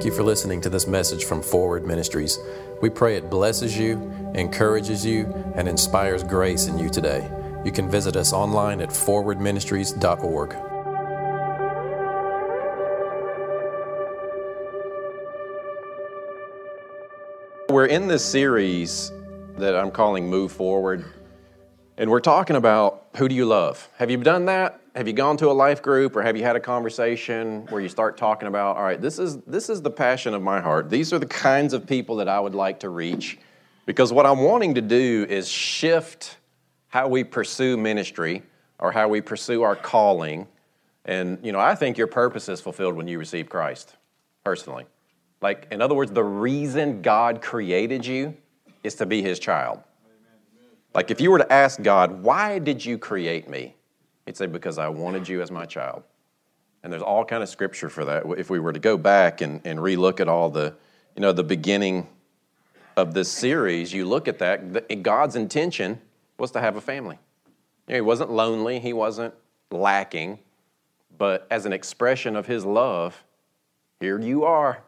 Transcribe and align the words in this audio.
Thank 0.00 0.12
you 0.12 0.16
for 0.16 0.22
listening 0.22 0.62
to 0.62 0.70
this 0.70 0.86
message 0.86 1.24
from 1.26 1.42
Forward 1.42 1.86
Ministries. 1.86 2.38
We 2.80 2.88
pray 2.88 3.18
it 3.18 3.28
blesses 3.28 3.76
you, 3.76 4.00
encourages 4.34 5.04
you, 5.04 5.26
and 5.54 5.68
inspires 5.68 6.24
grace 6.24 6.68
in 6.68 6.78
you 6.78 6.88
today. 6.88 7.30
You 7.66 7.70
can 7.70 7.90
visit 7.90 8.16
us 8.16 8.32
online 8.32 8.80
at 8.80 8.88
forwardministries.org. 8.88 10.56
We're 17.68 17.84
in 17.84 18.08
this 18.08 18.24
series 18.24 19.12
that 19.58 19.76
I'm 19.76 19.90
calling 19.90 20.30
Move 20.30 20.50
Forward, 20.50 21.04
and 21.98 22.08
we're 22.08 22.20
talking 22.20 22.56
about 22.56 23.08
who 23.18 23.28
do 23.28 23.34
you 23.34 23.44
love? 23.44 23.86
Have 23.98 24.10
you 24.10 24.16
done 24.16 24.46
that? 24.46 24.79
Have 24.94 25.06
you 25.06 25.12
gone 25.12 25.36
to 25.36 25.48
a 25.48 25.52
life 25.52 25.82
group 25.82 26.16
or 26.16 26.22
have 26.22 26.36
you 26.36 26.42
had 26.42 26.56
a 26.56 26.60
conversation 26.60 27.66
where 27.68 27.80
you 27.80 27.88
start 27.88 28.16
talking 28.16 28.48
about 28.48 28.76
all 28.76 28.82
right 28.82 29.00
this 29.00 29.18
is 29.18 29.38
this 29.42 29.70
is 29.70 29.82
the 29.82 29.90
passion 29.90 30.34
of 30.34 30.42
my 30.42 30.60
heart. 30.60 30.90
These 30.90 31.12
are 31.12 31.18
the 31.18 31.26
kinds 31.26 31.72
of 31.72 31.86
people 31.86 32.16
that 32.16 32.28
i 32.28 32.40
would 32.40 32.54
like 32.54 32.80
to 32.80 32.88
reach 32.88 33.38
because 33.86 34.12
what 34.12 34.26
i'm 34.26 34.40
wanting 34.40 34.74
to 34.74 34.80
do 34.80 35.26
is 35.28 35.48
shift 35.48 36.38
how 36.88 37.08
we 37.08 37.22
pursue 37.22 37.76
ministry 37.76 38.42
or 38.78 38.90
how 38.90 39.08
we 39.08 39.20
pursue 39.20 39.62
our 39.62 39.76
calling. 39.76 40.48
And 41.04 41.38
you 41.44 41.52
know 41.52 41.60
i 41.60 41.74
think 41.74 41.96
your 41.96 42.08
purpose 42.08 42.48
is 42.48 42.60
fulfilled 42.60 42.94
when 42.94 43.08
you 43.08 43.18
receive 43.18 43.48
christ 43.48 43.96
personally. 44.44 44.86
Like 45.40 45.68
in 45.70 45.80
other 45.80 45.94
words 45.94 46.10
the 46.10 46.24
reason 46.24 47.02
god 47.02 47.42
created 47.42 48.04
you 48.04 48.36
is 48.82 48.96
to 48.96 49.06
be 49.06 49.22
his 49.22 49.38
child. 49.38 49.80
Like 50.92 51.12
if 51.12 51.20
you 51.20 51.30
were 51.30 51.38
to 51.38 51.52
ask 51.52 51.80
god 51.80 52.22
why 52.22 52.58
did 52.58 52.84
you 52.84 52.98
create 52.98 53.48
me 53.48 53.76
He'd 54.30 54.36
say, 54.36 54.46
Because 54.46 54.78
I 54.78 54.86
wanted 54.86 55.28
you 55.28 55.42
as 55.42 55.50
my 55.50 55.66
child. 55.66 56.04
And 56.84 56.92
there's 56.92 57.02
all 57.02 57.24
kind 57.24 57.42
of 57.42 57.48
scripture 57.48 57.88
for 57.88 58.04
that. 58.04 58.22
If 58.38 58.48
we 58.48 58.60
were 58.60 58.72
to 58.72 58.78
go 58.78 58.96
back 58.96 59.40
and, 59.40 59.60
and 59.64 59.80
relook 59.80 60.20
at 60.20 60.28
all 60.28 60.50
the, 60.50 60.72
you 61.16 61.20
know, 61.20 61.32
the 61.32 61.42
beginning 61.42 62.06
of 62.96 63.12
this 63.12 63.28
series, 63.28 63.92
you 63.92 64.04
look 64.04 64.28
at 64.28 64.38
that, 64.38 65.02
God's 65.02 65.34
intention 65.34 66.00
was 66.38 66.52
to 66.52 66.60
have 66.60 66.76
a 66.76 66.80
family. 66.80 67.18
You 67.88 67.94
know, 67.94 67.96
he 67.96 68.00
wasn't 68.02 68.30
lonely, 68.30 68.78
he 68.78 68.92
wasn't 68.92 69.34
lacking, 69.72 70.38
but 71.18 71.48
as 71.50 71.66
an 71.66 71.72
expression 71.72 72.36
of 72.36 72.46
his 72.46 72.64
love, 72.64 73.24
here 73.98 74.20
you 74.20 74.44
are. 74.44 74.80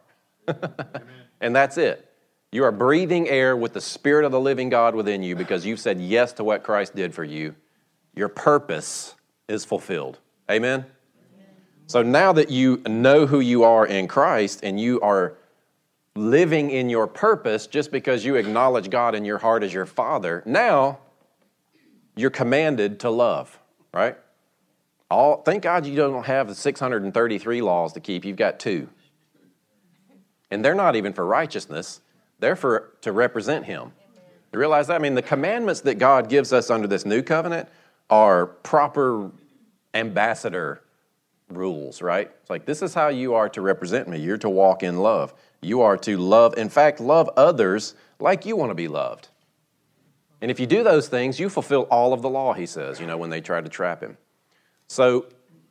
and 1.40 1.56
that's 1.56 1.78
it. 1.78 2.08
You 2.52 2.62
are 2.62 2.70
breathing 2.70 3.28
air 3.28 3.56
with 3.56 3.72
the 3.72 3.80
Spirit 3.80 4.24
of 4.24 4.30
the 4.30 4.38
living 4.38 4.68
God 4.68 4.94
within 4.94 5.24
you 5.24 5.34
because 5.34 5.66
you've 5.66 5.80
said 5.80 6.00
yes 6.00 6.32
to 6.34 6.44
what 6.44 6.62
Christ 6.62 6.94
did 6.94 7.12
for 7.12 7.24
you. 7.24 7.56
Your 8.14 8.28
purpose 8.28 9.16
is 9.48 9.64
fulfilled. 9.64 10.18
Amen? 10.50 10.86
So 11.86 12.02
now 12.02 12.32
that 12.32 12.50
you 12.50 12.82
know 12.88 13.26
who 13.26 13.40
you 13.40 13.64
are 13.64 13.86
in 13.86 14.08
Christ 14.08 14.60
and 14.62 14.80
you 14.80 15.00
are 15.00 15.34
living 16.14 16.70
in 16.70 16.88
your 16.88 17.06
purpose 17.06 17.66
just 17.66 17.90
because 17.90 18.24
you 18.24 18.36
acknowledge 18.36 18.90
God 18.90 19.14
in 19.14 19.24
your 19.24 19.38
heart 19.38 19.62
as 19.62 19.72
your 19.72 19.86
Father, 19.86 20.42
now 20.46 20.98
you're 22.16 22.30
commanded 22.30 23.00
to 23.00 23.10
love, 23.10 23.58
right? 23.92 24.16
All, 25.10 25.42
thank 25.42 25.62
God 25.62 25.84
you 25.84 25.94
don't 25.94 26.24
have 26.24 26.48
the 26.48 26.54
633 26.54 27.62
laws 27.62 27.92
to 27.92 28.00
keep, 28.00 28.24
you've 28.24 28.36
got 28.36 28.58
two. 28.58 28.88
And 30.50 30.64
they're 30.64 30.74
not 30.74 30.96
even 30.96 31.12
for 31.12 31.26
righteousness, 31.26 32.00
they're 32.38 32.56
for 32.56 32.92
to 33.02 33.12
represent 33.12 33.66
Him. 33.66 33.92
You 34.52 34.58
realize 34.58 34.86
that? 34.88 34.96
I 34.96 34.98
mean, 34.98 35.14
the 35.14 35.22
commandments 35.22 35.80
that 35.82 35.94
God 35.94 36.28
gives 36.28 36.52
us 36.52 36.70
under 36.70 36.86
this 36.86 37.06
new 37.06 37.22
covenant 37.22 37.68
are 38.12 38.44
proper 38.44 39.30
ambassador 39.94 40.82
rules, 41.48 42.02
right? 42.02 42.30
It's 42.42 42.50
like, 42.50 42.66
this 42.66 42.82
is 42.82 42.92
how 42.92 43.08
you 43.08 43.32
are 43.34 43.48
to 43.48 43.62
represent 43.62 44.06
me. 44.06 44.18
You're 44.18 44.36
to 44.36 44.50
walk 44.50 44.82
in 44.82 44.98
love. 44.98 45.32
You 45.62 45.80
are 45.80 45.96
to 45.96 46.18
love, 46.18 46.58
in 46.58 46.68
fact, 46.68 47.00
love 47.00 47.30
others 47.38 47.94
like 48.20 48.44
you 48.44 48.54
want 48.54 48.68
to 48.68 48.74
be 48.74 48.86
loved. 48.86 49.28
And 50.42 50.50
if 50.50 50.60
you 50.60 50.66
do 50.66 50.84
those 50.84 51.08
things, 51.08 51.40
you 51.40 51.48
fulfill 51.48 51.82
all 51.90 52.12
of 52.12 52.20
the 52.20 52.28
law, 52.28 52.52
he 52.52 52.66
says, 52.66 53.00
you 53.00 53.06
know, 53.06 53.16
when 53.16 53.30
they 53.30 53.40
try 53.40 53.62
to 53.62 53.68
trap 53.70 54.02
him. 54.02 54.18
So 54.88 55.24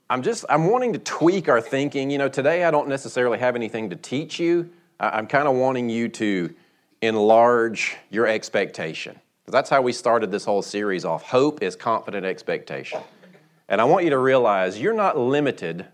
I'm 0.09 0.23
just, 0.23 0.43
I'm 0.49 0.66
wanting 0.66 0.93
to 0.93 0.99
tweak 0.99 1.47
our 1.47 1.61
thinking. 1.61 2.09
You 2.09 2.17
know, 2.17 2.27
today 2.27 2.63
I 2.63 2.71
don't 2.71 2.87
necessarily 2.87 3.37
have 3.37 3.55
anything 3.55 3.91
to 3.91 3.95
teach 3.95 4.39
you. 4.39 4.67
I'm 4.99 5.27
kind 5.27 5.47
of 5.47 5.55
wanting 5.55 5.89
you 5.89 6.09
to 6.09 6.55
enlarge 7.03 7.97
your 8.09 8.25
expectation. 8.25 9.19
That's 9.47 9.69
how 9.69 9.81
we 9.81 9.91
started 9.91 10.31
this 10.31 10.46
whole 10.46 10.62
series 10.62 11.03
off. 11.03 11.24
Hope 11.24 11.62
is 11.62 11.75
confident 11.75 12.25
expectation. 12.25 13.02
And 13.68 13.81
I 13.81 13.85
want 13.85 14.03
you 14.03 14.09
to 14.12 14.18
realize 14.18 14.79
you're 14.79 14.94
not 14.94 15.18
limited 15.18 15.88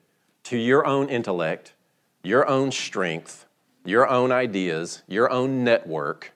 to 0.44 0.58
your 0.58 0.86
own 0.86 1.10
intellect, 1.10 1.74
your 2.24 2.48
own 2.48 2.72
strength, 2.72 3.46
your 3.86 4.08
own 4.08 4.32
ideas, 4.32 5.04
your 5.08 5.32
own 5.32 5.64
network. 5.64 6.34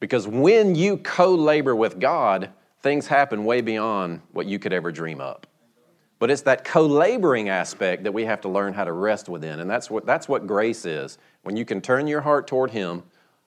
Because 0.00 0.26
when 0.26 0.74
you 0.74 0.96
co 0.96 1.34
labor 1.34 1.74
with 1.74 1.98
God, 1.98 2.50
things 2.80 3.06
happen 3.06 3.44
way 3.44 3.60
beyond 3.60 4.22
what 4.32 4.46
you 4.46 4.58
could 4.58 4.72
ever 4.72 4.92
dream 4.92 5.20
up. 5.20 5.46
But 6.18 6.30
it's 6.30 6.42
that 6.42 6.64
co 6.64 6.86
laboring 6.86 7.48
aspect 7.48 8.04
that 8.04 8.12
we 8.12 8.24
have 8.24 8.40
to 8.42 8.48
learn 8.48 8.74
how 8.74 8.84
to 8.84 8.92
rest 8.92 9.28
within. 9.28 9.60
And 9.60 9.70
that's 9.70 9.90
what, 9.90 10.06
that's 10.06 10.28
what 10.28 10.46
grace 10.46 10.84
is. 10.84 11.18
When 11.42 11.56
you 11.56 11.64
can 11.64 11.80
turn 11.80 12.06
your 12.06 12.20
heart 12.20 12.46
toward 12.46 12.70
Him, 12.70 13.04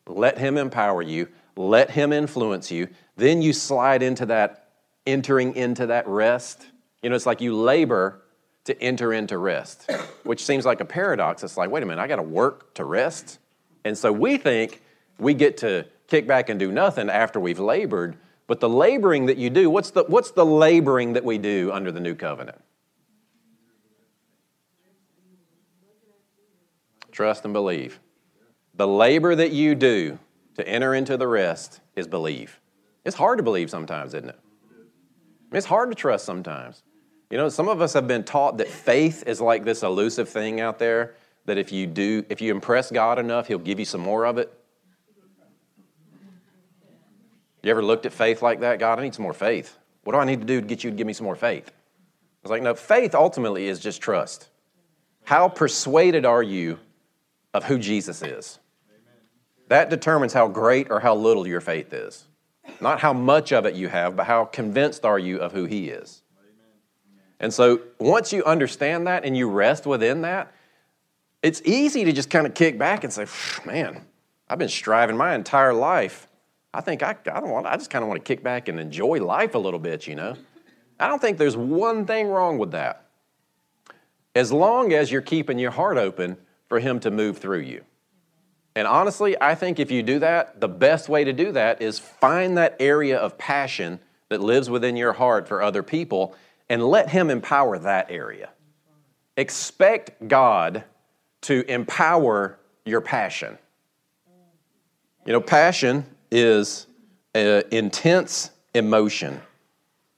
let 0.08 0.38
Him 0.38 0.58
empower 0.58 1.02
you, 1.02 1.28
let 1.56 1.92
Him 1.92 2.14
influence 2.14 2.72
you. 2.72 2.88
Then 3.16 3.42
you 3.42 3.54
slide 3.54 4.04
into 4.04 4.26
that, 4.28 4.70
entering 5.06 5.56
into 5.56 5.88
that 5.88 6.08
rest. 6.08 6.66
You 7.02 7.10
know, 7.10 7.16
it's 7.16 7.26
like 7.26 7.42
you 7.42 7.56
labor 7.56 8.22
to 8.66 8.82
enter 8.82 9.14
into 9.14 9.38
rest, 9.38 9.90
which 10.24 10.46
seems 10.46 10.66
like 10.66 10.82
a 10.82 10.86
paradox. 10.86 11.44
It's 11.44 11.58
like, 11.58 11.70
wait 11.70 11.84
a 11.84 11.86
minute, 11.86 12.02
I 12.02 12.08
got 12.08 12.18
to 12.18 12.24
work 12.24 12.74
to 12.76 12.86
rest. 12.86 13.40
And 13.84 13.98
so 13.98 14.12
we 14.12 14.38
think 14.38 14.82
we 15.18 15.34
get 15.34 15.58
to 15.58 15.86
kick 16.08 16.28
back 16.28 16.50
and 16.50 16.60
do 16.60 16.72
nothing 16.72 17.10
after 17.10 17.40
we've 17.40 17.60
labored. 17.60 18.18
But 18.48 18.60
the 18.60 18.70
laboring 18.70 19.28
that 19.28 19.38
you 19.38 19.50
do, 19.50 19.70
what's 19.70 19.92
the, 19.92 20.04
what's 20.04 20.32
the 20.32 20.46
laboring 20.46 21.14
that 21.14 21.24
we 21.24 21.38
do 21.38 21.72
under 21.72 21.92
the 21.92 22.02
new 22.02 22.16
covenant? 22.16 22.62
Trust 27.12 27.46
and 27.46 27.54
believe. 27.54 28.00
The 28.76 28.88
labor 28.88 29.36
that 29.36 29.52
you 29.52 29.76
do 29.76 30.18
to 30.56 30.68
enter 30.68 30.94
into 30.94 31.18
the 31.18 31.28
rest 31.28 31.80
is 31.96 32.08
believe. 32.08 32.60
It's 33.06 33.16
hard 33.16 33.38
to 33.38 33.44
believe 33.44 33.70
sometimes, 33.70 34.14
isn't 34.14 34.30
it? 34.30 34.40
It's 35.52 35.66
hard 35.66 35.90
to 35.90 35.96
trust 35.96 36.26
sometimes. 36.26 36.84
You 37.30 37.38
know, 37.38 37.50
some 37.50 37.70
of 37.70 37.82
us 37.82 37.94
have 37.94 38.08
been 38.08 38.24
taught 38.24 38.58
that 38.58 38.68
faith 38.68 39.24
is 39.26 39.42
like 39.42 39.64
this 39.64 39.84
elusive 39.84 40.30
thing 40.30 40.60
out 40.60 40.80
there 40.80 41.16
that 41.46 41.58
if 41.58 41.72
you 41.72 41.88
do, 41.88 42.26
if 42.30 42.42
you 42.42 42.52
impress 42.52 42.92
God 42.92 43.20
enough, 43.20 43.48
He'll 43.48 43.58
give 43.58 43.80
you 43.80 43.86
some 43.86 44.02
more 44.02 44.26
of 44.26 44.38
it. 44.38 44.54
You 47.64 47.72
ever 47.72 47.84
looked 47.84 48.06
at 48.06 48.14
faith 48.14 48.42
like 48.42 48.62
that? 48.62 48.80
God, 48.80 49.00
I 49.00 49.04
need 49.04 49.14
some 49.14 49.24
more 49.24 49.34
faith. 49.34 49.78
What 50.04 50.14
do 50.14 50.20
I 50.20 50.26
need 50.26 50.40
to 50.42 50.46
do 50.46 50.62
to 50.62 50.68
get 50.68 50.84
you 50.84 50.90
to 50.90 50.96
give 50.96 51.06
me 51.06 51.14
some 51.14 51.26
more 51.26 51.36
faith? 51.36 51.70
I 51.70 52.44
was 52.44 52.50
like, 52.50 52.64
no, 52.64 52.74
faith 52.74 53.14
ultimately 53.14 53.68
is 53.68 53.80
just 53.80 54.02
trust. 54.02 54.50
How 55.24 55.48
persuaded 55.48 56.26
are 56.26 56.42
you 56.42 56.80
of 57.54 57.66
who 57.66 57.78
Jesus 57.78 58.24
is? 58.24 58.58
That 59.72 59.90
determines 59.90 60.34
how 60.34 60.50
great 60.50 60.92
or 60.92 61.00
how 61.00 61.16
little 61.16 61.48
your 61.48 61.62
faith 61.62 61.94
is. 61.94 62.26
Not 62.82 63.00
how 63.00 63.14
much 63.14 63.54
of 63.54 63.66
it 63.66 63.74
you 63.74 63.88
have, 63.88 64.18
but 64.18 64.26
how 64.26 64.44
convinced 64.44 65.06
are 65.06 65.18
you 65.18 65.38
of 65.38 65.54
who 65.54 65.64
He 65.64 65.88
is. 65.88 66.24
And 67.40 67.54
so 67.54 67.80
once 67.98 68.34
you 68.34 68.44
understand 68.44 69.08
that 69.08 69.24
and 69.24 69.38
you 69.38 69.50
rest 69.50 69.86
within 69.86 70.24
that, 70.24 70.52
it's 71.42 71.62
easy 71.64 72.04
to 72.04 72.12
just 72.12 72.30
kind 72.30 72.46
of 72.46 72.54
kick 72.54 72.78
back 72.78 73.06
and 73.06 73.14
say, 73.14 73.28
man, 73.66 74.06
I've 74.50 74.60
been 74.60 74.68
striving 74.68 75.16
my 75.16 75.36
entire 75.36 75.74
life. 75.74 76.28
I 76.74 76.82
think 76.82 77.02
I, 77.02 77.16
I 77.32 77.40
don't 77.40 77.50
want, 77.50 77.66
I 77.66 77.78
just 77.78 77.90
kind 77.90 78.04
of 78.04 78.10
want 78.10 78.20
to 78.20 78.28
kick 78.28 78.44
back 78.44 78.68
and 78.68 78.78
enjoy 78.78 79.24
life 79.24 79.56
a 79.56 79.58
little 79.58 79.80
bit, 79.80 80.06
you 80.06 80.16
know? 80.16 80.36
I 81.00 81.08
don't 81.08 81.22
think 81.22 81.38
there's 81.38 81.56
one 81.56 82.06
thing 82.06 82.28
wrong 82.28 82.58
with 82.58 82.72
that. 82.72 83.06
As 84.36 84.52
long 84.52 84.92
as 84.92 85.14
you're 85.14 85.22
keeping 85.22 85.58
your 85.58 85.72
heart 85.72 85.96
open 85.98 86.36
for 86.68 86.82
Him 86.82 87.00
to 87.00 87.10
move 87.10 87.38
through 87.38 87.62
you. 87.62 87.86
And 88.76 88.88
honestly, 88.88 89.36
I 89.42 89.56
think 89.56 89.80
if 89.80 89.92
you 89.92 90.02
do 90.02 90.20
that, 90.20 90.62
the 90.62 90.70
best 90.70 91.10
way 91.10 91.24
to 91.24 91.34
do 91.34 91.52
that 91.52 91.82
is 91.82 92.00
find 92.00 92.58
that 92.58 92.78
area 92.80 93.18
of 93.18 93.38
passion 93.38 94.00
that 94.30 94.40
lives 94.40 94.70
within 94.70 94.96
your 94.96 95.14
heart 95.14 95.48
for 95.48 95.62
other 95.62 95.84
people 95.84 96.36
and 96.70 96.82
let 96.82 97.10
Him 97.10 97.30
empower 97.30 97.78
that 97.80 98.10
area. 98.10 98.50
Expect 99.36 100.28
God 100.28 100.86
to 101.42 101.70
empower 101.70 102.58
your 102.86 103.02
passion. 103.02 103.58
You 105.26 105.34
know, 105.34 105.42
passion 105.42 106.06
is 106.32 106.88
intense 107.36 108.52
emotion. 108.74 109.42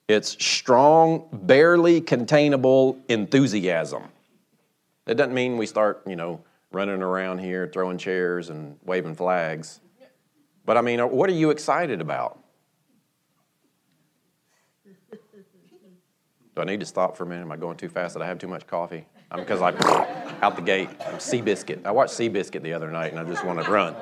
It's 0.07 0.31
strong, 0.43 1.27
barely 1.31 2.01
containable 2.01 2.99
enthusiasm. 3.09 4.03
It 5.07 5.15
doesn't 5.15 5.33
mean 5.33 5.57
we 5.57 5.65
start, 5.65 6.03
you 6.05 6.15
know, 6.15 6.41
running 6.73 7.01
around 7.03 7.37
here 7.37 7.69
throwing 7.71 7.97
chairs 7.97 8.49
and 8.49 8.77
waving 8.83 9.15
flags. 9.15 9.79
But 10.65 10.77
I 10.77 10.81
mean, 10.81 10.99
uh, 10.99 11.07
what 11.07 11.29
are 11.29 11.33
you 11.33 11.51
excited 11.51 12.01
about? 12.01 12.39
Do 16.55 16.61
I 16.61 16.65
need 16.65 16.81
to 16.81 16.85
stop 16.85 17.17
for 17.17 17.23
a 17.23 17.27
minute? 17.27 17.43
Am 17.43 17.51
I 17.51 17.57
going 17.57 17.77
too 17.77 17.89
fast? 17.89 18.13
Did 18.13 18.21
I 18.21 18.27
have 18.27 18.37
too 18.37 18.47
much 18.47 18.67
coffee? 18.67 19.05
I'm 19.31 19.39
because 19.39 19.61
I 19.61 19.71
out 20.41 20.55
the 20.55 20.61
gate. 20.61 20.89
I'm 21.05 21.15
Seabiscuit. 21.15 21.85
I 21.85 21.91
watched 21.91 22.13
Seabiscuit 22.13 22.61
the 22.61 22.73
other 22.73 22.91
night, 22.91 23.11
and 23.11 23.19
I 23.19 23.23
just 23.23 23.43
want 23.43 23.63
to 23.63 23.71
run. 23.71 23.95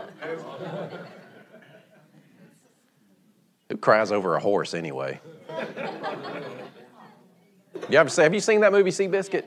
Who 3.69 3.77
cries 3.77 4.11
over 4.11 4.35
a 4.35 4.39
horse 4.39 4.73
anyway? 4.73 5.21
You 7.89 7.97
ever 7.97 8.21
have 8.21 8.33
you 8.33 8.41
seen 8.41 8.61
that 8.61 8.73
movie 8.73 8.91
Seabiscuit? 8.91 9.45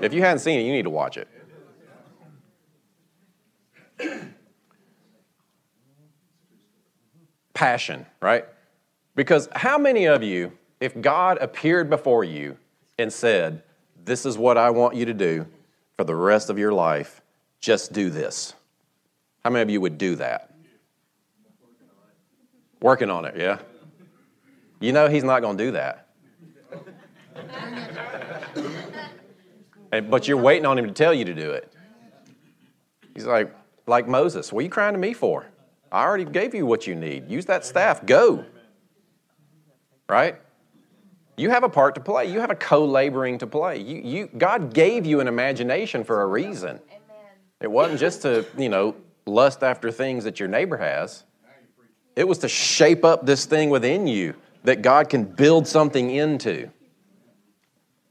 If 0.00 0.12
you 0.12 0.20
hadn't 0.20 0.40
seen 0.40 0.58
it, 0.58 0.64
you 0.64 0.72
need 0.72 0.82
to 0.82 0.90
watch 0.90 1.16
it. 1.16 1.28
Passion, 7.54 8.04
right? 8.20 8.44
Because 9.14 9.48
how 9.54 9.78
many 9.78 10.06
of 10.06 10.22
you, 10.22 10.52
if 10.80 11.00
God 11.00 11.38
appeared 11.40 11.88
before 11.88 12.24
you 12.24 12.56
and 12.98 13.12
said, 13.12 13.62
This 14.04 14.26
is 14.26 14.36
what 14.36 14.58
I 14.58 14.70
want 14.70 14.96
you 14.96 15.04
to 15.06 15.14
do 15.14 15.46
for 15.96 16.04
the 16.04 16.14
rest 16.14 16.50
of 16.50 16.58
your 16.58 16.72
life, 16.72 17.22
just 17.60 17.92
do 17.92 18.10
this? 18.10 18.54
How 19.44 19.50
many 19.50 19.62
of 19.62 19.70
you 19.70 19.80
would 19.80 19.98
do 19.98 20.16
that? 20.16 20.52
Working 22.80 23.08
on 23.08 23.24
it, 23.24 23.36
yeah? 23.36 23.58
You 24.80 24.92
know 24.92 25.08
He's 25.08 25.24
not 25.24 25.40
going 25.40 25.56
to 25.56 25.64
do 25.64 25.70
that. 25.72 26.08
but 30.10 30.26
you're 30.26 30.36
waiting 30.36 30.66
on 30.66 30.76
Him 30.78 30.86
to 30.86 30.92
tell 30.92 31.14
you 31.14 31.24
to 31.24 31.34
do 31.34 31.52
it. 31.52 31.72
He's 33.14 33.26
like, 33.26 33.54
like 33.86 34.08
Moses, 34.08 34.52
what 34.52 34.60
are 34.60 34.64
you 34.64 34.70
crying 34.70 34.94
to 34.94 34.98
me 34.98 35.12
for? 35.12 35.46
I 35.94 36.04
already 36.04 36.24
gave 36.24 36.56
you 36.56 36.66
what 36.66 36.88
you 36.88 36.96
need. 36.96 37.30
Use 37.30 37.46
that 37.46 37.64
staff. 37.64 38.04
Go. 38.04 38.44
Right? 40.08 40.40
You 41.36 41.50
have 41.50 41.62
a 41.62 41.68
part 41.68 41.94
to 41.94 42.00
play. 42.00 42.26
You 42.32 42.40
have 42.40 42.50
a 42.50 42.56
co-laboring 42.56 43.38
to 43.38 43.46
play. 43.46 43.78
You, 43.78 44.00
you, 44.02 44.30
God 44.36 44.74
gave 44.74 45.06
you 45.06 45.20
an 45.20 45.28
imagination 45.28 46.02
for 46.02 46.22
a 46.22 46.26
reason. 46.26 46.80
It 47.60 47.70
wasn't 47.70 48.00
just 48.00 48.22
to, 48.22 48.44
you 48.58 48.68
know, 48.68 48.96
lust 49.24 49.62
after 49.62 49.92
things 49.92 50.24
that 50.24 50.40
your 50.40 50.48
neighbor 50.48 50.76
has. 50.78 51.22
It 52.16 52.26
was 52.26 52.38
to 52.38 52.48
shape 52.48 53.04
up 53.04 53.24
this 53.24 53.46
thing 53.46 53.70
within 53.70 54.08
you 54.08 54.34
that 54.64 54.82
God 54.82 55.08
can 55.08 55.22
build 55.22 55.68
something 55.68 56.10
into. 56.10 56.70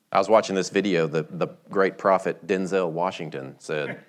I 0.09 0.19
was 0.19 0.29
watching 0.29 0.55
this 0.55 0.69
video, 0.69 1.05
the, 1.07 1.23
the 1.29 1.47
great 1.69 1.97
prophet 1.97 2.47
Denzel 2.47 2.91
Washington 2.91 3.55
said, 3.59 3.99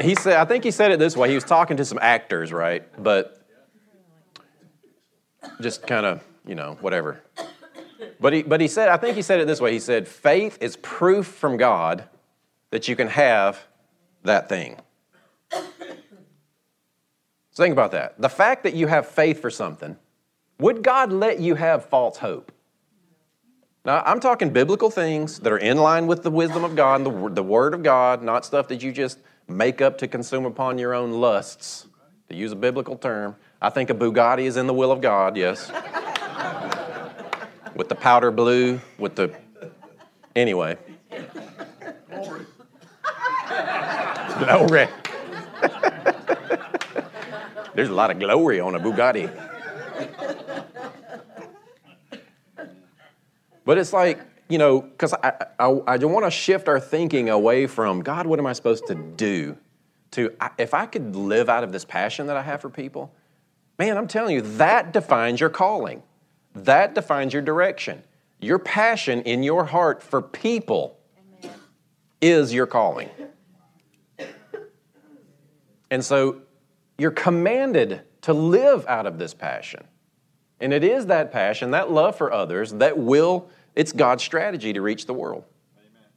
he 0.00 0.14
said, 0.14 0.36
I 0.36 0.44
think 0.44 0.64
he 0.64 0.70
said 0.70 0.90
it 0.90 0.98
this 0.98 1.16
way. 1.16 1.28
He 1.28 1.34
was 1.34 1.44
talking 1.44 1.76
to 1.78 1.84
some 1.84 1.98
actors, 2.00 2.52
right? 2.52 2.84
But 3.02 3.40
just 5.60 5.86
kind 5.86 6.06
of, 6.06 6.24
you 6.46 6.54
know, 6.54 6.76
whatever. 6.80 7.22
But 8.20 8.32
he, 8.32 8.42
but 8.42 8.60
he 8.60 8.68
said, 8.68 8.88
I 8.88 8.96
think 8.96 9.16
he 9.16 9.22
said 9.22 9.40
it 9.40 9.46
this 9.46 9.60
way. 9.60 9.72
He 9.72 9.80
said, 9.80 10.08
faith 10.08 10.58
is 10.60 10.76
proof 10.76 11.26
from 11.26 11.56
God 11.56 12.04
that 12.70 12.88
you 12.88 12.96
can 12.96 13.08
have 13.08 13.66
that 14.24 14.48
thing. 14.48 14.76
So 15.50 17.64
think 17.64 17.72
about 17.72 17.92
that. 17.92 18.20
The 18.20 18.28
fact 18.28 18.62
that 18.64 18.74
you 18.74 18.86
have 18.86 19.06
faith 19.06 19.40
for 19.40 19.50
something, 19.50 19.96
would 20.60 20.82
God 20.82 21.12
let 21.12 21.40
you 21.40 21.56
have 21.56 21.86
false 21.86 22.18
hope? 22.18 22.52
Now, 23.84 24.02
I'm 24.04 24.20
talking 24.20 24.50
biblical 24.50 24.90
things 24.90 25.40
that 25.40 25.52
are 25.52 25.58
in 25.58 25.78
line 25.78 26.06
with 26.06 26.22
the 26.22 26.30
wisdom 26.30 26.62
of 26.62 26.76
God, 26.76 27.04
the, 27.04 27.30
the 27.30 27.42
Word 27.42 27.74
of 27.74 27.82
God, 27.82 28.22
not 28.22 28.44
stuff 28.44 28.68
that 28.68 28.82
you 28.82 28.92
just 28.92 29.18
make 29.48 29.80
up 29.80 29.98
to 29.98 30.06
consume 30.06 30.44
upon 30.44 30.78
your 30.78 30.94
own 30.94 31.12
lusts, 31.12 31.86
to 32.28 32.36
use 32.36 32.52
a 32.52 32.56
biblical 32.56 32.96
term. 32.96 33.36
I 33.60 33.70
think 33.70 33.90
a 33.90 33.94
Bugatti 33.94 34.44
is 34.44 34.56
in 34.56 34.66
the 34.66 34.74
will 34.74 34.92
of 34.92 35.00
God, 35.00 35.36
yes. 35.36 35.70
with 37.74 37.88
the 37.88 37.94
powder 37.94 38.30
blue, 38.30 38.80
with 38.98 39.16
the. 39.16 39.34
Anyway. 40.36 40.76
Glory. 44.38 44.88
There's 47.74 47.88
a 47.88 47.94
lot 47.94 48.10
of 48.10 48.18
glory 48.18 48.60
on 48.60 48.74
a 48.74 48.80
Bugatti. 48.80 49.30
But 53.64 53.78
it's 53.78 53.92
like, 53.92 54.20
you 54.48 54.58
know, 54.58 54.80
because 54.80 55.12
I, 55.14 55.46
I, 55.58 55.66
I 55.66 55.96
want 55.98 56.24
to 56.24 56.30
shift 56.30 56.68
our 56.68 56.80
thinking 56.80 57.28
away 57.28 57.66
from, 57.66 58.00
God, 58.00 58.26
what 58.26 58.38
am 58.38 58.46
I 58.46 58.52
supposed 58.52 58.86
to 58.86 58.94
do? 58.94 59.56
To, 60.12 60.34
if 60.56 60.72
I 60.72 60.86
could 60.86 61.14
live 61.14 61.48
out 61.48 61.64
of 61.64 61.72
this 61.72 61.84
passion 61.84 62.28
that 62.28 62.36
I 62.36 62.42
have 62.42 62.62
for 62.62 62.70
people, 62.70 63.12
man, 63.78 63.98
I'm 63.98 64.08
telling 64.08 64.34
you, 64.34 64.42
that 64.42 64.92
defines 64.92 65.40
your 65.40 65.50
calling. 65.50 66.02
That 66.54 66.94
defines 66.94 67.32
your 67.32 67.42
direction. 67.42 68.02
Your 68.40 68.58
passion 68.58 69.22
in 69.22 69.42
your 69.42 69.64
heart 69.64 70.02
for 70.02 70.22
people 70.22 70.98
Amen. 71.42 71.54
is 72.22 72.54
your 72.54 72.66
calling. 72.66 73.10
And 75.90 76.04
so 76.04 76.42
you're 76.96 77.10
commanded 77.10 78.02
to 78.22 78.32
live 78.32 78.86
out 78.86 79.06
of 79.06 79.18
this 79.18 79.34
passion. 79.34 79.84
And 80.60 80.72
it 80.72 80.84
is 80.84 81.06
that 81.06 81.32
passion, 81.32 81.70
that 81.70 81.90
love 81.90 82.16
for 82.16 82.32
others, 82.32 82.72
that 82.74 82.98
will 82.98 83.48
it's 83.78 83.92
God's 83.92 84.24
strategy 84.24 84.72
to 84.72 84.82
reach 84.82 85.06
the 85.06 85.14
world. 85.14 85.44
Amen. 85.78 86.10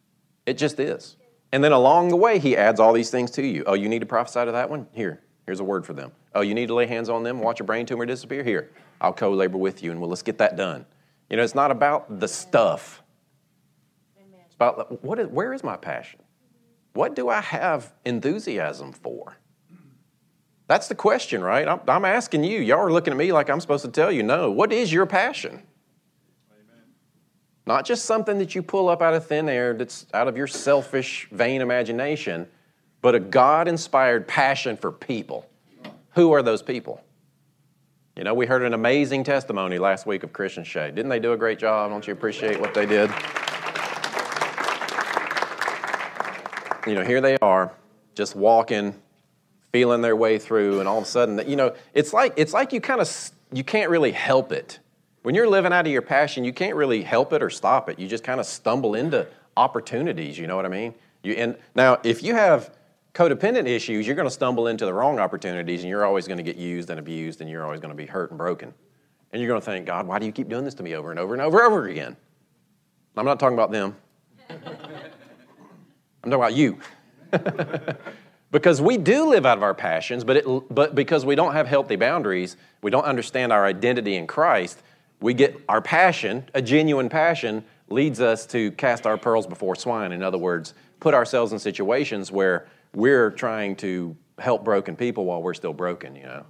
It 0.47 0.57
just 0.57 0.79
is. 0.79 1.15
And 1.51 1.63
then 1.63 1.71
along 1.71 2.09
the 2.09 2.15
way, 2.15 2.39
He 2.39 2.57
adds 2.57 2.79
all 2.79 2.91
these 2.91 3.11
things 3.11 3.29
to 3.31 3.45
you. 3.45 3.63
Oh, 3.67 3.75
you 3.75 3.87
need 3.87 3.99
to 3.99 4.07
prophesy 4.07 4.43
to 4.45 4.51
that 4.51 4.67
one? 4.67 4.87
Here, 4.93 5.21
here's 5.45 5.59
a 5.59 5.63
word 5.63 5.85
for 5.85 5.93
them. 5.93 6.11
Oh, 6.33 6.41
you 6.41 6.55
need 6.55 6.67
to 6.67 6.73
lay 6.73 6.87
hands 6.87 7.07
on 7.07 7.21
them, 7.21 7.39
watch 7.39 7.59
a 7.59 7.63
brain 7.63 7.85
tumor 7.85 8.07
disappear? 8.07 8.43
Here, 8.43 8.71
I'll 8.99 9.13
co 9.13 9.31
labor 9.31 9.59
with 9.59 9.83
you 9.83 9.91
and 9.91 10.01
well, 10.01 10.09
let's 10.09 10.23
get 10.23 10.39
that 10.39 10.57
done. 10.57 10.87
You 11.29 11.37
know, 11.37 11.43
it's 11.43 11.53
not 11.53 11.69
about 11.69 12.19
the 12.19 12.27
stuff. 12.27 13.03
Amen. 14.17 14.39
It's 14.47 14.55
about 14.55 15.03
what 15.03 15.19
is, 15.19 15.27
where 15.27 15.53
is 15.53 15.63
my 15.63 15.77
passion? 15.77 16.19
What 16.93 17.15
do 17.15 17.29
I 17.29 17.41
have 17.41 17.93
enthusiasm 18.05 18.91
for? 18.91 19.37
That's 20.67 20.87
the 20.87 20.95
question, 20.95 21.43
right? 21.43 21.67
I'm, 21.67 21.81
I'm 21.87 22.05
asking 22.05 22.43
you. 22.43 22.59
Y'all 22.59 22.79
are 22.79 22.91
looking 22.91 23.11
at 23.11 23.17
me 23.17 23.31
like 23.31 23.51
I'm 23.51 23.59
supposed 23.59 23.85
to 23.85 23.91
tell 23.91 24.11
you 24.11 24.23
no. 24.23 24.49
What 24.49 24.73
is 24.73 24.91
your 24.91 25.05
passion? 25.05 25.61
Not 27.71 27.85
just 27.85 28.03
something 28.03 28.37
that 28.39 28.53
you 28.53 28.61
pull 28.61 28.89
up 28.89 29.01
out 29.01 29.13
of 29.13 29.27
thin 29.27 29.47
air 29.47 29.73
that's 29.73 30.05
out 30.13 30.27
of 30.27 30.35
your 30.35 30.45
selfish, 30.45 31.29
vain 31.31 31.61
imagination, 31.61 32.45
but 33.01 33.15
a 33.15 33.19
God 33.21 33.69
inspired 33.69 34.27
passion 34.27 34.75
for 34.75 34.91
people. 34.91 35.49
Who 36.15 36.33
are 36.33 36.43
those 36.43 36.61
people? 36.61 37.01
You 38.17 38.25
know, 38.25 38.33
we 38.33 38.45
heard 38.45 38.63
an 38.63 38.73
amazing 38.73 39.23
testimony 39.23 39.77
last 39.77 40.05
week 40.05 40.23
of 40.23 40.33
Christian 40.33 40.65
Shade. 40.65 40.95
Didn't 40.95 41.07
they 41.07 41.21
do 41.21 41.31
a 41.31 41.37
great 41.37 41.59
job? 41.59 41.91
Don't 41.91 42.05
you 42.05 42.11
appreciate 42.11 42.59
what 42.59 42.73
they 42.73 42.85
did? 42.85 43.09
You 46.85 46.95
know, 46.95 47.05
here 47.05 47.21
they 47.21 47.37
are, 47.41 47.71
just 48.15 48.35
walking, 48.35 49.01
feeling 49.71 50.01
their 50.01 50.17
way 50.17 50.37
through, 50.39 50.81
and 50.81 50.89
all 50.89 50.97
of 50.97 51.05
a 51.05 51.07
sudden, 51.07 51.41
you 51.49 51.55
know, 51.55 51.73
it's 51.93 52.11
like 52.11 52.33
it's 52.35 52.51
like 52.51 52.73
you 52.73 52.81
kind 52.81 52.99
of 52.99 53.31
you 53.53 53.63
can't 53.63 53.89
really 53.89 54.11
help 54.11 54.51
it 54.51 54.79
when 55.23 55.35
you're 55.35 55.49
living 55.49 55.71
out 55.71 55.85
of 55.85 55.91
your 55.91 56.01
passion, 56.01 56.43
you 56.43 56.53
can't 56.53 56.75
really 56.75 57.03
help 57.03 57.33
it 57.33 57.43
or 57.43 57.49
stop 57.49 57.89
it. 57.89 57.99
You 57.99 58.07
just 58.07 58.23
kind 58.23 58.39
of 58.39 58.45
stumble 58.45 58.95
into 58.95 59.27
opportunities, 59.55 60.37
you 60.37 60.47
know 60.47 60.55
what 60.55 60.65
I 60.65 60.69
mean? 60.69 60.93
You, 61.23 61.33
and 61.33 61.57
now, 61.75 61.99
if 62.03 62.23
you 62.23 62.33
have 62.33 62.73
codependent 63.13 63.67
issues, 63.67 64.07
you're 64.07 64.15
going 64.15 64.27
to 64.27 64.33
stumble 64.33 64.67
into 64.67 64.85
the 64.85 64.93
wrong 64.93 65.19
opportunities 65.19 65.81
and 65.81 65.89
you're 65.89 66.05
always 66.05 66.27
going 66.27 66.37
to 66.37 66.43
get 66.43 66.55
used 66.55 66.89
and 66.89 66.99
abused 66.99 67.41
and 67.41 67.49
you're 67.49 67.63
always 67.63 67.79
going 67.79 67.91
to 67.91 67.95
be 67.95 68.05
hurt 68.05 68.31
and 68.31 68.37
broken. 68.37 68.73
And 69.31 69.41
you're 69.41 69.49
going 69.49 69.61
to 69.61 69.65
think, 69.65 69.85
God, 69.85 70.07
why 70.07 70.19
do 70.19 70.25
you 70.25 70.31
keep 70.31 70.49
doing 70.49 70.65
this 70.65 70.73
to 70.75 70.83
me 70.83 70.95
over 70.95 71.11
and 71.11 71.19
over 71.19 71.33
and 71.33 71.41
over 71.41 71.59
and 71.59 71.67
over 71.67 71.87
again? 71.87 72.17
I'm 73.15 73.25
not 73.25 73.39
talking 73.39 73.57
about 73.57 73.71
them. 73.71 73.95
I'm 74.49 74.59
talking 76.23 76.33
about 76.33 76.53
you. 76.53 76.79
because 78.51 78.81
we 78.81 78.97
do 78.97 79.29
live 79.29 79.45
out 79.45 79.57
of 79.57 79.63
our 79.63 79.73
passions, 79.73 80.23
but, 80.23 80.37
it, 80.37 80.73
but 80.73 80.95
because 80.95 81.25
we 81.25 81.35
don't 81.35 81.53
have 81.53 81.67
healthy 81.67 81.95
boundaries, 81.95 82.57
we 82.81 82.91
don't 82.91 83.05
understand 83.05 83.53
our 83.53 83.65
identity 83.65 84.15
in 84.15 84.27
Christ, 84.27 84.81
we 85.21 85.33
get 85.33 85.55
our 85.69 85.81
passion, 85.81 86.49
a 86.53 86.61
genuine 86.61 87.07
passion, 87.07 87.63
leads 87.89 88.19
us 88.19 88.45
to 88.47 88.71
cast 88.71 89.05
our 89.05 89.17
pearls 89.17 89.45
before 89.47 89.75
swine. 89.75 90.11
In 90.11 90.23
other 90.23 90.37
words, 90.37 90.73
put 90.99 91.13
ourselves 91.13 91.53
in 91.53 91.59
situations 91.59 92.31
where 92.31 92.67
we're 92.93 93.29
trying 93.31 93.75
to 93.77 94.17
help 94.39 94.65
broken 94.65 94.95
people 94.95 95.25
while 95.25 95.41
we're 95.41 95.53
still 95.53 95.73
broken, 95.73 96.15
you 96.15 96.23
know. 96.23 96.45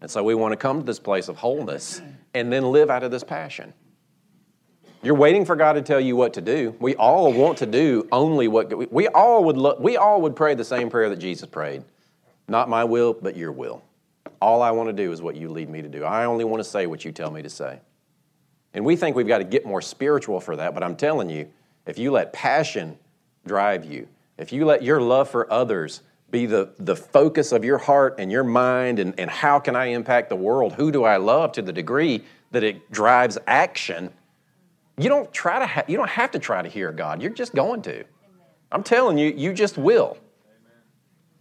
And 0.00 0.10
so 0.10 0.22
we 0.22 0.34
want 0.34 0.52
to 0.52 0.56
come 0.56 0.80
to 0.80 0.86
this 0.86 0.98
place 0.98 1.28
of 1.28 1.36
wholeness 1.36 2.00
and 2.34 2.52
then 2.52 2.70
live 2.70 2.90
out 2.90 3.02
of 3.02 3.10
this 3.10 3.24
passion. 3.24 3.72
You're 5.02 5.14
waiting 5.14 5.44
for 5.44 5.56
God 5.56 5.74
to 5.74 5.82
tell 5.82 6.00
you 6.00 6.16
what 6.16 6.34
to 6.34 6.40
do. 6.40 6.76
We 6.78 6.94
all 6.94 7.32
want 7.32 7.58
to 7.58 7.66
do 7.66 8.08
only 8.10 8.48
what 8.48 8.92
we 8.92 9.08
all 9.08 9.44
would 9.44 9.78
we 9.78 9.96
all 9.96 10.22
would 10.22 10.36
pray 10.36 10.54
the 10.54 10.64
same 10.64 10.88
prayer 10.88 11.10
that 11.10 11.18
Jesus 11.18 11.48
prayed. 11.48 11.84
Not 12.48 12.68
my 12.68 12.84
will, 12.84 13.12
but 13.12 13.36
your 13.36 13.52
will. 13.52 13.82
All 14.40 14.62
I 14.62 14.70
want 14.70 14.88
to 14.88 14.92
do 14.92 15.12
is 15.12 15.20
what 15.20 15.36
you 15.36 15.48
lead 15.48 15.68
me 15.68 15.82
to 15.82 15.88
do. 15.88 16.04
I 16.04 16.24
only 16.24 16.44
want 16.44 16.62
to 16.62 16.68
say 16.68 16.86
what 16.86 17.04
you 17.04 17.12
tell 17.12 17.30
me 17.30 17.42
to 17.42 17.50
say. 17.50 17.80
And 18.74 18.84
we 18.84 18.96
think 18.96 19.16
we've 19.16 19.26
got 19.26 19.38
to 19.38 19.44
get 19.44 19.64
more 19.64 19.80
spiritual 19.80 20.40
for 20.40 20.56
that, 20.56 20.74
but 20.74 20.82
I'm 20.82 20.96
telling 20.96 21.30
you, 21.30 21.48
if 21.86 21.98
you 21.98 22.10
let 22.10 22.32
passion 22.32 22.98
drive 23.46 23.84
you, 23.84 24.08
if 24.36 24.52
you 24.52 24.64
let 24.64 24.82
your 24.82 25.00
love 25.00 25.30
for 25.30 25.50
others 25.52 26.00
be 26.30 26.46
the, 26.46 26.74
the 26.78 26.96
focus 26.96 27.52
of 27.52 27.64
your 27.64 27.78
heart 27.78 28.16
and 28.18 28.32
your 28.32 28.44
mind, 28.44 28.98
and, 28.98 29.18
and 29.18 29.30
how 29.30 29.60
can 29.60 29.76
I 29.76 29.86
impact 29.86 30.28
the 30.28 30.36
world? 30.36 30.72
Who 30.72 30.90
do 30.90 31.04
I 31.04 31.16
love 31.18 31.52
to 31.52 31.62
the 31.62 31.72
degree 31.72 32.24
that 32.50 32.64
it 32.64 32.90
drives 32.90 33.38
action? 33.46 34.10
you 34.96 35.08
don't 35.08 35.32
try 35.32 35.58
to 35.58 35.66
ha- 35.66 35.84
you 35.88 35.96
don't 35.96 36.10
have 36.10 36.30
to 36.32 36.38
try 36.38 36.62
to 36.62 36.68
hear 36.68 36.92
God. 36.92 37.20
You're 37.20 37.32
just 37.32 37.54
going 37.54 37.82
to. 37.82 38.04
I'm 38.70 38.82
telling 38.82 39.18
you, 39.18 39.32
you 39.36 39.52
just 39.52 39.76
will. 39.76 40.18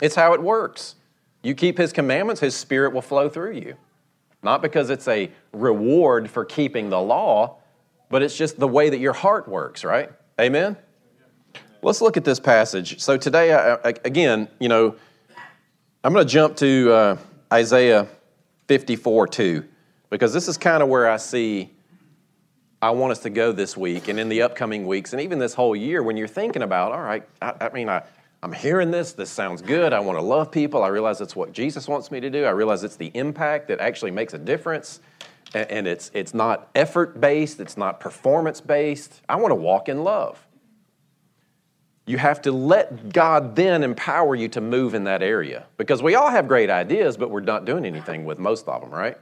It's 0.02 0.16
how 0.16 0.34
it 0.34 0.42
works. 0.42 0.96
You 1.42 1.56
keep 1.56 1.78
his 1.78 1.94
commandments, 1.94 2.42
his 2.42 2.56
spirit 2.56 2.94
will 2.94 3.02
flow 3.02 3.30
through 3.30 3.54
you. 3.54 3.76
Not 4.44 4.62
because 4.62 4.90
it's 4.90 5.08
a 5.08 5.32
reward 5.54 6.30
for 6.30 6.46
keeping 6.46 6.90
the 6.90 7.02
law, 7.02 7.58
but 8.10 8.22
it's 8.22 8.38
just 8.38 8.60
the 8.60 8.68
way 8.68 8.90
that 8.90 9.00
your 9.00 9.14
heart 9.14 9.48
works, 9.48 9.84
right? 9.84 10.12
Amen? 10.40 10.78
Let's 11.82 12.02
look 12.02 12.18
at 12.18 12.24
this 12.24 12.40
passage. 12.40 13.00
So 13.00 13.18
today, 13.18 13.54
I, 13.54 13.76
again, 14.06 14.48
you 14.60 14.70
know, 14.70 14.96
I'm 16.04 16.14
going 16.14 16.26
to 16.26 16.32
jump 16.32 16.58
to 16.58 16.92
uh, 16.92 17.18
Isaiah 17.52 18.08
54 18.68 19.28
2, 19.28 19.66
because 20.10 20.34
this 20.34 20.48
is 20.48 20.58
kind 20.58 20.84
of 20.84 20.90
where 20.90 21.10
I 21.10 21.18
see 21.18 21.72
I 22.84 22.90
want 22.90 23.14
us 23.14 23.20
to 23.20 23.30
go 23.30 23.54
this 23.54 23.78
week 23.78 24.10
and 24.10 24.20
in 24.20 24.28
the 24.28 24.42
upcoming 24.42 24.86
weeks 24.86 25.14
and 25.14 25.22
even 25.22 25.40
this 25.40 25.54
whole 25.54 25.74
year 25.74 26.04
when 26.04 26.18
you're 26.18 26.28
thinking 26.28 26.64
about, 26.64 26.92
all 26.92 27.00
right, 27.00 27.24
I, 27.42 27.54
I 27.62 27.70
mean, 27.70 27.88
I, 27.88 28.04
I'm 28.44 28.52
hearing 28.52 28.92
this, 28.92 29.14
this 29.14 29.30
sounds 29.30 29.62
good, 29.62 29.94
I 29.94 30.02
want 30.02 30.18
to 30.18 30.22
love 30.22 30.52
people, 30.52 30.84
I 30.84 30.90
realize 30.90 31.22
it's 31.22 31.34
what 31.34 31.54
Jesus 31.54 31.88
wants 31.88 32.12
me 32.12 32.20
to 32.20 32.30
do, 32.30 32.44
I 32.44 32.50
realize 32.50 32.84
it's 32.84 32.98
the 32.98 33.10
impact 33.14 33.70
that 33.70 33.80
actually 33.80 34.12
makes 34.12 34.34
a 34.34 34.38
difference, 34.38 35.00
and, 35.54 35.72
and 35.72 35.88
it's, 35.88 36.12
it's 36.14 36.34
not 36.34 36.70
effort 36.76 37.22
based, 37.22 37.62
it's 37.62 37.78
not 37.78 38.02
performance 38.02 38.60
based. 38.60 39.22
I 39.30 39.38
want 39.38 39.52
to 39.52 39.56
walk 39.56 39.88
in 39.88 40.04
love. 40.04 40.46
You 42.06 42.18
have 42.18 42.42
to 42.42 42.52
let 42.52 43.14
God 43.14 43.56
then 43.56 43.82
empower 43.82 44.36
you 44.36 44.50
to 44.50 44.60
move 44.60 44.94
in 44.94 45.06
that 45.06 45.24
area 45.24 45.66
because 45.78 46.04
we 46.04 46.16
all 46.16 46.30
have 46.30 46.50
great 46.50 46.70
ideas, 46.70 47.16
but 47.16 47.30
we're 47.30 47.40
not 47.40 47.64
doing 47.64 47.86
anything 47.86 48.26
with 48.26 48.40
most 48.40 48.68
of 48.68 48.82
them, 48.82 48.92
right? 48.92 49.18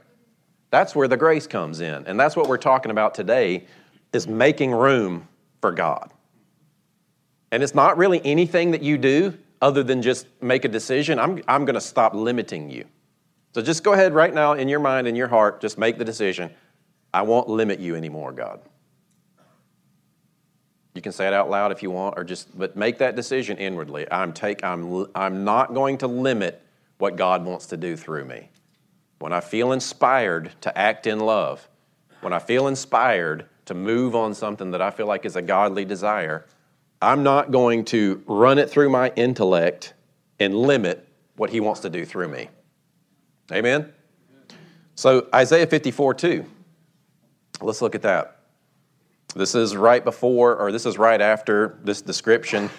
That's 0.70 0.96
where 0.96 1.06
the 1.06 1.16
grace 1.16 1.46
comes 1.46 1.78
in. 1.78 2.08
And 2.08 2.18
that's 2.18 2.34
what 2.34 2.48
we're 2.48 2.58
talking 2.58 2.90
about 2.90 3.14
today 3.14 3.66
is 4.12 4.26
making 4.26 4.72
room 4.72 5.28
for 5.60 5.70
God. 5.70 6.10
And 7.52 7.62
it's 7.62 7.74
not 7.74 7.96
really 7.96 8.20
anything 8.24 8.72
that 8.72 8.82
you 8.82 8.98
do 8.98 9.38
other 9.60 9.84
than 9.84 10.02
just 10.02 10.26
make 10.42 10.64
a 10.64 10.68
decision. 10.68 11.20
I'm, 11.20 11.40
I'm 11.46 11.64
going 11.64 11.74
to 11.74 11.80
stop 11.80 12.14
limiting 12.14 12.68
you. 12.68 12.86
So 13.54 13.62
just 13.62 13.84
go 13.84 13.92
ahead 13.92 14.14
right 14.14 14.34
now 14.34 14.54
in 14.54 14.68
your 14.68 14.80
mind, 14.80 15.06
in 15.06 15.14
your 15.14 15.28
heart, 15.28 15.60
just 15.60 15.78
make 15.78 15.98
the 15.98 16.04
decision. 16.04 16.50
I 17.14 17.22
won't 17.22 17.48
limit 17.48 17.78
you 17.78 17.94
anymore, 17.94 18.32
God. 18.32 18.60
You 20.94 21.02
can 21.02 21.12
say 21.12 21.26
it 21.26 21.32
out 21.32 21.48
loud 21.48 21.72
if 21.72 21.82
you 21.82 21.90
want, 21.90 22.18
or 22.18 22.24
just, 22.24 22.58
but 22.58 22.76
make 22.76 22.98
that 22.98 23.16
decision 23.16 23.58
inwardly. 23.58 24.10
I'm, 24.10 24.32
take, 24.32 24.64
I'm, 24.64 25.06
I'm 25.14 25.44
not 25.44 25.74
going 25.74 25.98
to 25.98 26.06
limit 26.06 26.62
what 26.98 27.16
God 27.16 27.44
wants 27.44 27.66
to 27.66 27.76
do 27.76 27.96
through 27.96 28.24
me 28.24 28.48
when 29.18 29.32
I 29.32 29.40
feel 29.40 29.70
inspired 29.70 30.50
to 30.62 30.76
act 30.76 31.06
in 31.06 31.20
love, 31.20 31.68
when 32.22 32.32
I 32.32 32.40
feel 32.40 32.66
inspired 32.66 33.46
to 33.66 33.74
move 33.74 34.16
on 34.16 34.34
something 34.34 34.72
that 34.72 34.82
I 34.82 34.90
feel 34.90 35.06
like 35.06 35.24
is 35.24 35.36
a 35.36 35.42
godly 35.42 35.84
desire, 35.84 36.44
I'm 37.02 37.22
not 37.22 37.50
going 37.50 37.84
to 37.86 38.22
run 38.26 38.58
it 38.58 38.70
through 38.70 38.90
my 38.90 39.12
intellect 39.16 39.94
and 40.38 40.54
limit 40.54 41.06
what 41.36 41.50
He 41.50 41.60
wants 41.60 41.80
to 41.80 41.90
do 41.90 42.04
through 42.04 42.28
me. 42.28 42.48
Amen? 43.50 43.92
So, 44.94 45.28
Isaiah 45.34 45.66
54 45.66 46.14
2. 46.14 46.44
Let's 47.60 47.82
look 47.82 47.94
at 47.94 48.02
that. 48.02 48.38
This 49.34 49.54
is 49.54 49.76
right 49.76 50.04
before, 50.04 50.56
or 50.56 50.72
this 50.72 50.86
is 50.86 50.98
right 50.98 51.20
after 51.20 51.78
this 51.82 52.02
description 52.02 52.70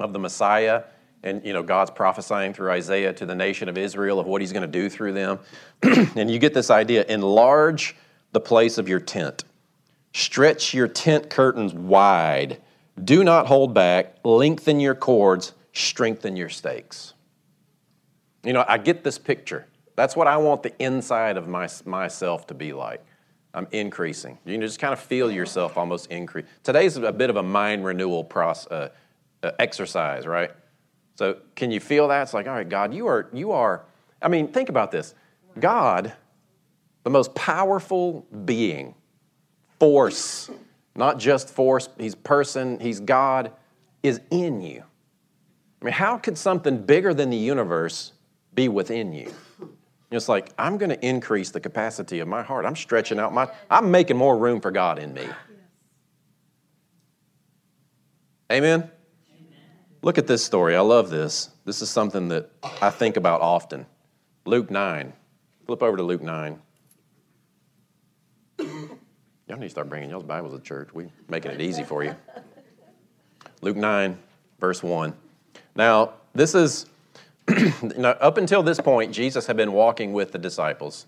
of 0.00 0.12
the 0.12 0.18
Messiah 0.18 0.84
and 1.22 1.44
you 1.44 1.52
know 1.52 1.62
God's 1.62 1.90
prophesying 1.90 2.54
through 2.54 2.70
Isaiah 2.70 3.12
to 3.14 3.26
the 3.26 3.34
nation 3.34 3.68
of 3.68 3.76
Israel 3.76 4.20
of 4.20 4.26
what 4.26 4.40
he's 4.40 4.52
going 4.52 4.62
to 4.62 4.68
do 4.68 4.88
through 4.88 5.12
them. 5.12 5.40
and 5.82 6.30
you 6.30 6.38
get 6.38 6.54
this 6.54 6.70
idea, 6.70 7.04
enlarge 7.06 7.96
the 8.32 8.40
place 8.40 8.78
of 8.78 8.88
your 8.88 9.00
tent. 9.00 9.44
Stretch 10.12 10.72
your 10.72 10.88
tent 10.88 11.28
curtains 11.28 11.74
wide. 11.74 12.62
Do 13.02 13.24
not 13.24 13.46
hold 13.46 13.74
back. 13.74 14.16
Lengthen 14.24 14.80
your 14.80 14.94
cords. 14.94 15.52
Strengthen 15.72 16.36
your 16.36 16.48
stakes. 16.48 17.14
You 18.42 18.52
know, 18.52 18.64
I 18.66 18.78
get 18.78 19.04
this 19.04 19.18
picture. 19.18 19.66
That's 19.96 20.14
what 20.14 20.26
I 20.26 20.36
want 20.36 20.62
the 20.62 20.72
inside 20.82 21.36
of 21.36 21.48
my, 21.48 21.68
myself 21.84 22.46
to 22.48 22.54
be 22.54 22.72
like. 22.72 23.04
I'm 23.54 23.66
increasing. 23.72 24.38
You 24.44 24.58
just 24.58 24.78
kind 24.78 24.92
of 24.92 25.00
feel 25.00 25.30
yourself 25.30 25.78
almost 25.78 26.10
increase. 26.10 26.44
Today's 26.62 26.96
a 26.98 27.12
bit 27.12 27.30
of 27.30 27.36
a 27.36 27.42
mind 27.42 27.84
renewal 27.84 28.22
process, 28.22 28.70
uh, 28.70 28.88
uh, 29.42 29.50
exercise, 29.58 30.26
right? 30.26 30.50
So 31.14 31.38
can 31.54 31.70
you 31.70 31.80
feel 31.80 32.08
that? 32.08 32.22
It's 32.22 32.34
like, 32.34 32.46
all 32.46 32.52
right, 32.52 32.68
God, 32.68 32.92
you 32.92 33.06
are, 33.06 33.28
you 33.32 33.52
are, 33.52 33.84
I 34.20 34.28
mean, 34.28 34.48
think 34.48 34.68
about 34.68 34.90
this. 34.90 35.14
God, 35.58 36.12
the 37.04 37.10
most 37.10 37.34
powerful 37.34 38.26
being, 38.44 38.94
force, 39.78 40.50
not 40.96 41.18
just 41.18 41.48
force, 41.48 41.88
he's 41.98 42.14
person, 42.14 42.80
he's 42.80 43.00
God, 43.00 43.52
is 44.02 44.20
in 44.30 44.60
you. 44.60 44.82
I 45.80 45.84
mean, 45.84 45.94
how 45.94 46.18
could 46.18 46.38
something 46.38 46.82
bigger 46.82 47.12
than 47.12 47.30
the 47.30 47.36
universe 47.36 48.12
be 48.54 48.68
within 48.68 49.12
you? 49.12 49.32
It's 50.10 50.28
like, 50.28 50.52
I'm 50.56 50.78
going 50.78 50.90
to 50.90 51.06
increase 51.06 51.50
the 51.50 51.60
capacity 51.60 52.20
of 52.20 52.28
my 52.28 52.42
heart. 52.42 52.64
I'm 52.64 52.76
stretching 52.76 53.18
out 53.18 53.34
my, 53.34 53.48
I'm 53.68 53.90
making 53.90 54.16
more 54.16 54.38
room 54.38 54.60
for 54.60 54.70
God 54.70 54.98
in 54.98 55.12
me. 55.12 55.26
Amen? 58.50 58.90
Look 60.02 60.18
at 60.18 60.28
this 60.28 60.44
story. 60.44 60.76
I 60.76 60.80
love 60.80 61.10
this. 61.10 61.50
This 61.64 61.82
is 61.82 61.90
something 61.90 62.28
that 62.28 62.50
I 62.80 62.90
think 62.90 63.16
about 63.16 63.40
often. 63.40 63.86
Luke 64.44 64.70
9. 64.70 65.12
Flip 65.66 65.82
over 65.82 65.96
to 65.96 66.02
Luke 66.04 66.22
9. 66.22 66.62
Y'all 69.48 69.58
need 69.58 69.66
to 69.66 69.70
start 69.70 69.88
bringing 69.88 70.10
y'all's 70.10 70.24
Bibles 70.24 70.58
to 70.58 70.60
church. 70.60 70.88
We're 70.92 71.08
making 71.28 71.52
it 71.52 71.60
easy 71.60 71.84
for 71.84 72.02
you. 72.02 72.16
Luke 73.60 73.76
9, 73.76 74.18
verse 74.58 74.82
1. 74.82 75.14
Now, 75.76 76.14
this 76.34 76.56
is, 76.56 76.86
now, 77.96 78.10
up 78.10 78.38
until 78.38 78.64
this 78.64 78.80
point, 78.80 79.12
Jesus 79.14 79.46
had 79.46 79.56
been 79.56 79.72
walking 79.72 80.12
with 80.12 80.32
the 80.32 80.38
disciples. 80.38 81.06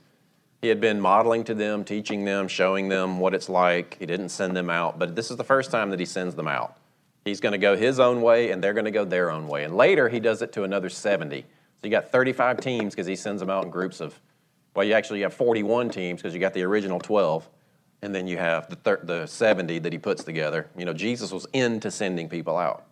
He 0.62 0.68
had 0.68 0.80
been 0.80 1.00
modeling 1.00 1.42
to 1.44 1.54
them, 1.54 1.82
teaching 1.82 2.24
them, 2.24 2.46
showing 2.46 2.88
them 2.88 3.18
what 3.18 3.34
it's 3.34 3.48
like. 3.48 3.96
He 3.98 4.06
didn't 4.06 4.28
send 4.28 4.56
them 4.56 4.70
out, 4.70 5.00
but 5.00 5.16
this 5.16 5.32
is 5.32 5.36
the 5.36 5.42
first 5.42 5.72
time 5.72 5.90
that 5.90 5.98
he 5.98 6.06
sends 6.06 6.36
them 6.36 6.46
out. 6.46 6.76
He's 7.24 7.40
going 7.40 7.52
to 7.52 7.58
go 7.58 7.76
his 7.76 7.98
own 7.98 8.22
way, 8.22 8.52
and 8.52 8.62
they're 8.62 8.72
going 8.72 8.84
to 8.84 8.92
go 8.92 9.04
their 9.04 9.32
own 9.32 9.48
way. 9.48 9.64
And 9.64 9.76
later, 9.76 10.08
he 10.08 10.20
does 10.20 10.42
it 10.42 10.52
to 10.52 10.62
another 10.62 10.88
70. 10.88 11.40
So 11.40 11.46
you 11.82 11.90
got 11.90 12.12
35 12.12 12.60
teams 12.60 12.94
because 12.94 13.08
he 13.08 13.16
sends 13.16 13.40
them 13.40 13.50
out 13.50 13.64
in 13.64 13.70
groups 13.70 14.00
of, 14.00 14.20
well, 14.76 14.86
you 14.86 14.94
actually 14.94 15.22
have 15.22 15.34
41 15.34 15.90
teams 15.90 16.22
because 16.22 16.34
you 16.34 16.40
got 16.40 16.54
the 16.54 16.62
original 16.62 17.00
12, 17.00 17.48
and 18.02 18.14
then 18.14 18.26
you 18.26 18.36
have 18.36 18.68
the, 18.68 18.76
thir- 18.76 19.00
the 19.02 19.26
70 19.26 19.80
that 19.80 19.92
he 19.92 19.98
puts 19.98 20.24
together. 20.24 20.68
You 20.76 20.84
know, 20.84 20.92
Jesus 20.92 21.32
was 21.32 21.46
into 21.52 21.90
sending 21.90 22.28
people 22.28 22.56
out. 22.56 22.84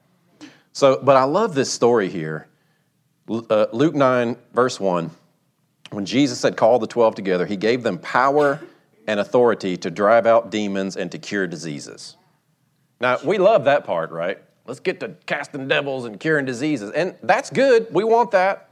So, 0.72 1.00
but 1.02 1.16
I 1.16 1.25
love 1.25 1.54
this 1.54 1.72
story 1.72 2.08
here. 2.08 2.48
Uh, 3.28 3.66
Luke 3.72 3.94
9, 3.94 4.36
verse 4.52 4.78
1. 4.78 5.10
When 5.90 6.04
Jesus 6.04 6.42
had 6.42 6.56
called 6.56 6.82
the 6.82 6.86
12 6.86 7.14
together, 7.14 7.46
he 7.46 7.56
gave 7.56 7.82
them 7.82 7.98
power 7.98 8.60
and 9.06 9.20
authority 9.20 9.76
to 9.78 9.90
drive 9.90 10.26
out 10.26 10.50
demons 10.50 10.96
and 10.96 11.10
to 11.12 11.18
cure 11.18 11.46
diseases. 11.46 12.16
Now, 13.00 13.18
we 13.25 13.38
love 13.38 13.64
that 13.64 13.84
part, 13.84 14.10
right? 14.10 14.38
Let's 14.66 14.80
get 14.80 15.00
to 15.00 15.14
casting 15.26 15.68
devils 15.68 16.04
and 16.04 16.18
curing 16.18 16.44
diseases. 16.44 16.90
And 16.90 17.14
that's 17.22 17.50
good. 17.50 17.86
We 17.92 18.04
want 18.04 18.32
that. 18.32 18.70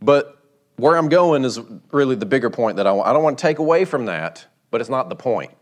But 0.00 0.36
where 0.76 0.96
I'm 0.96 1.08
going 1.08 1.44
is 1.44 1.58
really 1.90 2.16
the 2.16 2.26
bigger 2.26 2.50
point 2.50 2.76
that 2.76 2.86
I 2.86 2.92
want. 2.92 3.08
I 3.08 3.12
don't 3.12 3.22
want 3.22 3.38
to 3.38 3.42
take 3.42 3.58
away 3.58 3.84
from 3.84 4.06
that, 4.06 4.44
but 4.70 4.80
it's 4.80 4.90
not 4.90 5.08
the 5.08 5.16
point. 5.16 5.52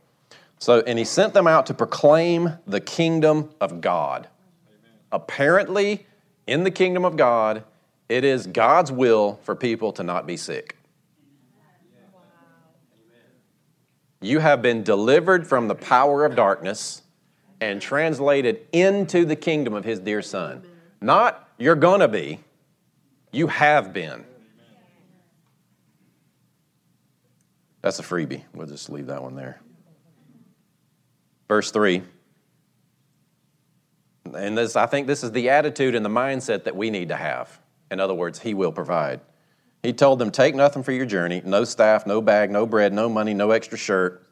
So, 0.58 0.80
and 0.80 0.98
he 0.98 1.04
sent 1.04 1.34
them 1.34 1.46
out 1.46 1.66
to 1.66 1.74
proclaim 1.74 2.58
the 2.66 2.80
kingdom 2.80 3.50
of 3.60 3.80
God. 3.80 4.28
Amen. 4.68 4.92
Apparently, 5.12 6.06
in 6.46 6.64
the 6.64 6.70
kingdom 6.70 7.04
of 7.04 7.16
God, 7.16 7.64
it 8.08 8.24
is 8.24 8.46
God's 8.46 8.92
will 8.92 9.40
for 9.42 9.54
people 9.54 9.92
to 9.92 10.02
not 10.02 10.26
be 10.26 10.36
sick. 10.36 10.76
You 14.20 14.38
have 14.38 14.62
been 14.62 14.82
delivered 14.82 15.46
from 15.46 15.68
the 15.68 15.74
power 15.74 16.24
of 16.24 16.34
darkness 16.34 17.02
and 17.60 17.80
translated 17.80 18.66
into 18.72 19.26
the 19.26 19.36
kingdom 19.36 19.74
of 19.74 19.84
his 19.84 19.98
dear 20.00 20.22
son. 20.22 20.64
Not 21.00 21.46
you're 21.58 21.74
to 21.74 22.08
be, 22.08 22.40
you 23.32 23.48
have 23.48 23.92
been. 23.92 24.24
That's 27.84 27.98
a 27.98 28.02
freebie. 28.02 28.42
We'll 28.54 28.66
just 28.66 28.88
leave 28.88 29.08
that 29.08 29.22
one 29.22 29.36
there. 29.36 29.60
Verse 31.48 31.70
3. 31.70 32.02
And 34.34 34.56
this, 34.56 34.74
I 34.74 34.86
think 34.86 35.06
this 35.06 35.22
is 35.22 35.32
the 35.32 35.50
attitude 35.50 35.94
and 35.94 36.02
the 36.02 36.08
mindset 36.08 36.64
that 36.64 36.74
we 36.74 36.88
need 36.88 37.10
to 37.10 37.16
have. 37.16 37.60
In 37.90 38.00
other 38.00 38.14
words, 38.14 38.38
He 38.38 38.54
will 38.54 38.72
provide. 38.72 39.20
He 39.82 39.92
told 39.92 40.18
them, 40.18 40.30
Take 40.30 40.54
nothing 40.54 40.82
for 40.82 40.92
your 40.92 41.04
journey 41.04 41.42
no 41.44 41.64
staff, 41.64 42.06
no 42.06 42.22
bag, 42.22 42.50
no 42.50 42.64
bread, 42.64 42.94
no 42.94 43.10
money, 43.10 43.34
no 43.34 43.50
extra 43.50 43.76
shirt. 43.76 44.26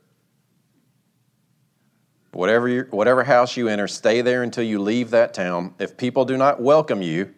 Whatever, 2.33 2.69
you, 2.69 2.87
whatever 2.89 3.23
house 3.23 3.55
you 3.59 3.69
enter, 3.69 3.87
stay 3.87 4.23
there 4.23 4.43
until 4.43 4.65
you 4.65 4.79
leave 4.79 5.11
that 5.11 5.35
town. 5.35 5.75
If 5.79 5.99
people 5.99 6.25
do 6.25 6.39
not 6.39 6.63
welcome 6.63 7.03
you, 7.03 7.35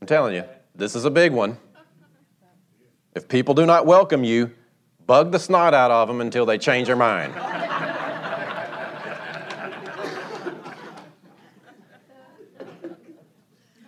I'm 0.00 0.06
telling 0.06 0.36
you, 0.36 0.44
this 0.76 0.94
is 0.94 1.04
a 1.04 1.10
big 1.10 1.32
one. 1.32 1.58
If 3.16 3.28
people 3.28 3.54
do 3.54 3.64
not 3.64 3.86
welcome 3.86 4.22
you, 4.22 4.52
Bug 5.06 5.30
the 5.30 5.38
snot 5.38 5.72
out 5.72 5.90
of 5.92 6.08
them 6.08 6.20
until 6.20 6.44
they 6.44 6.58
change 6.58 6.88
their 6.88 6.96
mind. 6.96 7.32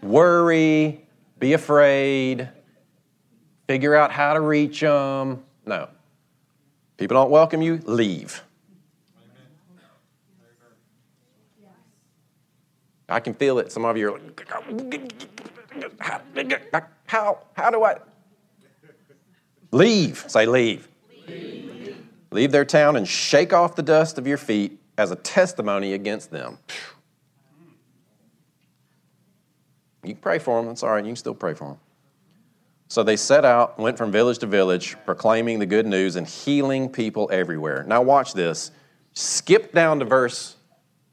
Worry, 0.01 1.05
be 1.39 1.53
afraid, 1.55 2.49
figure 3.67 3.95
out 3.95 4.13
how 4.13 4.33
to 4.33 4.41
reach 4.41 4.81
them. 4.81 5.43
No. 5.67 5.89
People 6.97 7.17
don't 7.17 7.31
welcome 7.31 7.61
you, 7.61 7.81
leave. 7.85 8.43
I 13.09 13.21
can 13.21 13.35
feel 13.35 13.59
it. 13.59 13.73
Some 13.73 13.85
of 13.85 13.97
you 13.97 14.15
are 14.15 14.21
like, 16.73 16.85
how, 17.07 17.41
how 17.55 17.71
do 17.71 17.83
I? 17.83 17.97
Leave. 19.71 20.25
Say, 20.29 20.47
leave. 20.47 20.89
leave. 21.27 22.07
Leave 22.31 22.53
their 22.53 22.65
town 22.65 22.97
and 22.97 23.09
shake 23.09 23.53
off 23.53 23.75
the 23.75 23.83
dust 23.83 24.19
of 24.19 24.27
your 24.27 24.37
feet 24.37 24.79
as 24.97 25.11
a 25.11 25.17
testimony 25.17 25.95
against 25.95 26.31
them. 26.31 26.59
You 30.03 30.15
can 30.15 30.23
pray 30.23 30.39
for 30.39 30.59
them. 30.59 30.67
That's 30.67 30.83
all 30.83 30.91
right. 30.91 31.05
You 31.05 31.11
can 31.11 31.17
still 31.17 31.35
pray 31.35 31.55
for 31.55 31.69
them. 31.69 31.79
So 32.89 33.03
they 33.03 33.17
set 33.17 33.45
out, 33.45 33.79
went 33.79 33.99
from 33.99 34.11
village 34.11 34.39
to 34.39 34.47
village, 34.47 34.97
proclaiming 35.05 35.59
the 35.59 35.67
good 35.67 35.87
news 35.87 36.17
and 36.17 36.27
healing 36.27 36.89
people 36.89 37.29
everywhere. 37.31 37.85
Now, 37.87 38.01
watch 38.01 38.33
this. 38.33 38.71
Skip 39.13 39.73
down 39.73 39.99
to 39.99 40.07
verse, 40.07 40.57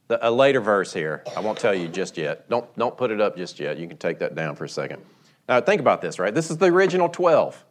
a 0.10 0.32
later 0.32 0.62
verse 0.62 0.94
here. 0.94 1.24
I 1.36 1.42
won't 1.42 1.58
tell 1.58 1.76
you 1.76 1.90
just 1.90 2.18
yet. 2.18 2.50
Don't, 2.50 2.74
don't 2.78 2.96
put 2.96 3.12
it 3.12 3.20
up 3.20 3.36
just 3.36 3.60
yet. 3.60 3.78
You 3.78 3.88
can 3.88 3.98
take 3.98 4.20
that 4.20 4.36
down 4.36 4.56
for 4.56 4.64
a 4.64 4.70
second. 4.70 5.04
Now, 5.50 5.60
think 5.60 5.82
about 5.82 6.02
this, 6.02 6.18
right? 6.18 6.34
This 6.34 6.50
is 6.50 6.58
the 6.58 6.68
original 6.68 7.10
12. 7.10 7.66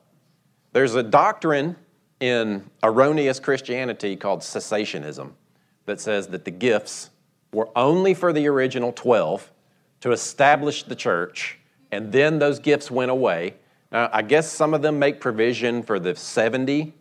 There's 0.74 0.94
a 0.94 1.02
doctrine 1.02 1.76
in 2.20 2.70
erroneous 2.82 3.40
Christianity 3.40 4.16
called 4.16 4.40
cessationism 4.40 5.32
that 5.86 6.02
says 6.02 6.28
that 6.28 6.44
the 6.44 6.50
gifts 6.50 7.08
were 7.54 7.70
only 7.74 8.12
for 8.12 8.34
the 8.34 8.46
original 8.48 8.92
12 8.92 9.50
to 10.00 10.12
establish 10.12 10.82
the 10.82 10.94
church, 10.94 11.58
and 11.90 12.12
then 12.12 12.38
those 12.38 12.58
gifts 12.58 12.90
went 12.90 13.10
away 13.10 13.54
now, 13.94 14.10
I 14.12 14.22
guess 14.22 14.50
some 14.50 14.74
of 14.74 14.82
them 14.82 14.98
make 14.98 15.20
provision 15.20 15.84
for 15.84 16.00
the 16.00 16.16
70 16.16 16.92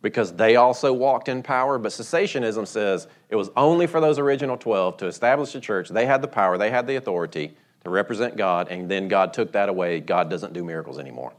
because 0.00 0.32
they 0.32 0.54
also 0.54 0.92
walked 0.92 1.28
in 1.28 1.42
power, 1.42 1.76
but 1.76 1.90
cessationism 1.90 2.68
says 2.68 3.08
it 3.28 3.34
was 3.34 3.50
only 3.56 3.88
for 3.88 4.00
those 4.00 4.16
original 4.20 4.56
12 4.56 4.98
to 4.98 5.06
establish 5.06 5.52
the 5.52 5.60
church. 5.60 5.88
They 5.88 6.06
had 6.06 6.22
the 6.22 6.28
power, 6.28 6.56
they 6.56 6.70
had 6.70 6.86
the 6.86 6.94
authority 6.94 7.56
to 7.82 7.90
represent 7.90 8.36
God, 8.36 8.68
and 8.68 8.88
then 8.88 9.08
God 9.08 9.34
took 9.34 9.50
that 9.52 9.68
away. 9.68 9.98
God 9.98 10.30
doesn't 10.30 10.52
do 10.52 10.62
miracles 10.62 11.00
anymore. 11.00 11.32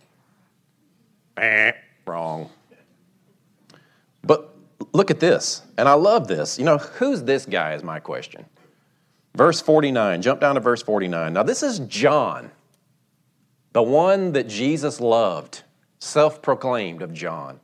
Eh, 1.38 1.72
wrong. 2.06 2.50
But 4.24 4.56
look 4.94 5.12
at 5.12 5.20
this, 5.20 5.64
and 5.78 5.88
I 5.88 5.94
love 5.94 6.28
this. 6.28 6.60
You 6.60 6.66
know, 6.66 6.78
who's 6.78 7.24
this 7.24 7.46
guy 7.46 7.74
is 7.74 7.84
my 7.84 8.00
question. 8.00 8.46
Verse 9.36 9.62
49, 9.62 10.22
jump 10.22 10.42
down 10.42 10.56
to 10.56 10.62
verse 10.62 10.82
49. 10.84 11.34
Now, 11.34 11.44
this 11.44 11.64
is 11.64 11.80
John 11.80 12.52
the 13.74 13.82
one 13.82 14.34
that 14.34 14.48
Jesus 14.48 15.00
loved, 15.00 15.64
self 16.00 16.42
proclaimed 16.42 17.02
of 17.02 17.14
John, 17.14 17.60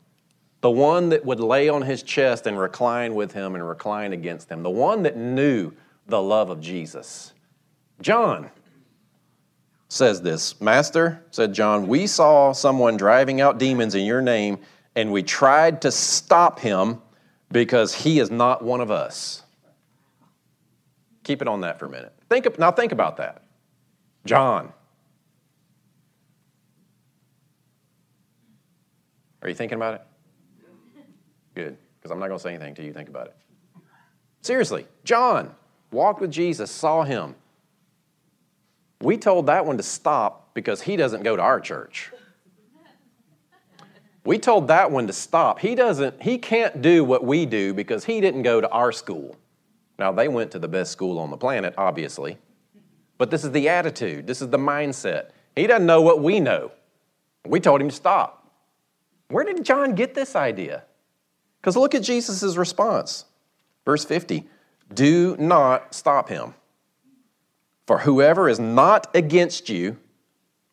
the 0.62 0.72
one 0.72 1.10
that 1.10 1.26
would 1.26 1.40
lay 1.40 1.68
on 1.70 1.82
his 1.82 2.02
chest 2.02 2.48
and 2.48 2.58
recline 2.58 3.14
with 3.14 3.34
him 3.34 3.56
and 3.56 3.68
recline 3.68 4.14
against 4.14 4.50
him, 4.50 4.64
the 4.64 4.70
one 4.70 5.04
that 5.04 5.18
knew 5.18 5.74
the 6.08 6.22
love 6.22 6.50
of 6.50 6.62
Jesus. 6.62 7.34
John 8.02 8.52
says 9.90 10.22
this 10.22 10.60
Master, 10.62 11.24
said 11.32 11.54
John, 11.54 11.88
we 11.88 12.08
saw 12.08 12.52
someone 12.52 12.98
driving 12.98 13.42
out 13.42 13.58
demons 13.58 13.96
in 13.96 14.06
your 14.06 14.22
name, 14.22 14.60
and 14.96 15.12
we 15.12 15.24
tried 15.24 15.82
to 15.84 15.92
stop 15.92 16.60
him 16.60 17.02
because 17.52 17.94
he 17.94 18.20
is 18.20 18.30
not 18.30 18.64
one 18.64 18.82
of 18.82 18.92
us. 18.92 19.44
Keep 21.24 21.42
it 21.42 21.48
on 21.48 21.62
that 21.62 21.80
for 21.80 21.86
a 21.86 21.90
minute. 21.90 22.14
Think, 22.30 22.58
now, 22.60 22.72
think 22.72 22.92
about 22.92 23.18
that. 23.18 23.44
John, 24.26 24.74
Are 29.48 29.50
you 29.50 29.56
thinking 29.56 29.78
about 29.78 29.94
it? 29.94 30.02
Good, 31.56 31.78
because 31.98 32.12
I'm 32.12 32.20
not 32.20 32.28
going 32.28 32.38
to 32.38 32.44
say 32.44 32.50
anything 32.50 32.76
till 32.76 32.84
you 32.84 32.92
think 32.92 33.08
about 33.08 33.28
it. 33.28 33.36
Seriously, 34.42 34.86
John 35.06 35.56
walked 35.90 36.20
with 36.20 36.32
Jesus, 36.32 36.70
saw 36.70 37.04
him. 37.04 37.34
We 39.02 39.18
told 39.18 39.46
that 39.48 39.66
one 39.66 39.78
to 39.78 39.84
stop 39.84 40.54
because 40.54 40.82
he 40.82 40.96
doesn't 40.96 41.24
go 41.24 41.36
to 41.36 41.42
our 41.42 41.60
church. 41.60 42.12
We 44.24 44.40
told 44.40 44.68
that 44.68 44.92
one 44.92 45.08
to 45.08 45.14
stop. 45.14 45.60
He 45.60 45.76
doesn't 45.76 46.22
he 46.22 46.38
can't 46.38 46.82
do 46.82 47.04
what 47.04 47.24
we 47.24 47.46
do 47.46 47.74
because 47.74 48.04
he 48.04 48.20
didn't 48.20 48.42
go 48.42 48.60
to 48.60 48.70
our 48.70 48.92
school. 48.92 49.38
Now 49.98 50.12
they 50.12 50.28
went 50.28 50.52
to 50.52 50.60
the 50.60 50.68
best 50.68 50.92
school 50.92 51.18
on 51.20 51.32
the 51.32 51.38
planet, 51.38 51.74
obviously. 51.78 52.38
But 53.18 53.32
this 53.32 53.44
is 53.44 53.52
the 53.52 53.70
attitude, 53.70 54.28
this 54.28 54.42
is 54.42 54.50
the 54.50 54.58
mindset. 54.58 55.30
He 55.56 55.66
doesn't 55.66 55.86
know 55.86 56.02
what 56.02 56.22
we 56.22 56.40
know. 56.40 56.72
We 57.46 57.60
told 57.60 57.82
him 57.82 57.90
to 57.90 57.96
stop. 57.96 58.52
Where 59.30 59.44
did 59.44 59.64
John 59.64 59.96
get 59.96 60.14
this 60.14 60.36
idea? 60.36 60.84
Because 61.62 61.76
look 61.76 61.96
at 61.96 62.04
Jesus' 62.04 62.56
response. 62.56 63.26
Verse 63.86 64.06
50 64.06 64.48
Do 64.94 65.36
not 65.38 65.94
stop 65.94 66.30
him. 66.30 66.54
For 67.88 68.00
whoever 68.00 68.50
is 68.50 68.60
not 68.60 69.08
against 69.16 69.70
you, 69.70 69.98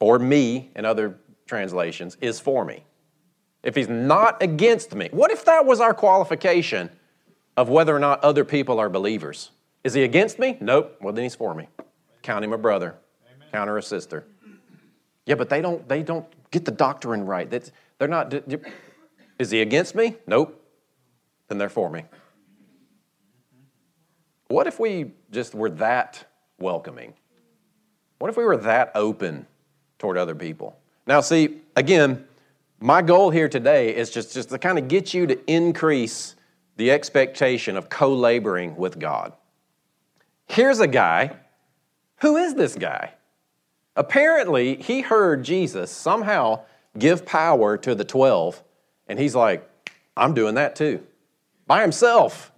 or 0.00 0.18
me 0.18 0.70
in 0.74 0.84
other 0.84 1.16
translations, 1.46 2.16
is 2.20 2.40
for 2.40 2.64
me. 2.64 2.84
If 3.62 3.76
he's 3.76 3.88
not 3.88 4.42
against 4.42 4.94
me, 4.94 5.08
what 5.12 5.30
if 5.30 5.44
that 5.44 5.64
was 5.64 5.80
our 5.80 5.94
qualification 5.94 6.90
of 7.56 7.68
whether 7.68 7.94
or 7.94 8.00
not 8.00 8.22
other 8.24 8.44
people 8.44 8.80
are 8.80 8.90
believers? 8.90 9.52
Is 9.84 9.94
he 9.94 10.02
against 10.02 10.40
me? 10.40 10.58
Nope. 10.60 10.96
Well, 11.00 11.12
then 11.12 11.22
he's 11.22 11.36
for 11.36 11.54
me. 11.54 11.68
Count 12.22 12.44
him 12.44 12.52
a 12.52 12.58
brother, 12.58 12.96
Amen. 13.36 13.48
count 13.52 13.68
her 13.68 13.78
a 13.78 13.82
sister. 13.82 14.26
Yeah, 15.24 15.36
but 15.36 15.48
they 15.48 15.62
don't, 15.62 15.88
they 15.88 16.02
don't 16.02 16.26
get 16.50 16.64
the 16.64 16.72
doctrine 16.72 17.24
right. 17.24 17.48
That's, 17.48 17.70
they're 17.98 18.08
not, 18.08 18.34
is 19.38 19.50
he 19.50 19.60
against 19.60 19.94
me? 19.94 20.16
Nope. 20.26 20.60
Then 21.48 21.58
they're 21.58 21.68
for 21.68 21.88
me. 21.90 22.04
What 24.48 24.66
if 24.66 24.80
we 24.80 25.12
just 25.30 25.54
were 25.54 25.70
that 25.70 26.26
welcoming? 26.58 27.14
What 28.18 28.30
if 28.30 28.36
we 28.36 28.44
were 28.44 28.56
that 28.58 28.92
open 28.94 29.46
toward 29.98 30.16
other 30.16 30.34
people? 30.34 30.78
Now, 31.06 31.20
see, 31.20 31.60
again, 31.76 32.24
my 32.80 33.02
goal 33.02 33.30
here 33.30 33.48
today 33.48 33.94
is 33.94 34.10
just, 34.10 34.34
just 34.34 34.50
to 34.50 34.58
kind 34.58 34.78
of 34.78 34.88
get 34.88 35.14
you 35.14 35.26
to 35.26 35.50
increase 35.50 36.36
the 36.76 36.90
expectation 36.90 37.76
of 37.76 37.88
co 37.88 38.14
laboring 38.14 38.76
with 38.76 38.98
God. 38.98 39.32
Here's 40.46 40.80
a 40.80 40.86
guy. 40.86 41.36
Who 42.20 42.36
is 42.36 42.54
this 42.54 42.74
guy? 42.76 43.12
Apparently, 43.96 44.76
he 44.76 45.02
heard 45.02 45.44
Jesus 45.44 45.90
somehow 45.90 46.64
give 46.98 47.26
power 47.26 47.76
to 47.78 47.94
the 47.94 48.04
12, 48.04 48.62
and 49.08 49.18
he's 49.18 49.34
like, 49.34 49.68
I'm 50.16 50.34
doing 50.34 50.54
that 50.54 50.76
too. 50.76 51.04
By 51.66 51.82
himself. 51.82 52.52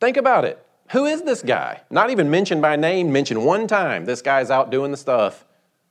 Think 0.00 0.16
about 0.16 0.44
it. 0.44 0.65
Who 0.90 1.04
is 1.04 1.22
this 1.22 1.42
guy? 1.42 1.82
Not 1.90 2.10
even 2.10 2.30
mentioned 2.30 2.62
by 2.62 2.76
name, 2.76 3.12
mentioned 3.12 3.44
one 3.44 3.66
time. 3.66 4.04
This 4.04 4.22
guy's 4.22 4.50
out 4.50 4.70
doing 4.70 4.90
the 4.90 4.96
stuff, 4.96 5.44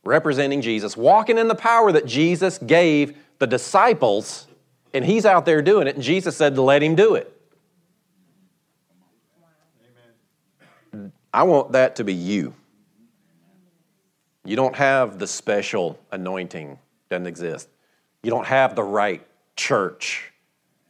representing 0.03 0.61
Jesus, 0.61 0.95
walking 0.95 1.37
in 1.37 1.47
the 1.47 1.55
power 1.55 1.91
that 1.91 2.05
Jesus 2.05 2.57
gave 2.57 3.17
the 3.39 3.47
disciples, 3.47 4.47
and 4.93 5.03
he's 5.03 5.25
out 5.25 5.45
there 5.45 5.61
doing 5.61 5.87
it, 5.87 5.95
and 5.95 6.03
Jesus 6.03 6.37
said 6.37 6.55
to 6.55 6.61
let 6.61 6.81
him 6.81 6.95
do 6.95 7.15
it. 7.15 7.31
I 11.33 11.43
want 11.43 11.73
that 11.73 11.97
to 11.97 12.05
be 12.05 12.13
you. 12.13 12.53
You 14.45 14.55
don't 14.55 14.75
have 14.75 15.19
the 15.19 15.27
special 15.27 15.99
anointing 16.11 16.79
doesn't 17.09 17.27
exist. 17.27 17.67
You 18.23 18.29
don't 18.29 18.45
have 18.45 18.75
the 18.75 18.83
right 18.83 19.25
church. 19.55 20.31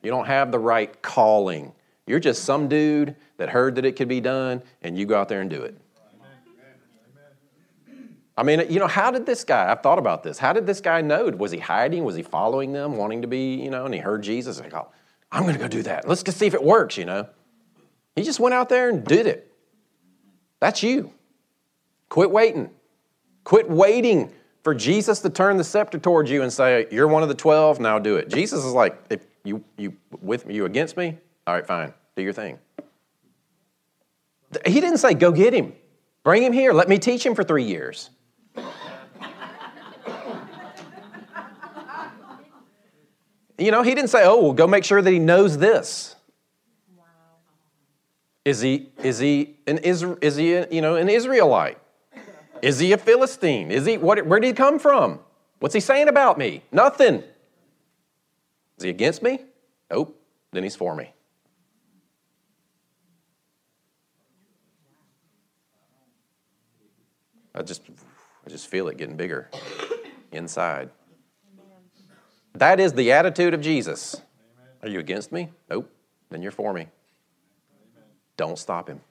You 0.04 0.12
don't 0.12 0.28
have 0.28 0.52
the 0.52 0.60
right 0.60 1.02
calling. 1.02 1.74
You're 2.08 2.20
just 2.20 2.44
some 2.44 2.68
dude 2.68 3.16
that 3.38 3.50
heard 3.50 3.76
that 3.76 3.86
it 3.86 3.96
could 3.96 4.08
be 4.08 4.22
done, 4.22 4.62
and 4.82 4.98
you 4.98 5.06
go 5.06 5.20
out 5.20 5.30
there 5.30 5.42
and 5.42 5.50
do 5.50 5.62
it. 5.62 5.80
I 8.38 8.44
mean, 8.44 8.66
you 8.70 8.80
know, 8.80 8.88
how 8.88 9.12
did 9.12 9.26
this 9.26 9.44
guy, 9.44 9.72
I've 9.72 9.82
thought 9.82 9.98
about 9.98 10.22
this, 10.22 10.38
how 10.38 10.52
did 10.52 10.68
this 10.68 10.82
guy 10.82 11.02
know? 11.02 11.30
Was 11.30 11.52
he 11.52 11.60
hiding? 11.60 12.04
Was 12.04 12.16
he 12.16 12.24
following 12.24 12.74
them, 12.74 12.98
wanting 12.98 13.22
to 13.22 13.28
be, 13.28 13.56
you 13.56 13.70
know, 13.70 13.86
and 13.86 13.94
he 13.94 14.00
heard 14.00 14.24
Jesus 14.24 14.58
and 14.58 14.66
he 14.66 14.72
thought, 14.72 14.92
I'm 15.32 15.44
going 15.44 15.54
to 15.54 15.60
go 15.60 15.70
do 15.70 15.84
that. 15.84 16.08
Let's 16.08 16.22
just 16.22 16.38
see 16.38 16.46
if 16.46 16.54
it 16.54 16.64
works, 16.64 16.98
you 16.98 17.06
know. 17.06 17.28
He 18.16 18.24
just 18.24 18.40
went 18.40 18.54
out 18.54 18.68
there 18.70 18.90
and 18.90 19.06
did 19.06 19.26
it. 19.26 19.52
That's 20.60 20.84
you. 20.84 21.14
Quit 22.10 22.30
waiting. 22.30 22.72
Quit 23.46 23.70
waiting 23.70 24.32
for 24.64 24.74
Jesus 24.74 25.20
to 25.22 25.30
turn 25.30 25.58
the 25.58 25.64
scepter 25.64 25.98
towards 25.98 26.30
you 26.30 26.42
and 26.42 26.52
say, 26.52 26.88
You're 26.92 27.08
one 27.08 27.24
of 27.24 27.30
the 27.30 27.36
12, 27.36 27.80
now 27.80 28.00
do 28.00 28.16
it. 28.16 28.30
Jesus 28.30 28.66
is 28.66 28.74
like, 28.74 28.98
If 29.10 29.26
you, 29.44 29.64
you 29.78 29.96
with 30.22 30.46
me, 30.46 30.56
you 30.56 30.66
against 30.66 30.98
me? 30.98 31.18
All 31.48 31.54
right, 31.54 31.66
fine, 31.66 31.94
do 32.16 32.24
your 32.24 32.34
thing. 32.34 32.60
He 34.66 34.80
didn't 34.80 34.98
say, 34.98 35.14
Go 35.14 35.32
get 35.32 35.54
him, 35.54 35.74
bring 36.24 36.44
him 36.44 36.54
here, 36.54 36.74
let 36.74 36.90
me 36.90 36.98
teach 36.98 37.26
him 37.26 37.36
for 37.36 37.44
three 37.44 37.64
years. 37.64 38.10
you 43.58 43.72
know, 43.72 43.84
he 43.84 43.96
didn't 43.96 44.10
say, 44.10 44.24
oh, 44.26 44.42
well, 44.42 44.54
go 44.54 44.68
make 44.68 44.84
sure 44.84 45.02
that 45.02 45.12
he 45.12 45.20
knows 45.20 45.58
this. 45.58 46.16
Is 48.44 48.62
he, 48.62 48.90
is 49.02 49.18
he 49.18 49.56
an 49.66 49.80
is 49.80 50.36
he 50.36 50.54
a, 50.54 50.70
you 50.70 50.80
know 50.80 50.96
an 50.96 51.10
Israelite? 51.10 51.80
Is 52.62 52.78
he 52.78 52.92
a 52.94 52.98
Philistine? 52.98 53.72
Is 53.72 53.88
he 53.88 53.98
what, 53.98 54.24
where 54.28 54.40
did 54.40 54.48
he 54.48 54.54
come 54.54 54.78
from? 54.78 55.20
What's 55.60 55.74
he 55.74 55.80
saying 55.80 56.10
about 56.10 56.38
me? 56.38 56.62
Nothing. 56.72 57.24
Is 58.78 58.84
he 58.84 58.90
against 58.90 59.24
me? 59.24 59.40
Nope. 59.90 60.22
Then 60.52 60.62
he's 60.62 60.76
for 60.76 60.96
me. 60.96 61.15
I 67.56 67.64
just 67.64 67.82
I 68.46 68.50
just 68.50 68.68
feel 68.68 68.88
it 68.90 68.98
getting 68.98 69.16
bigger 69.16 69.50
inside. 70.32 70.90
That 72.54 72.80
is 72.80 72.94
the 72.94 73.12
attitude 73.12 73.54
of 73.54 73.62
Jesus. 73.62 74.22
Are 74.82 74.90
you 74.90 75.00
against 75.00 75.32
me? 75.32 75.50
Nope. 75.70 75.90
Then 76.30 76.42
you're 76.42 76.52
for 76.52 76.74
me. 76.74 76.88
Don't 78.38 78.58
stop 78.58 78.90
him. 78.90 79.02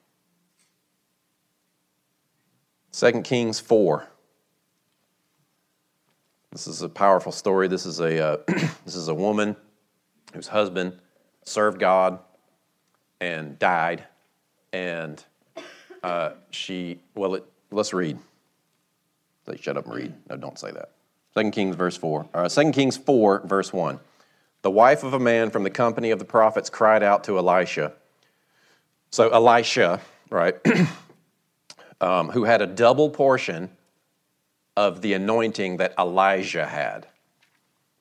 2 2.92 3.22
Kings 3.22 3.58
4. 3.58 4.06
This 6.52 6.68
is 6.68 6.82
a 6.82 6.88
powerful 6.88 7.32
story. 7.32 7.66
This 7.66 7.86
is 7.86 7.98
a, 8.00 8.24
uh, 8.24 8.36
this 8.84 8.94
is 8.94 9.08
a 9.08 9.14
woman 9.14 9.56
whose 10.32 10.46
husband 10.46 10.96
served 11.44 11.80
God 11.80 12.20
and 13.20 13.58
died. 13.58 14.04
And 14.72 15.22
uh, 16.04 16.34
she, 16.50 17.00
well, 17.14 17.34
it, 17.34 17.44
let's 17.72 17.92
read. 17.92 18.18
Say, 19.46 19.56
shut 19.56 19.76
up 19.76 19.86
and 19.86 19.94
read. 19.94 20.14
No, 20.28 20.36
don't 20.36 20.58
say 20.58 20.70
that. 20.70 20.90
2 21.36 21.50
Kings 21.50 21.76
verse 21.76 21.96
4. 21.96 22.28
Uh, 22.32 22.48
2 22.48 22.72
Kings 22.72 22.96
4, 22.96 23.42
verse 23.44 23.72
1. 23.72 23.98
The 24.62 24.70
wife 24.70 25.02
of 25.04 25.12
a 25.12 25.18
man 25.18 25.50
from 25.50 25.62
the 25.62 25.70
company 25.70 26.10
of 26.10 26.18
the 26.18 26.24
prophets 26.24 26.70
cried 26.70 27.02
out 27.02 27.24
to 27.24 27.36
Elisha. 27.36 27.92
So 29.10 29.28
Elisha, 29.28 30.00
right, 30.30 30.56
um, 32.00 32.30
who 32.30 32.44
had 32.44 32.62
a 32.62 32.66
double 32.66 33.10
portion 33.10 33.70
of 34.76 35.02
the 35.02 35.12
anointing 35.12 35.76
that 35.76 35.94
Elijah 35.98 36.66
had. 36.66 37.06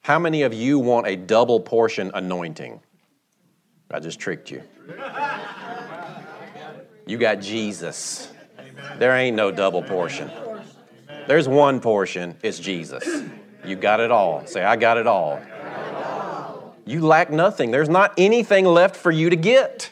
How 0.01 0.19
many 0.19 0.43
of 0.43 0.53
you 0.53 0.79
want 0.79 1.07
a 1.07 1.15
double 1.15 1.59
portion 1.59 2.11
anointing? 2.13 2.79
I 3.91 3.99
just 3.99 4.19
tricked 4.19 4.49
you. 4.49 4.63
You 7.05 7.17
got 7.17 7.41
Jesus. 7.41 8.29
There 8.97 9.15
ain't 9.15 9.35
no 9.35 9.51
double 9.51 9.83
portion. 9.83 10.31
There's 11.27 11.47
one 11.47 11.79
portion, 11.79 12.35
it's 12.43 12.59
Jesus. 12.59 13.05
You 13.65 13.75
got 13.75 13.99
it 13.99 14.11
all. 14.11 14.45
Say, 14.45 14.63
I 14.63 14.75
got 14.75 14.97
it 14.97 15.07
all. 15.07 15.41
You 16.85 17.01
lack 17.01 17.31
nothing. 17.31 17.71
There's 17.71 17.89
not 17.89 18.13
anything 18.17 18.65
left 18.65 18.95
for 18.95 19.09
you 19.09 19.29
to 19.29 19.35
get. 19.35 19.89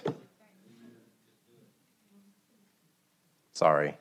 Sorry. 3.53 3.95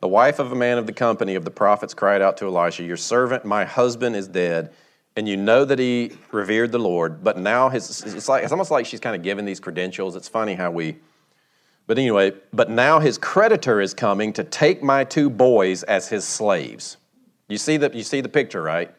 The 0.00 0.08
wife 0.08 0.40
of 0.40 0.50
a 0.50 0.56
man 0.56 0.78
of 0.78 0.86
the 0.86 0.92
company 0.92 1.36
of 1.36 1.44
the 1.44 1.50
prophets 1.52 1.94
cried 1.94 2.20
out 2.20 2.38
to 2.38 2.46
Elisha, 2.46 2.82
Your 2.82 2.96
servant, 2.96 3.44
my 3.44 3.64
husband, 3.64 4.16
is 4.16 4.26
dead. 4.26 4.72
And 5.14 5.28
you 5.28 5.36
know 5.36 5.64
that 5.64 5.78
he 5.78 6.12
revered 6.32 6.72
the 6.72 6.78
Lord, 6.78 7.22
but 7.22 7.38
now 7.38 7.68
his, 7.68 8.02
it's, 8.02 8.28
like, 8.28 8.42
it's 8.42 8.50
almost 8.50 8.70
like 8.70 8.86
she's 8.86 8.98
kind 8.98 9.14
of 9.14 9.22
given 9.22 9.44
these 9.44 9.60
credentials. 9.60 10.16
It's 10.16 10.26
funny 10.26 10.54
how 10.54 10.70
we 10.70 10.96
but 11.86 11.98
anyway, 11.98 12.32
but 12.52 12.70
now 12.70 13.00
his 13.00 13.18
creditor 13.18 13.80
is 13.80 13.94
coming 13.94 14.32
to 14.34 14.44
take 14.44 14.82
my 14.82 15.04
two 15.04 15.28
boys 15.28 15.82
as 15.82 16.08
his 16.08 16.24
slaves. 16.24 16.96
You 17.48 17.58
see 17.58 17.76
the, 17.76 17.90
you 17.92 18.02
see 18.02 18.20
the 18.20 18.28
picture, 18.28 18.62
right? 18.62 18.90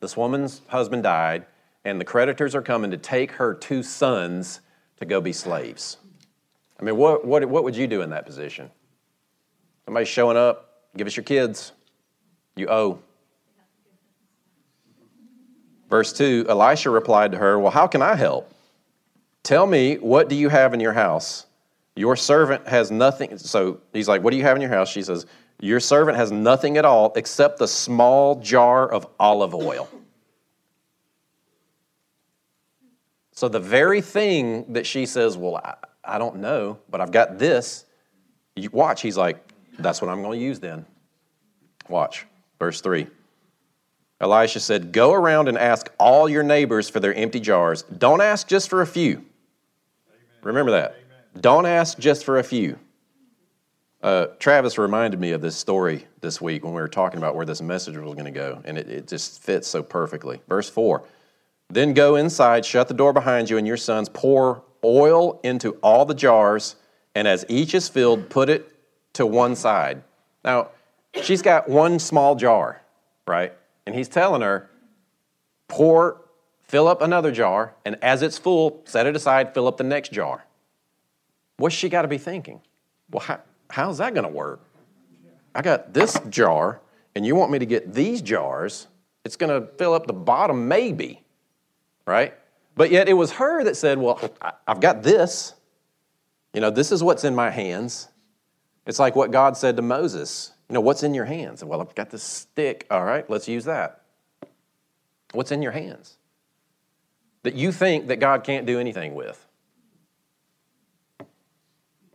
This 0.00 0.16
woman's 0.16 0.62
husband 0.68 1.02
died, 1.02 1.46
and 1.84 2.00
the 2.00 2.04
creditors 2.04 2.54
are 2.54 2.62
coming 2.62 2.90
to 2.90 2.96
take 2.96 3.32
her 3.32 3.54
two 3.54 3.82
sons 3.82 4.60
to 4.98 5.04
go 5.04 5.20
be 5.20 5.32
slaves. 5.32 5.98
I 6.78 6.82
mean, 6.82 6.96
what, 6.96 7.26
what, 7.26 7.44
what 7.46 7.64
would 7.64 7.76
you 7.76 7.86
do 7.86 8.00
in 8.00 8.10
that 8.10 8.24
position? 8.24 8.70
Somebody 9.84 10.06
showing 10.06 10.36
up, 10.36 10.84
give 10.96 11.06
us 11.06 11.16
your 11.16 11.24
kids. 11.24 11.72
You 12.56 12.68
owe. 12.68 13.00
Verse 15.88 16.12
2 16.12 16.46
Elisha 16.48 16.88
replied 16.90 17.32
to 17.32 17.38
her, 17.38 17.58
Well, 17.58 17.72
how 17.72 17.86
can 17.86 18.00
I 18.00 18.14
help? 18.14 18.52
Tell 19.42 19.66
me, 19.66 19.96
what 19.96 20.28
do 20.28 20.36
you 20.36 20.48
have 20.48 20.72
in 20.72 20.80
your 20.80 20.92
house? 20.92 21.46
Your 22.00 22.16
servant 22.16 22.66
has 22.66 22.90
nothing. 22.90 23.36
So 23.36 23.82
he's 23.92 24.08
like, 24.08 24.22
What 24.22 24.30
do 24.30 24.38
you 24.38 24.42
have 24.44 24.56
in 24.56 24.62
your 24.62 24.70
house? 24.70 24.88
She 24.88 25.02
says, 25.02 25.26
Your 25.60 25.80
servant 25.80 26.16
has 26.16 26.32
nothing 26.32 26.78
at 26.78 26.86
all 26.86 27.12
except 27.14 27.58
the 27.58 27.68
small 27.68 28.36
jar 28.40 28.90
of 28.90 29.06
olive 29.20 29.54
oil. 29.54 29.86
So 33.32 33.48
the 33.48 33.60
very 33.60 34.00
thing 34.00 34.72
that 34.72 34.86
she 34.86 35.04
says, 35.04 35.36
Well, 35.36 35.56
I, 35.56 35.74
I 36.02 36.16
don't 36.16 36.36
know, 36.36 36.78
but 36.88 37.02
I've 37.02 37.12
got 37.12 37.38
this. 37.38 37.84
You 38.56 38.70
watch, 38.72 39.02
he's 39.02 39.18
like, 39.18 39.36
That's 39.78 40.00
what 40.00 40.10
I'm 40.10 40.22
going 40.22 40.38
to 40.38 40.42
use 40.42 40.58
then. 40.58 40.86
Watch, 41.90 42.26
verse 42.58 42.80
3. 42.80 43.08
Elisha 44.22 44.60
said, 44.60 44.90
Go 44.90 45.12
around 45.12 45.48
and 45.48 45.58
ask 45.58 45.92
all 45.98 46.30
your 46.30 46.44
neighbors 46.44 46.88
for 46.88 46.98
their 46.98 47.12
empty 47.12 47.40
jars. 47.40 47.82
Don't 47.82 48.22
ask 48.22 48.48
just 48.48 48.70
for 48.70 48.80
a 48.80 48.86
few. 48.86 49.16
Amen. 49.16 49.26
Remember 50.40 50.70
that. 50.70 50.99
Don't 51.38 51.66
ask 51.66 51.98
just 51.98 52.24
for 52.24 52.38
a 52.38 52.44
few. 52.44 52.78
Uh, 54.02 54.26
Travis 54.38 54.78
reminded 54.78 55.20
me 55.20 55.32
of 55.32 55.42
this 55.42 55.56
story 55.56 56.06
this 56.20 56.40
week 56.40 56.64
when 56.64 56.72
we 56.72 56.80
were 56.80 56.88
talking 56.88 57.18
about 57.18 57.34
where 57.34 57.44
this 57.44 57.60
message 57.60 57.96
was 57.96 58.14
going 58.14 58.24
to 58.24 58.30
go, 58.30 58.62
and 58.64 58.78
it, 58.78 58.88
it 58.88 59.06
just 59.06 59.42
fits 59.42 59.68
so 59.68 59.82
perfectly. 59.82 60.40
Verse 60.48 60.70
4 60.70 61.04
Then 61.68 61.92
go 61.92 62.16
inside, 62.16 62.64
shut 62.64 62.88
the 62.88 62.94
door 62.94 63.12
behind 63.12 63.50
you 63.50 63.58
and 63.58 63.66
your 63.66 63.76
sons, 63.76 64.08
pour 64.08 64.62
oil 64.82 65.38
into 65.44 65.72
all 65.82 66.04
the 66.04 66.14
jars, 66.14 66.76
and 67.14 67.28
as 67.28 67.44
each 67.48 67.74
is 67.74 67.88
filled, 67.88 68.30
put 68.30 68.48
it 68.48 68.74
to 69.12 69.26
one 69.26 69.54
side. 69.54 70.02
Now, 70.44 70.68
she's 71.22 71.42
got 71.42 71.68
one 71.68 71.98
small 71.98 72.34
jar, 72.34 72.80
right? 73.26 73.52
And 73.86 73.94
he's 73.94 74.08
telling 74.08 74.40
her, 74.40 74.70
pour, 75.68 76.22
fill 76.62 76.88
up 76.88 77.02
another 77.02 77.30
jar, 77.30 77.74
and 77.84 77.96
as 78.02 78.22
it's 78.22 78.38
full, 78.38 78.80
set 78.86 79.06
it 79.06 79.14
aside, 79.14 79.52
fill 79.52 79.68
up 79.68 79.76
the 79.76 79.84
next 79.84 80.10
jar. 80.12 80.44
What's 81.60 81.74
she 81.74 81.90
got 81.90 82.02
to 82.02 82.08
be 82.08 82.16
thinking? 82.16 82.62
Well, 83.10 83.20
how, 83.20 83.40
how's 83.68 83.98
that 83.98 84.14
going 84.14 84.26
to 84.26 84.32
work? 84.32 84.60
I 85.54 85.60
got 85.60 85.92
this 85.92 86.18
jar, 86.30 86.80
and 87.14 87.26
you 87.26 87.34
want 87.34 87.50
me 87.50 87.58
to 87.58 87.66
get 87.66 87.92
these 87.92 88.22
jars. 88.22 88.86
It's 89.24 89.36
going 89.36 89.60
to 89.60 89.68
fill 89.76 89.92
up 89.92 90.06
the 90.06 90.14
bottom, 90.14 90.68
maybe, 90.68 91.22
right? 92.06 92.34
But 92.76 92.90
yet 92.90 93.10
it 93.10 93.12
was 93.12 93.32
her 93.32 93.62
that 93.64 93.76
said, 93.76 93.98
Well, 93.98 94.18
I've 94.66 94.80
got 94.80 95.02
this. 95.02 95.54
You 96.54 96.62
know, 96.62 96.70
this 96.70 96.92
is 96.92 97.02
what's 97.02 97.24
in 97.24 97.34
my 97.34 97.50
hands. 97.50 98.08
It's 98.86 98.98
like 98.98 99.14
what 99.14 99.30
God 99.30 99.56
said 99.56 99.76
to 99.76 99.82
Moses. 99.82 100.52
You 100.70 100.74
know, 100.74 100.80
what's 100.80 101.02
in 101.02 101.12
your 101.12 101.26
hands? 101.26 101.62
Well, 101.62 101.82
I've 101.82 101.94
got 101.94 102.08
this 102.08 102.22
stick. 102.22 102.86
All 102.90 103.04
right, 103.04 103.28
let's 103.28 103.48
use 103.48 103.66
that. 103.66 104.00
What's 105.32 105.52
in 105.52 105.60
your 105.60 105.72
hands? 105.72 106.16
That 107.42 107.54
you 107.54 107.70
think 107.70 108.06
that 108.06 108.16
God 108.16 108.44
can't 108.44 108.66
do 108.66 108.80
anything 108.80 109.14
with. 109.14 109.46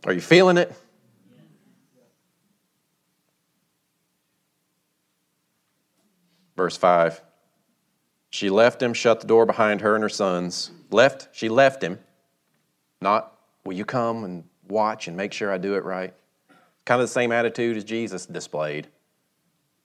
Are 0.06 0.12
you 0.12 0.20
feeling 0.20 0.56
it? 0.56 0.72
Verse 6.56 6.76
5. 6.76 7.20
She 8.30 8.48
left 8.48 8.80
him, 8.80 8.94
shut 8.94 9.20
the 9.20 9.26
door 9.26 9.46
behind 9.46 9.80
her 9.80 9.94
and 9.94 10.02
her 10.02 10.08
sons. 10.08 10.70
Left, 10.90 11.28
she 11.32 11.48
left 11.48 11.82
him. 11.82 11.98
Not, 13.00 13.36
will 13.64 13.74
you 13.74 13.84
come 13.84 14.24
and 14.24 14.44
watch 14.68 15.08
and 15.08 15.16
make 15.16 15.32
sure 15.32 15.52
I 15.52 15.58
do 15.58 15.74
it 15.74 15.84
right? 15.84 16.14
Kind 16.84 17.00
of 17.00 17.08
the 17.08 17.12
same 17.12 17.32
attitude 17.32 17.76
as 17.76 17.82
Jesus 17.84 18.26
displayed. 18.26 18.86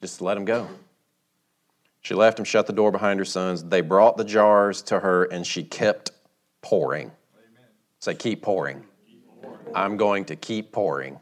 Just 0.01 0.21
let 0.21 0.37
him 0.37 0.45
go. 0.45 0.67
She 2.01 2.13
left 2.13 2.37
him, 2.37 2.45
shut 2.45 2.67
the 2.67 2.73
door 2.73 2.91
behind 2.91 3.19
her 3.19 3.25
sons. 3.25 3.63
They 3.63 3.81
brought 3.81 4.17
the 4.17 4.23
jars 4.23 4.81
to 4.83 4.99
her, 4.99 5.23
and 5.25 5.45
she 5.45 5.63
kept 5.63 6.11
pouring. 6.61 7.11
Say, 7.99 8.15
keep 8.15 8.41
pouring. 8.41 8.85
I'm 9.75 9.97
going 9.97 10.25
to 10.25 10.35
keep 10.35 10.71
pouring. 10.71 11.19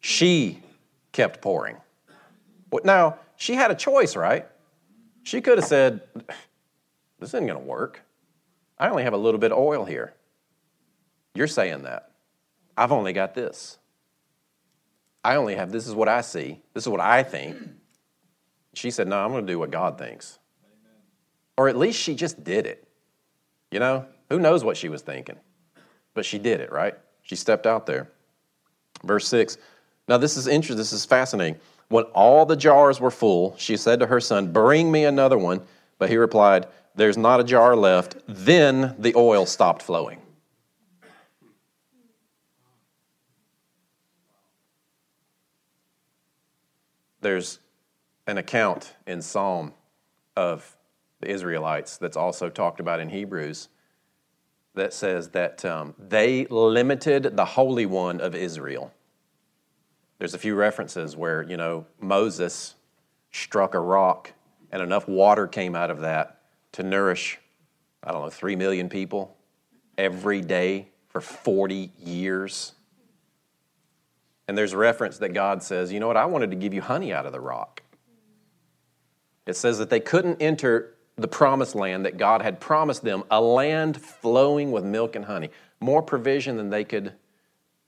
She 0.00 0.62
kept 1.12 1.40
pouring. 1.40 1.76
Now, 2.84 3.18
she 3.36 3.54
had 3.54 3.70
a 3.70 3.74
choice, 3.74 4.16
right? 4.16 4.46
She 5.22 5.40
could 5.40 5.58
have 5.58 5.66
said, 5.66 6.02
This 7.18 7.30
isn't 7.30 7.46
going 7.46 7.58
to 7.58 7.64
work. 7.64 8.02
I 8.78 8.88
only 8.88 9.02
have 9.02 9.12
a 9.12 9.18
little 9.18 9.40
bit 9.40 9.52
of 9.52 9.58
oil 9.58 9.84
here. 9.84 10.14
You're 11.34 11.46
saying 11.46 11.82
that. 11.82 12.12
I've 12.76 12.92
only 12.92 13.12
got 13.12 13.34
this. 13.34 13.78
I 15.22 15.36
only 15.36 15.54
have 15.54 15.70
this 15.70 15.86
is 15.86 15.94
what 15.94 16.08
I 16.08 16.22
see. 16.22 16.60
This 16.72 16.84
is 16.84 16.88
what 16.88 17.00
I 17.00 17.22
think. 17.22 17.56
She 18.74 18.90
said, 18.90 19.08
No, 19.08 19.18
I'm 19.22 19.32
going 19.32 19.46
to 19.46 19.52
do 19.52 19.58
what 19.58 19.70
God 19.70 19.98
thinks. 19.98 20.38
Or 21.56 21.68
at 21.68 21.76
least 21.76 22.00
she 22.00 22.14
just 22.14 22.42
did 22.42 22.66
it. 22.66 22.88
You 23.70 23.80
know, 23.80 24.06
who 24.30 24.38
knows 24.38 24.64
what 24.64 24.76
she 24.76 24.88
was 24.88 25.02
thinking? 25.02 25.38
But 26.14 26.24
she 26.24 26.38
did 26.38 26.60
it, 26.60 26.72
right? 26.72 26.94
She 27.22 27.36
stepped 27.36 27.66
out 27.66 27.86
there. 27.86 28.10
Verse 29.04 29.26
6 29.28 29.58
Now, 30.08 30.18
this 30.18 30.36
is 30.36 30.46
interesting. 30.46 30.76
This 30.76 30.92
is 30.92 31.04
fascinating. 31.04 31.60
When 31.88 32.04
all 32.14 32.46
the 32.46 32.56
jars 32.56 33.00
were 33.00 33.10
full, 33.10 33.56
she 33.56 33.76
said 33.76 34.00
to 34.00 34.06
her 34.06 34.20
son, 34.20 34.52
Bring 34.52 34.90
me 34.90 35.04
another 35.04 35.38
one. 35.38 35.62
But 35.98 36.08
he 36.08 36.16
replied, 36.16 36.66
There's 36.94 37.16
not 37.16 37.40
a 37.40 37.44
jar 37.44 37.76
left. 37.76 38.16
Then 38.26 38.94
the 38.98 39.14
oil 39.16 39.46
stopped 39.46 39.82
flowing. 39.82 40.20
There's 47.20 47.58
an 48.26 48.38
account 48.38 48.94
in 49.06 49.20
Psalm 49.20 49.74
of 50.36 50.76
the 51.20 51.30
Israelites 51.30 51.98
that's 51.98 52.16
also 52.16 52.48
talked 52.48 52.80
about 52.80 53.00
in 53.00 53.10
Hebrews 53.10 53.68
that 54.74 54.92
says 54.92 55.30
that 55.30 55.64
um, 55.64 55.94
they 55.98 56.46
limited 56.46 57.36
the 57.36 57.44
Holy 57.44 57.86
One 57.86 58.20
of 58.20 58.34
Israel. 58.34 58.92
There's 60.18 60.34
a 60.34 60.38
few 60.38 60.54
references 60.54 61.16
where, 61.16 61.42
you 61.42 61.56
know, 61.56 61.86
Moses 61.98 62.74
struck 63.32 63.74
a 63.74 63.80
rock 63.80 64.32
and 64.70 64.82
enough 64.82 65.08
water 65.08 65.46
came 65.46 65.74
out 65.74 65.90
of 65.90 66.00
that 66.00 66.42
to 66.72 66.82
nourish, 66.82 67.38
I 68.04 68.12
don't 68.12 68.22
know, 68.22 68.30
three 68.30 68.54
million 68.54 68.88
people 68.88 69.36
every 69.98 70.40
day 70.40 70.88
for 71.08 71.20
40 71.20 71.92
years. 71.98 72.74
And 74.46 74.56
there's 74.56 74.72
a 74.72 74.78
reference 74.78 75.18
that 75.18 75.30
God 75.30 75.62
says, 75.62 75.92
you 75.92 76.00
know 76.00 76.06
what, 76.06 76.16
I 76.16 76.26
wanted 76.26 76.50
to 76.50 76.56
give 76.56 76.74
you 76.74 76.82
honey 76.82 77.12
out 77.12 77.26
of 77.26 77.32
the 77.32 77.40
rock. 77.40 77.82
It 79.46 79.56
says 79.56 79.78
that 79.78 79.90
they 79.90 80.00
couldn't 80.00 80.40
enter 80.40 80.94
the 81.20 81.28
promised 81.28 81.74
land 81.74 82.04
that 82.04 82.16
God 82.16 82.42
had 82.42 82.60
promised 82.60 83.02
them, 83.02 83.24
a 83.30 83.40
land 83.40 84.00
flowing 84.00 84.72
with 84.72 84.84
milk 84.84 85.16
and 85.16 85.24
honey, 85.24 85.50
more 85.80 86.02
provision 86.02 86.56
than 86.56 86.70
they 86.70 86.84
could 86.84 87.12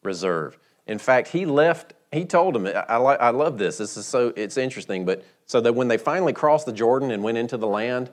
reserve. 0.03 0.59
In 0.87 0.99
fact, 0.99 1.29
he 1.29 1.47
left, 1.47 1.95
he 2.11 2.25
told 2.25 2.55
them, 2.55 2.67
I, 2.67 2.97
I, 2.97 3.15
I 3.15 3.31
love 3.31 3.59
this, 3.59 3.79
this 3.79 3.97
is 3.97 4.07
so, 4.07 4.33
it's 4.37 4.57
interesting, 4.57 5.05
but 5.05 5.25
so 5.47 5.61
that 5.61 5.75
when 5.75 5.89
they 5.89 5.99
finally 5.99 6.33
crossed 6.33 6.67
the 6.67 6.73
Jordan 6.73 7.11
and 7.11 7.23
went 7.23 7.39
into 7.39 7.57
the 7.57 7.67
land, 7.67 8.11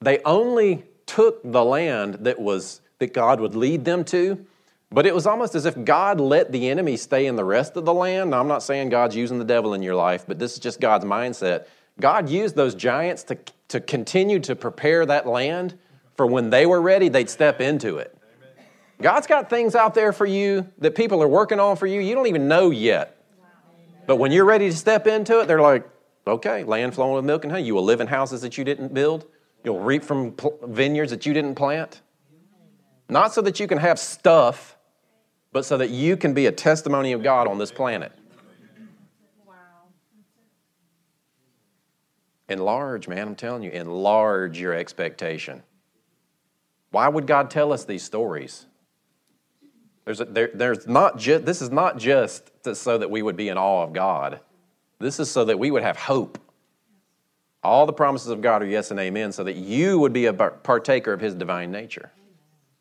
they 0.00 0.20
only 0.24 0.84
took 1.06 1.40
the 1.42 1.64
land 1.64 2.14
that 2.20 2.40
was, 2.40 2.80
that 2.98 3.12
God 3.12 3.40
would 3.40 3.54
lead 3.54 3.84
them 3.84 4.04
to, 4.06 4.44
but 4.90 5.06
it 5.06 5.14
was 5.14 5.26
almost 5.26 5.54
as 5.54 5.66
if 5.66 5.84
God 5.84 6.20
let 6.20 6.52
the 6.52 6.68
enemy 6.68 6.96
stay 6.96 7.26
in 7.26 7.36
the 7.36 7.44
rest 7.44 7.76
of 7.76 7.84
the 7.84 7.94
land. 7.94 8.30
Now, 8.30 8.40
I'm 8.40 8.48
not 8.48 8.62
saying 8.62 8.90
God's 8.90 9.16
using 9.16 9.38
the 9.38 9.44
devil 9.44 9.74
in 9.74 9.82
your 9.82 9.96
life, 9.96 10.24
but 10.26 10.38
this 10.38 10.52
is 10.52 10.58
just 10.58 10.80
God's 10.80 11.04
mindset. 11.04 11.66
God 12.00 12.28
used 12.28 12.56
those 12.56 12.74
giants 12.74 13.22
to, 13.24 13.38
to 13.68 13.80
continue 13.80 14.40
to 14.40 14.56
prepare 14.56 15.06
that 15.06 15.26
land 15.26 15.78
for 16.16 16.26
when 16.26 16.50
they 16.50 16.66
were 16.66 16.80
ready, 16.80 17.08
they'd 17.08 17.30
step 17.30 17.60
into 17.60 17.98
it. 17.98 18.16
God's 19.00 19.26
got 19.26 19.50
things 19.50 19.74
out 19.74 19.94
there 19.94 20.12
for 20.12 20.26
you 20.26 20.68
that 20.78 20.94
people 20.94 21.22
are 21.22 21.28
working 21.28 21.58
on 21.58 21.76
for 21.76 21.86
you, 21.86 22.00
you 22.00 22.14
don't 22.14 22.26
even 22.26 22.48
know 22.48 22.70
yet. 22.70 23.16
But 24.06 24.16
when 24.16 24.32
you're 24.32 24.44
ready 24.44 24.70
to 24.70 24.76
step 24.76 25.06
into 25.06 25.40
it, 25.40 25.48
they're 25.48 25.60
like, 25.60 25.88
okay, 26.26 26.64
land 26.64 26.94
flowing 26.94 27.14
with 27.14 27.24
milk 27.24 27.44
and 27.44 27.52
honey. 27.52 27.64
You 27.64 27.74
will 27.74 27.84
live 27.84 28.00
in 28.00 28.06
houses 28.06 28.42
that 28.42 28.56
you 28.58 28.64
didn't 28.64 28.94
build, 28.94 29.26
you'll 29.64 29.80
reap 29.80 30.04
from 30.04 30.36
vineyards 30.64 31.10
that 31.10 31.26
you 31.26 31.32
didn't 31.32 31.54
plant. 31.54 32.00
Not 33.08 33.34
so 33.34 33.42
that 33.42 33.60
you 33.60 33.66
can 33.66 33.78
have 33.78 33.98
stuff, 33.98 34.76
but 35.52 35.64
so 35.64 35.76
that 35.78 35.90
you 35.90 36.16
can 36.16 36.34
be 36.34 36.46
a 36.46 36.52
testimony 36.52 37.12
of 37.12 37.22
God 37.22 37.46
on 37.46 37.58
this 37.58 37.70
planet. 37.70 38.12
Enlarge, 42.48 43.08
man, 43.08 43.28
I'm 43.28 43.34
telling 43.34 43.62
you, 43.62 43.70
enlarge 43.70 44.60
your 44.60 44.74
expectation. 44.74 45.62
Why 46.90 47.08
would 47.08 47.26
God 47.26 47.50
tell 47.50 47.72
us 47.72 47.84
these 47.84 48.02
stories? 48.02 48.66
There's, 50.04 50.20
a, 50.20 50.26
there, 50.26 50.50
there's 50.52 50.86
not 50.86 51.18
just, 51.18 51.46
this 51.46 51.62
is 51.62 51.70
not 51.70 51.98
just 51.98 52.50
to, 52.64 52.74
so 52.74 52.98
that 52.98 53.10
we 53.10 53.22
would 53.22 53.36
be 53.36 53.48
in 53.48 53.56
awe 53.56 53.82
of 53.82 53.92
God. 53.92 54.40
This 54.98 55.18
is 55.18 55.30
so 55.30 55.46
that 55.46 55.58
we 55.58 55.70
would 55.70 55.82
have 55.82 55.96
hope. 55.96 56.38
All 57.62 57.86
the 57.86 57.92
promises 57.94 58.28
of 58.28 58.42
God 58.42 58.62
are 58.62 58.66
yes 58.66 58.90
and 58.90 59.00
amen, 59.00 59.32
so 59.32 59.42
that 59.44 59.56
you 59.56 59.98
would 59.98 60.12
be 60.12 60.26
a 60.26 60.32
partaker 60.34 61.14
of 61.14 61.20
His 61.20 61.34
divine 61.34 61.72
nature. 61.72 62.12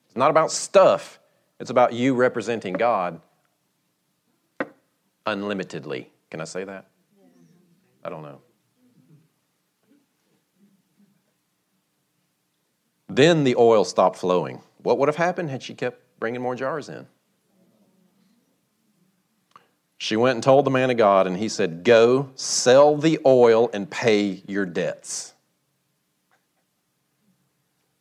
It's 0.08 0.17
not 0.17 0.30
about 0.30 0.52
stuff, 0.52 1.19
it's 1.60 1.69
about 1.69 1.93
you 1.93 2.13
representing 2.13 2.73
God 2.73 3.21
unlimitedly. 5.26 6.10
Can 6.30 6.41
I 6.41 6.43
say 6.43 6.65
that? 6.65 6.88
I 8.04 8.10
don't 8.10 8.23
know. 8.23 8.41
Then 13.15 13.43
the 13.43 13.56
oil 13.58 13.86
stopped 13.86 14.17
flowing. 14.17 14.62
What 14.82 14.97
would 14.97 15.08
have 15.08 15.17
happened 15.17 15.52
had 15.52 15.62
she 15.62 15.76
kept 15.76 16.02
bringing 16.19 16.41
more 16.41 16.56
jars 16.56 16.89
in? 16.89 17.06
She 19.99 20.15
went 20.15 20.38
and 20.38 20.43
told 20.43 20.65
the 20.65 20.71
man 20.71 20.89
of 20.89 20.97
God, 20.97 21.28
and 21.28 21.38
he 21.38 21.47
said, 21.47 21.84
Go, 21.84 22.32
sell 22.34 22.97
the 22.97 23.19
oil, 23.23 23.69
and 23.71 23.89
pay 23.89 24.41
your 24.47 24.65
debts. 24.65 25.34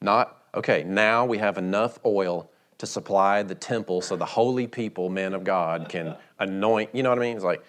Not, 0.01 0.45
okay, 0.55 0.83
now 0.83 1.27
we 1.27 1.37
have 1.39 1.59
enough 1.59 1.99
oil 2.07 2.51
to 2.79 2.87
supply 2.87 3.43
the 3.43 3.55
temple 3.55 4.01
so 4.01 4.17
the 4.17 4.25
holy 4.25 4.67
people, 4.67 5.11
men 5.11 5.35
of 5.35 5.45
God, 5.45 5.91
can 5.91 6.17
anoint. 6.39 6.91
You 6.95 7.03
know 7.03 7.11
what 7.11 7.19
I 7.19 7.23
mean? 7.23 7.37
It's 7.37 7.45
like, 7.45 7.63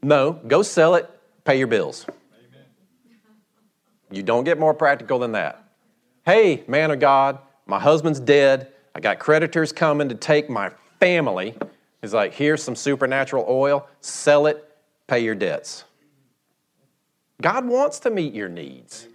no, 0.00 0.32
go 0.46 0.62
sell 0.62 0.94
it, 0.94 1.10
pay 1.44 1.58
your 1.58 1.66
bills. 1.66 2.06
You 4.12 4.22
don't 4.22 4.44
get 4.44 4.60
more 4.60 4.74
practical 4.74 5.18
than 5.18 5.32
that. 5.32 5.67
Hey, 6.28 6.62
man 6.68 6.90
of 6.90 7.00
God, 7.00 7.38
my 7.64 7.80
husband's 7.80 8.20
dead. 8.20 8.70
I 8.94 9.00
got 9.00 9.18
creditors 9.18 9.72
coming 9.72 10.10
to 10.10 10.14
take 10.14 10.50
my 10.50 10.70
family. 11.00 11.56
He's 12.02 12.12
like, 12.12 12.34
here's 12.34 12.62
some 12.62 12.76
supernatural 12.76 13.46
oil, 13.48 13.88
sell 14.02 14.44
it, 14.44 14.62
pay 15.06 15.20
your 15.20 15.34
debts. 15.34 15.84
God 17.40 17.66
wants 17.66 17.98
to 18.00 18.10
meet 18.10 18.34
your 18.34 18.50
needs. 18.50 19.08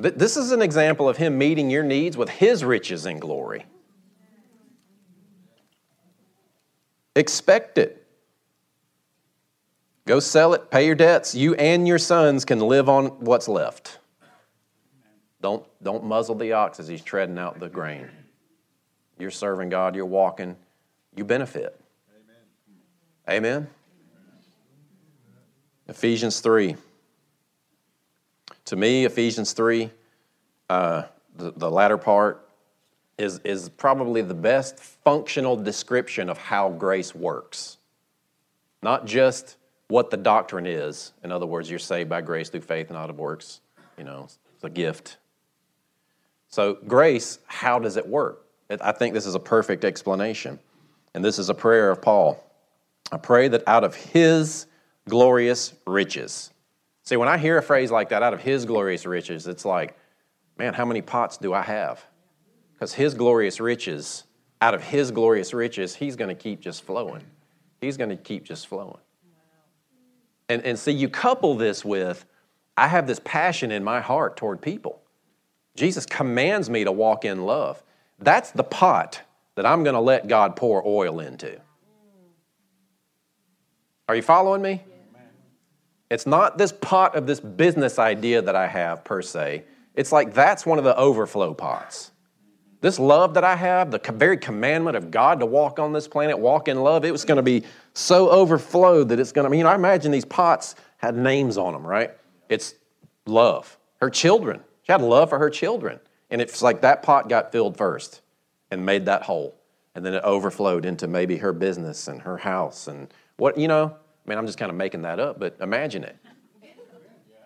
Amen. 0.00 0.14
This 0.16 0.38
is 0.38 0.52
an 0.52 0.62
example 0.62 1.06
of 1.06 1.18
Him 1.18 1.36
meeting 1.36 1.68
your 1.68 1.82
needs 1.82 2.16
with 2.16 2.30
His 2.30 2.64
riches 2.64 3.04
and 3.04 3.20
glory. 3.20 3.66
Expect 7.14 7.76
it. 7.76 8.06
Go 10.06 10.18
sell 10.18 10.54
it, 10.54 10.70
pay 10.70 10.86
your 10.86 10.94
debts. 10.94 11.34
You 11.34 11.52
and 11.56 11.86
your 11.86 11.98
sons 11.98 12.46
can 12.46 12.58
live 12.58 12.88
on 12.88 13.08
what's 13.20 13.48
left. 13.48 13.98
Don't, 15.40 15.64
don't 15.82 16.04
muzzle 16.04 16.34
the 16.34 16.52
ox 16.52 16.80
as 16.80 16.88
he's 16.88 17.02
treading 17.02 17.38
out 17.38 17.60
the 17.60 17.68
grain. 17.68 18.08
You're 19.18 19.30
serving 19.30 19.68
God, 19.68 19.94
you're 19.94 20.06
walking, 20.06 20.56
you 21.16 21.24
benefit. 21.24 21.80
Amen. 23.28 23.62
Amen. 23.62 23.68
Ephesians 25.88 26.40
3. 26.40 26.76
To 28.66 28.76
me, 28.76 29.04
Ephesians 29.04 29.52
3, 29.52 29.90
uh, 30.68 31.02
the, 31.36 31.52
the 31.56 31.70
latter 31.70 31.96
part, 31.96 32.46
is, 33.16 33.40
is 33.42 33.68
probably 33.68 34.22
the 34.22 34.34
best 34.34 34.78
functional 34.78 35.56
description 35.56 36.28
of 36.28 36.38
how 36.38 36.68
grace 36.70 37.14
works. 37.14 37.78
Not 38.82 39.06
just 39.06 39.56
what 39.88 40.10
the 40.10 40.16
doctrine 40.16 40.66
is. 40.66 41.12
In 41.24 41.32
other 41.32 41.46
words, 41.46 41.68
you're 41.68 41.78
saved 41.78 42.08
by 42.08 42.20
grace 42.20 42.48
through 42.48 42.60
faith, 42.60 42.90
not 42.90 43.10
of 43.10 43.18
works. 43.18 43.60
You 43.96 44.04
know, 44.04 44.28
it's 44.54 44.64
a 44.64 44.70
gift. 44.70 45.16
So, 46.48 46.78
grace, 46.86 47.38
how 47.46 47.78
does 47.78 47.96
it 47.96 48.06
work? 48.06 48.46
I 48.80 48.92
think 48.92 49.14
this 49.14 49.26
is 49.26 49.34
a 49.34 49.40
perfect 49.40 49.84
explanation. 49.84 50.58
And 51.14 51.24
this 51.24 51.38
is 51.38 51.48
a 51.48 51.54
prayer 51.54 51.90
of 51.90 52.02
Paul. 52.02 52.42
I 53.10 53.16
pray 53.16 53.48
that 53.48 53.64
out 53.66 53.84
of 53.84 53.94
his 53.94 54.66
glorious 55.08 55.74
riches. 55.86 56.52
See, 57.04 57.16
when 57.16 57.28
I 57.28 57.38
hear 57.38 57.56
a 57.56 57.62
phrase 57.62 57.90
like 57.90 58.10
that, 58.10 58.22
out 58.22 58.34
of 58.34 58.40
his 58.40 58.66
glorious 58.66 59.06
riches, 59.06 59.46
it's 59.46 59.64
like, 59.64 59.96
man, 60.58 60.74
how 60.74 60.84
many 60.84 61.00
pots 61.00 61.38
do 61.38 61.54
I 61.54 61.62
have? 61.62 62.04
Because 62.74 62.92
his 62.92 63.14
glorious 63.14 63.60
riches, 63.60 64.24
out 64.60 64.74
of 64.74 64.82
his 64.82 65.10
glorious 65.10 65.54
riches, 65.54 65.94
he's 65.94 66.16
going 66.16 66.28
to 66.28 66.34
keep 66.34 66.60
just 66.60 66.84
flowing. 66.84 67.24
He's 67.80 67.96
going 67.96 68.10
to 68.10 68.16
keep 68.16 68.44
just 68.44 68.66
flowing. 68.66 69.00
And, 70.48 70.62
and 70.64 70.78
see, 70.78 70.92
you 70.92 71.08
couple 71.08 71.56
this 71.56 71.84
with, 71.84 72.24
I 72.76 72.88
have 72.88 73.06
this 73.06 73.20
passion 73.24 73.70
in 73.70 73.82
my 73.82 74.00
heart 74.00 74.36
toward 74.36 74.60
people. 74.60 74.97
Jesus 75.78 76.04
commands 76.04 76.68
me 76.68 76.84
to 76.84 76.92
walk 76.92 77.24
in 77.24 77.46
love. 77.46 77.82
That's 78.18 78.50
the 78.50 78.64
pot 78.64 79.22
that 79.54 79.64
I'm 79.64 79.84
going 79.84 79.94
to 79.94 80.00
let 80.00 80.26
God 80.26 80.56
pour 80.56 80.82
oil 80.84 81.20
into. 81.20 81.60
Are 84.08 84.16
you 84.16 84.22
following 84.22 84.60
me? 84.60 84.82
It's 86.10 86.26
not 86.26 86.58
this 86.58 86.72
pot 86.72 87.14
of 87.14 87.26
this 87.26 87.38
business 87.38 87.98
idea 87.98 88.42
that 88.42 88.56
I 88.56 88.66
have 88.66 89.04
per 89.04 89.22
se. 89.22 89.64
It's 89.94 90.10
like 90.10 90.34
that's 90.34 90.64
one 90.66 90.78
of 90.78 90.84
the 90.84 90.96
overflow 90.96 91.54
pots. 91.54 92.10
This 92.80 92.98
love 92.98 93.34
that 93.34 93.44
I 93.44 93.56
have, 93.56 93.90
the 93.90 93.98
very 93.98 94.36
commandment 94.36 94.96
of 94.96 95.10
God 95.10 95.40
to 95.40 95.46
walk 95.46 95.78
on 95.78 95.92
this 95.92 96.08
planet, 96.08 96.38
walk 96.38 96.68
in 96.68 96.82
love, 96.82 97.04
it 97.04 97.10
was 97.10 97.24
going 97.24 97.36
to 97.36 97.42
be 97.42 97.64
so 97.92 98.30
overflowed 98.30 99.08
that 99.10 99.20
it's 99.20 99.32
going 99.32 99.50
to, 99.50 99.56
you 99.56 99.64
know, 99.64 99.68
I 99.68 99.74
imagine 99.74 100.12
these 100.12 100.24
pots 100.24 100.76
had 100.96 101.16
names 101.16 101.58
on 101.58 101.72
them, 101.72 101.86
right? 101.86 102.12
It's 102.48 102.74
love. 103.26 103.76
Her 104.00 104.10
children, 104.10 104.62
she 104.88 104.92
had 104.92 105.02
love 105.02 105.28
for 105.28 105.38
her 105.38 105.50
children. 105.50 106.00
And 106.30 106.40
it's 106.40 106.62
like 106.62 106.80
that 106.80 107.02
pot 107.02 107.28
got 107.28 107.52
filled 107.52 107.76
first 107.76 108.22
and 108.70 108.86
made 108.86 109.04
that 109.04 109.22
whole. 109.22 109.54
And 109.94 110.04
then 110.04 110.14
it 110.14 110.24
overflowed 110.24 110.86
into 110.86 111.06
maybe 111.06 111.36
her 111.38 111.52
business 111.52 112.08
and 112.08 112.22
her 112.22 112.38
house 112.38 112.88
and 112.88 113.12
what, 113.36 113.58
you 113.58 113.68
know, 113.68 113.94
I 113.94 114.28
mean, 114.28 114.38
I'm 114.38 114.46
just 114.46 114.56
kind 114.56 114.70
of 114.70 114.76
making 114.76 115.02
that 115.02 115.20
up, 115.20 115.38
but 115.38 115.58
imagine 115.60 116.04
it. 116.04 116.16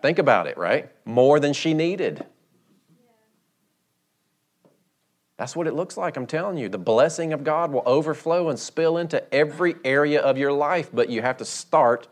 Think 0.01 0.19
about 0.19 0.47
it, 0.47 0.57
right? 0.57 0.89
More 1.03 1.37
than 1.41 1.51
she 1.51 1.73
needed. 1.73 2.25
That's 5.35 5.53
what 5.53 5.67
it 5.67 5.73
looks 5.73 5.97
like, 5.97 6.15
I'm 6.15 6.27
telling 6.27 6.57
you. 6.57 6.69
The 6.69 6.77
blessing 6.77 7.33
of 7.33 7.43
God 7.43 7.73
will 7.73 7.83
overflow 7.85 8.47
and 8.49 8.57
spill 8.57 8.97
into 8.97 9.21
every 9.33 9.75
area 9.83 10.21
of 10.21 10.37
your 10.37 10.53
life, 10.53 10.89
but 10.93 11.09
you 11.09 11.21
have 11.21 11.37
to 11.37 11.45
start 11.45 12.07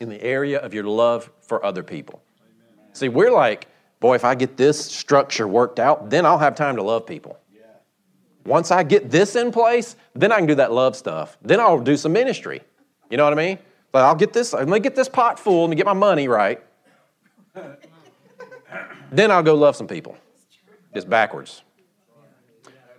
in 0.00 0.08
the 0.08 0.20
area 0.20 0.58
of 0.58 0.74
your 0.74 0.84
love 0.84 1.30
for 1.40 1.64
other 1.64 1.84
people. 1.84 2.20
Amen. 2.40 2.94
See, 2.94 3.08
we're 3.08 3.30
like, 3.30 3.68
boy, 4.02 4.16
if 4.16 4.24
I 4.24 4.34
get 4.34 4.56
this 4.56 4.84
structure 4.84 5.46
worked 5.46 5.78
out, 5.78 6.10
then 6.10 6.26
I'll 6.26 6.40
have 6.40 6.56
time 6.56 6.74
to 6.74 6.82
love 6.82 7.06
people. 7.06 7.38
Yeah. 7.54 7.62
Once 8.44 8.72
I 8.72 8.82
get 8.82 9.10
this 9.10 9.36
in 9.36 9.52
place, 9.52 9.94
then 10.14 10.32
I 10.32 10.38
can 10.38 10.46
do 10.46 10.56
that 10.56 10.72
love 10.72 10.96
stuff. 10.96 11.38
Then 11.40 11.60
I'll 11.60 11.78
do 11.78 11.96
some 11.96 12.12
ministry. 12.12 12.62
You 13.10 13.16
know 13.16 13.24
what 13.24 13.32
I 13.32 13.36
mean? 13.36 13.58
But 13.92 14.02
I'll 14.02 14.16
get 14.16 14.32
this, 14.32 14.52
let 14.52 14.68
me 14.68 14.80
get 14.80 14.96
this 14.96 15.08
pot 15.08 15.38
full 15.38 15.66
and 15.66 15.76
get 15.76 15.86
my 15.86 15.92
money 15.92 16.26
right. 16.26 16.60
then 19.12 19.30
I'll 19.30 19.44
go 19.44 19.54
love 19.54 19.76
some 19.76 19.86
people. 19.86 20.16
It's 20.92 21.04
backwards. 21.04 21.62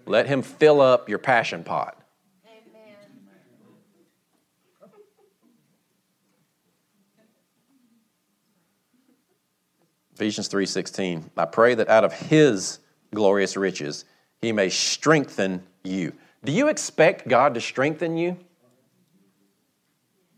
Let 0.06 0.28
Him 0.28 0.42
fill 0.42 0.80
up 0.80 1.10
your 1.10 1.20
passion 1.20 1.66
pot. 1.66 2.02
Ephesians 10.16 10.48
3:16. 10.48 11.30
I 11.36 11.46
pray 11.46 11.76
that 11.76 11.90
out 11.90 12.04
of 12.04 12.14
his 12.14 12.80
glorious 13.14 13.58
riches 13.58 14.06
he 14.42 14.52
may 14.52 14.70
strengthen 14.70 15.64
you. 15.84 16.14
Do 16.44 16.52
you 16.52 16.68
expect 16.68 17.28
God 17.28 17.54
to 17.54 17.62
strengthen 17.62 18.18
you? 18.18 18.38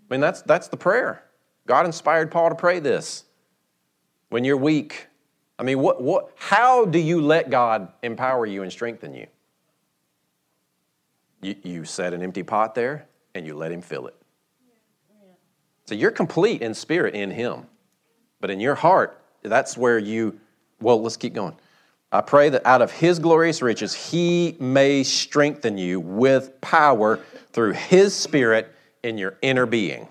I 0.09 0.13
mean 0.13 0.21
that's 0.21 0.41
that's 0.43 0.67
the 0.67 0.77
prayer. 0.77 1.23
God 1.67 1.85
inspired 1.85 2.31
Paul 2.31 2.49
to 2.49 2.55
pray 2.55 2.79
this. 2.79 3.23
When 4.29 4.43
you're 4.43 4.57
weak, 4.57 5.07
I 5.59 5.63
mean 5.63 5.79
what 5.79 6.01
what 6.01 6.31
how 6.35 6.85
do 6.85 6.99
you 6.99 7.21
let 7.21 7.49
God 7.49 7.91
empower 8.01 8.45
you 8.45 8.63
and 8.63 8.71
strengthen 8.71 9.13
you? 9.13 9.27
You, 11.41 11.55
you 11.63 11.85
set 11.85 12.13
an 12.13 12.21
empty 12.23 12.43
pot 12.43 12.75
there 12.75 13.07
and 13.33 13.45
you 13.45 13.55
let 13.55 13.71
him 13.71 13.81
fill 13.81 14.07
it. 14.07 14.15
So 15.85 15.93
you're 15.95 16.11
complete 16.11 16.61
in 16.61 16.73
spirit 16.73 17.13
in 17.13 17.31
him. 17.31 17.67
But 18.39 18.49
in 18.49 18.59
your 18.59 18.75
heart, 18.75 19.21
that's 19.51 19.77
where 19.77 19.99
you, 19.99 20.39
well, 20.81 21.01
let's 21.01 21.17
keep 21.17 21.33
going. 21.33 21.55
I 22.11 22.21
pray 22.21 22.49
that 22.49 22.65
out 22.65 22.81
of 22.81 22.91
his 22.91 23.19
glorious 23.19 23.61
riches, 23.61 23.93
he 23.93 24.55
may 24.59 25.03
strengthen 25.03 25.77
you 25.77 25.99
with 25.99 26.61
power 26.61 27.19
through 27.51 27.73
his 27.73 28.15
spirit 28.15 28.73
in 29.03 29.17
your 29.17 29.37
inner 29.41 29.65
being. 29.65 30.07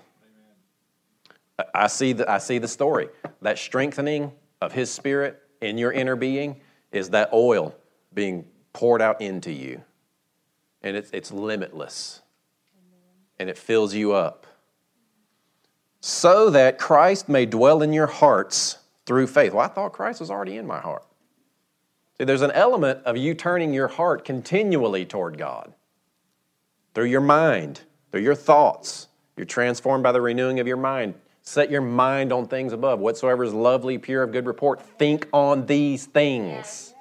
I 1.73 1.87
see 1.87 2.13
the, 2.13 2.29
I 2.29 2.37
see 2.37 2.57
the 2.57 2.67
story. 2.67 3.09
That 3.41 3.57
strengthening 3.57 4.31
of 4.61 4.71
his 4.71 4.91
spirit 4.91 5.41
in 5.61 5.77
your 5.77 5.91
inner 5.91 6.15
being 6.15 6.61
is 6.91 7.09
that 7.11 7.29
oil 7.33 7.75
being 8.13 8.45
poured 8.73 9.01
out 9.01 9.21
into 9.21 9.51
you. 9.51 9.81
And 10.81 10.95
it's, 10.95 11.09
it's 11.11 11.31
limitless. 11.31 12.21
And 13.39 13.49
it 13.49 13.57
fills 13.57 13.93
you 13.93 14.13
up. 14.13 14.45
So 16.01 16.51
that 16.51 16.77
Christ 16.77 17.27
may 17.27 17.45
dwell 17.45 17.81
in 17.81 17.93
your 17.93 18.07
hearts 18.07 18.77
through 19.05 19.27
faith. 19.27 19.53
Well, 19.53 19.65
I 19.65 19.67
thought 19.67 19.93
Christ 19.93 20.19
was 20.19 20.31
already 20.31 20.57
in 20.57 20.65
my 20.67 20.79
heart. 20.79 21.03
See, 22.17 22.23
there's 22.23 22.41
an 22.41 22.51
element 22.51 23.03
of 23.05 23.17
you 23.17 23.33
turning 23.33 23.73
your 23.73 23.87
heart 23.87 24.25
continually 24.25 25.05
toward 25.05 25.37
God 25.37 25.73
through 26.95 27.05
your 27.05 27.21
mind, 27.21 27.81
through 28.11 28.21
your 28.21 28.35
thoughts. 28.35 29.09
You're 29.35 29.45
transformed 29.45 30.01
by 30.01 30.13
the 30.13 30.21
renewing 30.21 30.61
of 30.61 30.65
your 30.67 30.77
mind. 30.77 31.13
Set 31.41 31.69
your 31.69 31.81
mind 31.81 32.31
on 32.31 32.47
things 32.47 32.73
above. 32.73 32.99
Whatsoever 32.99 33.43
is 33.43 33.53
lovely, 33.53 33.97
pure, 33.97 34.23
of 34.23 34.31
good 34.31 34.47
report, 34.47 34.81
think 34.81 35.27
on 35.33 35.65
these 35.65 36.05
things. 36.05 36.93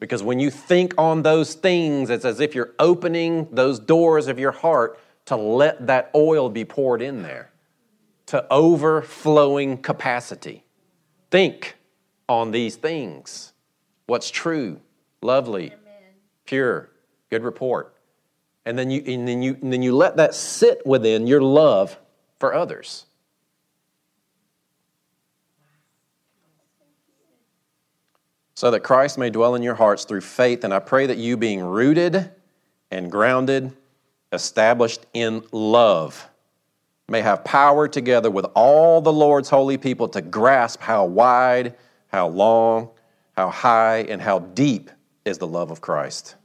Because 0.00 0.22
when 0.22 0.40
you 0.40 0.50
think 0.50 0.92
on 0.98 1.22
those 1.22 1.54
things, 1.54 2.10
it's 2.10 2.24
as 2.24 2.40
if 2.40 2.54
you're 2.54 2.74
opening 2.78 3.48
those 3.52 3.78
doors 3.78 4.26
of 4.26 4.38
your 4.38 4.52
heart 4.52 4.98
to 5.26 5.36
let 5.36 5.86
that 5.86 6.10
oil 6.14 6.50
be 6.50 6.64
poured 6.64 7.00
in 7.00 7.22
there 7.22 7.50
to 8.26 8.44
overflowing 8.52 9.78
capacity. 9.78 10.63
Think 11.34 11.76
on 12.28 12.52
these 12.52 12.76
things 12.76 13.54
what's 14.06 14.30
true, 14.30 14.80
lovely, 15.20 15.72
Amen. 15.72 16.12
pure, 16.44 16.90
good 17.28 17.42
report. 17.42 17.92
And 18.64 18.78
then, 18.78 18.88
you, 18.88 19.02
and, 19.04 19.26
then 19.26 19.42
you, 19.42 19.58
and 19.60 19.72
then 19.72 19.82
you 19.82 19.96
let 19.96 20.16
that 20.18 20.36
sit 20.36 20.86
within 20.86 21.26
your 21.26 21.42
love 21.42 21.98
for 22.38 22.54
others. 22.54 23.06
So 28.54 28.70
that 28.70 28.84
Christ 28.84 29.18
may 29.18 29.30
dwell 29.30 29.56
in 29.56 29.62
your 29.64 29.74
hearts 29.74 30.04
through 30.04 30.20
faith. 30.20 30.62
And 30.62 30.72
I 30.72 30.78
pray 30.78 31.06
that 31.06 31.18
you, 31.18 31.36
being 31.36 31.60
rooted 31.60 32.30
and 32.92 33.10
grounded, 33.10 33.72
established 34.30 35.04
in 35.12 35.42
love, 35.50 36.30
may 37.08 37.20
have 37.20 37.44
power 37.44 37.86
together 37.86 38.30
with 38.30 38.46
all 38.54 39.00
the 39.00 39.12
Lord's 39.12 39.48
holy 39.48 39.76
people 39.76 40.08
to 40.08 40.22
grasp 40.22 40.80
how 40.80 41.04
wide, 41.04 41.74
how 42.08 42.28
long, 42.28 42.90
how 43.36 43.50
high, 43.50 43.98
and 44.08 44.22
how 44.22 44.38
deep 44.38 44.90
is 45.24 45.38
the 45.38 45.46
love 45.46 45.70
of 45.70 45.80
Christ. 45.80 46.36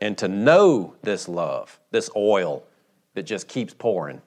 And 0.00 0.16
to 0.18 0.28
know 0.28 0.94
this 1.02 1.28
love, 1.28 1.78
this 1.90 2.10
oil 2.16 2.64
that 3.14 3.24
just 3.24 3.48
keeps 3.48 3.74
pouring. 3.74 4.20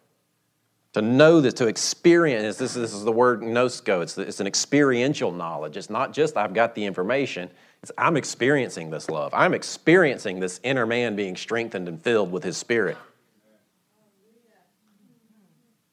To 0.94 1.02
know 1.02 1.42
this, 1.42 1.54
to 1.56 1.68
experience 1.68 2.58
this, 2.58 2.74
this 2.74 2.94
is 2.94 3.04
the 3.04 3.12
word 3.12 3.42
gnosko. 3.42 4.02
It's, 4.02 4.18
it's 4.18 4.40
an 4.40 4.48
experiential 4.48 5.32
knowledge. 5.32 5.76
It's 5.76 5.90
not 5.90 6.14
just 6.14 6.38
I've 6.38 6.54
got 6.54 6.74
the 6.76 6.86
information, 6.86 7.50
it's 7.84 7.92
I'm 7.98 8.16
experiencing 8.16 8.90
this 8.90 9.10
love. 9.10 9.34
I'm 9.34 9.54
experiencing 9.54 10.40
this 10.40 10.60
inner 10.64 10.86
man 10.86 11.16
being 11.16 11.36
strengthened 11.36 11.88
and 11.90 12.02
filled 12.02 12.32
with 12.32 12.44
his 12.44 12.56
spirit. 12.58 12.98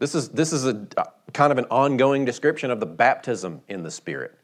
This 0.02 0.16
is, 0.16 0.30
this 0.30 0.52
is 0.52 0.66
a 0.66 0.84
uh, 0.96 1.04
kind 1.32 1.52
of 1.52 1.58
an 1.58 1.66
ongoing 1.66 2.24
description 2.24 2.72
of 2.72 2.80
the 2.80 2.86
baptism 2.86 3.62
in 3.68 3.84
the 3.84 3.90
Spirit. 3.92 4.36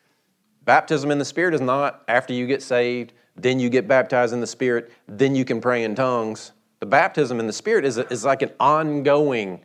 Baptism 0.64 1.10
in 1.10 1.18
the 1.18 1.24
Spirit 1.24 1.52
is 1.52 1.60
not 1.60 2.04
after 2.06 2.32
you 2.32 2.46
get 2.46 2.62
saved, 2.62 3.12
then 3.34 3.58
you 3.58 3.68
get 3.68 3.88
baptized 3.88 4.32
in 4.32 4.40
the 4.40 4.46
Spirit, 4.46 4.92
then 5.08 5.34
you 5.34 5.44
can 5.44 5.60
pray 5.60 5.82
in 5.82 5.96
tongues. 5.96 6.52
The 6.78 6.86
baptism 6.86 7.40
in 7.40 7.48
the 7.48 7.52
Spirit 7.52 7.84
is, 7.84 7.98
a, 7.98 8.06
is 8.06 8.24
like 8.24 8.42
an 8.42 8.52
ongoing 8.60 9.64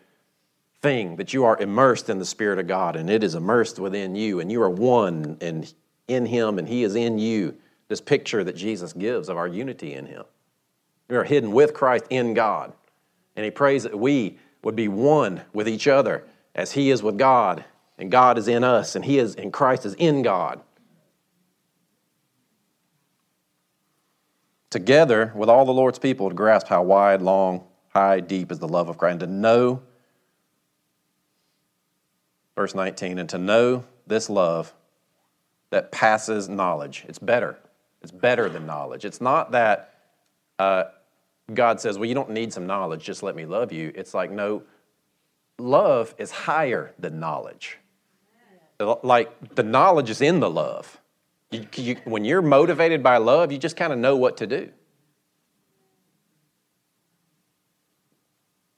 thing 0.81 1.17
that 1.17 1.31
you 1.31 1.45
are 1.45 1.59
immersed 1.59 2.09
in 2.09 2.17
the 2.17 2.25
Spirit 2.25 2.57
of 2.57 2.65
God 2.65 2.95
and 2.95 3.07
it 3.07 3.23
is 3.23 3.35
immersed 3.35 3.77
within 3.77 4.15
you 4.15 4.39
and 4.39 4.51
you 4.51 4.63
are 4.63 4.71
one 4.71 5.37
and 5.41 5.71
in 6.07 6.25
Him 6.25 6.57
and 6.57 6.67
He 6.67 6.83
is 6.83 6.95
in 6.95 7.19
you. 7.19 7.55
This 7.87 8.01
picture 8.01 8.43
that 8.43 8.55
Jesus 8.55 8.93
gives 8.93 9.29
of 9.29 9.37
our 9.37 9.47
unity 9.47 9.93
in 9.93 10.07
Him. 10.07 10.23
We 11.07 11.17
are 11.17 11.23
hidden 11.23 11.51
with 11.51 11.75
Christ 11.75 12.05
in 12.09 12.33
God. 12.33 12.73
And 13.35 13.45
He 13.45 13.51
prays 13.51 13.83
that 13.83 13.99
we 13.99 14.39
would 14.63 14.75
be 14.75 14.87
one 14.87 15.41
with 15.53 15.67
each 15.67 15.87
other 15.87 16.23
as 16.55 16.71
He 16.71 16.89
is 16.89 17.03
with 17.03 17.17
God, 17.17 17.65
and 17.97 18.09
God 18.09 18.37
is 18.37 18.47
in 18.47 18.63
us, 18.63 18.95
and 18.95 19.05
He 19.05 19.19
is 19.19 19.35
and 19.35 19.51
Christ 19.53 19.85
is 19.85 19.93
in 19.95 20.23
God. 20.23 20.61
Together 24.69 25.31
with 25.35 25.49
all 25.49 25.65
the 25.65 25.73
Lord's 25.73 25.99
people 25.99 26.29
to 26.29 26.35
grasp 26.35 26.67
how 26.67 26.81
wide, 26.81 27.21
long, 27.21 27.63
high, 27.89 28.19
deep 28.19 28.51
is 28.51 28.59
the 28.59 28.67
love 28.67 28.89
of 28.89 28.97
Christ, 28.97 29.11
and 29.11 29.19
to 29.19 29.27
know, 29.27 29.81
verse 32.55 32.73
19, 32.73 33.19
and 33.19 33.29
to 33.29 33.37
know 33.37 33.83
this 34.07 34.29
love 34.29 34.73
that 35.69 35.91
passes 35.91 36.49
knowledge. 36.49 37.05
It's 37.07 37.19
better. 37.19 37.57
It's 38.01 38.11
better 38.11 38.49
than 38.49 38.65
knowledge. 38.65 39.05
It's 39.05 39.21
not 39.21 39.51
that 39.51 39.93
uh, 40.59 40.85
God 41.51 41.81
says, 41.81 41.97
Well, 41.97 42.07
you 42.07 42.15
don't 42.15 42.29
need 42.29 42.53
some 42.53 42.65
knowledge, 42.65 43.03
just 43.03 43.23
let 43.23 43.35
me 43.35 43.45
love 43.45 43.71
you. 43.71 43.91
It's 43.95 44.13
like, 44.13 44.31
no, 44.31 44.63
love 45.57 46.13
is 46.17 46.31
higher 46.31 46.93
than 46.99 47.19
knowledge. 47.19 47.79
Like 48.79 49.55
the 49.55 49.63
knowledge 49.63 50.09
is 50.09 50.21
in 50.21 50.39
the 50.39 50.49
love. 50.49 50.99
You, 51.51 51.67
you, 51.75 51.95
when 52.05 52.25
you're 52.25 52.41
motivated 52.41 53.03
by 53.03 53.17
love, 53.17 53.51
you 53.51 53.57
just 53.57 53.77
kind 53.77 53.93
of 53.93 53.99
know 53.99 54.17
what 54.17 54.37
to 54.37 54.47
do. 54.47 54.71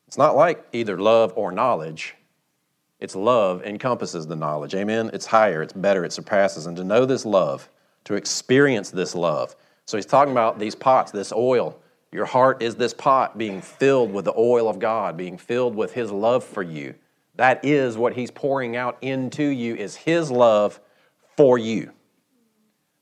It's 0.07 0.17
not 0.17 0.35
like 0.35 0.65
either 0.73 0.99
love 0.99 1.33
or 1.35 1.51
knowledge. 1.51 2.15
It's 2.99 3.15
love 3.15 3.63
encompasses 3.63 4.27
the 4.27 4.35
knowledge. 4.35 4.75
Amen? 4.75 5.09
It's 5.13 5.25
higher, 5.25 5.61
it's 5.61 5.73
better, 5.73 6.05
it 6.05 6.13
surpasses. 6.13 6.65
And 6.65 6.77
to 6.77 6.83
know 6.83 7.05
this 7.05 7.25
love, 7.25 7.69
to 8.05 8.15
experience 8.15 8.91
this 8.91 9.15
love. 9.15 9.55
So 9.85 9.97
he's 9.97 10.05
talking 10.05 10.31
about 10.31 10.59
these 10.59 10.75
pots, 10.75 11.11
this 11.11 11.31
oil 11.31 11.79
your 12.15 12.25
heart 12.25 12.63
is 12.63 12.75
this 12.75 12.93
pot 12.93 13.37
being 13.37 13.61
filled 13.61 14.13
with 14.13 14.23
the 14.23 14.33
oil 14.37 14.69
of 14.69 14.79
God, 14.79 15.17
being 15.17 15.37
filled 15.37 15.75
with 15.75 15.91
His 15.93 16.11
love 16.11 16.45
for 16.45 16.63
you. 16.63 16.95
That 17.35 17.65
is 17.65 17.97
what 17.97 18.13
He's 18.13 18.31
pouring 18.31 18.77
out 18.77 18.97
into 19.01 19.43
you, 19.43 19.75
is 19.75 19.97
His 19.97 20.31
love 20.31 20.79
for 21.35 21.57
you. 21.57 21.91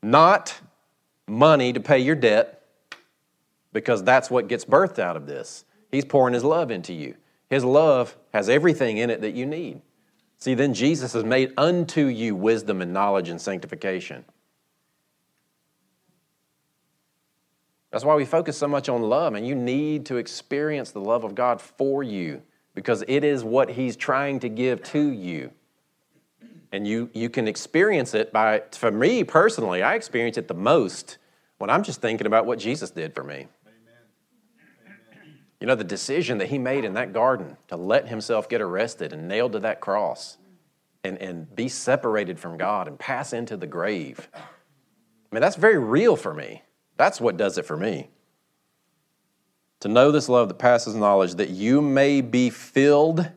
Not 0.02 0.60
money 1.28 1.72
to 1.74 1.80
pay 1.80 2.00
your 2.00 2.16
debt, 2.16 2.64
because 3.72 4.04
that's 4.04 4.32
what 4.32 4.48
gets 4.48 4.66
birthed 4.66 4.98
out 4.98 5.16
of 5.16 5.28
this. 5.28 5.64
He's 5.92 6.06
pouring 6.06 6.34
His 6.34 6.44
love 6.44 6.72
into 6.72 6.92
you. 6.92 7.16
His 7.52 7.64
love 7.64 8.18
has 8.34 8.50
everything 8.50 8.98
in 8.98 9.12
it 9.12 9.22
that 9.22 9.36
you 9.36 9.46
need. 9.46 9.82
See, 10.40 10.56
then 10.56 10.74
Jesus 10.74 11.14
has 11.14 11.24
made 11.24 11.54
unto 11.56 12.08
you 12.08 12.36
wisdom 12.36 12.82
and 12.82 12.92
knowledge 12.92 13.30
and 13.30 13.40
sanctification. 13.40 14.26
That's 17.94 18.04
why 18.04 18.16
we 18.16 18.26
focus 18.26 18.58
so 18.58 18.68
much 18.68 18.90
on 18.90 19.04
love, 19.04 19.36
and 19.36 19.46
you 19.46 19.54
need 19.54 20.08
to 20.08 20.18
experience 20.18 20.90
the 20.90 21.00
love 21.00 21.24
of 21.24 21.36
God 21.36 21.62
for 21.62 22.02
you 22.02 22.42
because 22.74 23.04
it 23.08 23.24
is 23.24 23.44
what 23.44 23.70
He's 23.70 23.96
trying 23.96 24.40
to 24.40 24.50
give 24.50 24.82
to 24.86 25.12
you. 25.12 25.52
And 26.72 26.88
you, 26.88 27.12
you 27.14 27.30
can 27.30 27.48
experience 27.48 28.16
it 28.16 28.34
by, 28.34 28.64
for 28.72 28.92
me 28.92 29.24
personally, 29.24 29.84
I 29.84 29.94
experience 29.94 30.40
it 30.40 30.48
the 30.48 30.56
most 30.56 31.20
when 31.60 31.70
I'm 31.70 31.84
just 31.84 32.02
thinking 32.02 32.26
about 32.26 32.48
what 32.48 32.58
Jesus 32.58 32.90
did 32.90 33.14
for 33.14 33.24
me. 33.24 33.46
You 35.62 35.68
know, 35.68 35.76
the 35.76 35.84
decision 35.84 36.40
that 36.40 36.48
he 36.48 36.58
made 36.58 36.86
in 36.86 36.96
that 36.96 37.14
garden 37.14 37.58
to 37.68 37.78
let 37.78 38.08
himself 38.08 38.50
get 38.50 38.60
arrested 38.60 39.14
and 39.14 39.28
nailed 39.28 39.52
to 39.52 39.60
that 39.60 39.82
cross 39.82 40.40
and, 41.04 41.20
and 41.20 41.56
be 41.56 41.70
separated 41.70 42.40
from 42.40 42.58
God 42.58 42.88
and 42.88 42.98
pass 42.98 43.34
into 43.34 43.56
the 43.56 43.68
grave. 43.68 44.28
I 44.34 44.40
mean, 45.32 45.42
that's 45.42 45.58
very 45.58 45.78
real 45.78 46.16
for 46.16 46.34
me. 46.34 46.64
That's 46.98 47.20
what 47.20 47.38
does 47.38 47.58
it 47.58 47.66
for 47.66 47.78
me. 47.78 48.10
To 49.82 49.88
know 49.88 50.12
this 50.12 50.30
love 50.30 50.48
that 50.48 50.60
passes 50.60 50.96
knowledge, 50.96 51.36
that 51.36 51.50
you 51.50 51.82
may 51.82 52.22
be 52.22 52.50
filled 52.50 53.30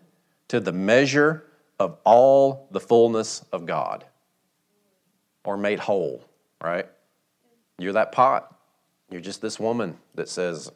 to 0.49 0.61
the 0.61 0.73
measure 0.73 1.45
of 1.79 1.99
all 2.05 2.69
the 2.71 2.81
fullness 2.81 3.45
of 3.53 3.67
God 3.67 4.05
or 5.45 5.57
made 5.57 5.79
whole, 5.79 6.25
right? 6.63 6.87
You're 7.79 7.95
that 7.95 8.13
pot. 8.13 8.57
You're 9.11 9.21
just 9.21 9.43
this 9.43 9.59
woman 9.59 9.97
that 10.15 10.29
says, 10.29 10.71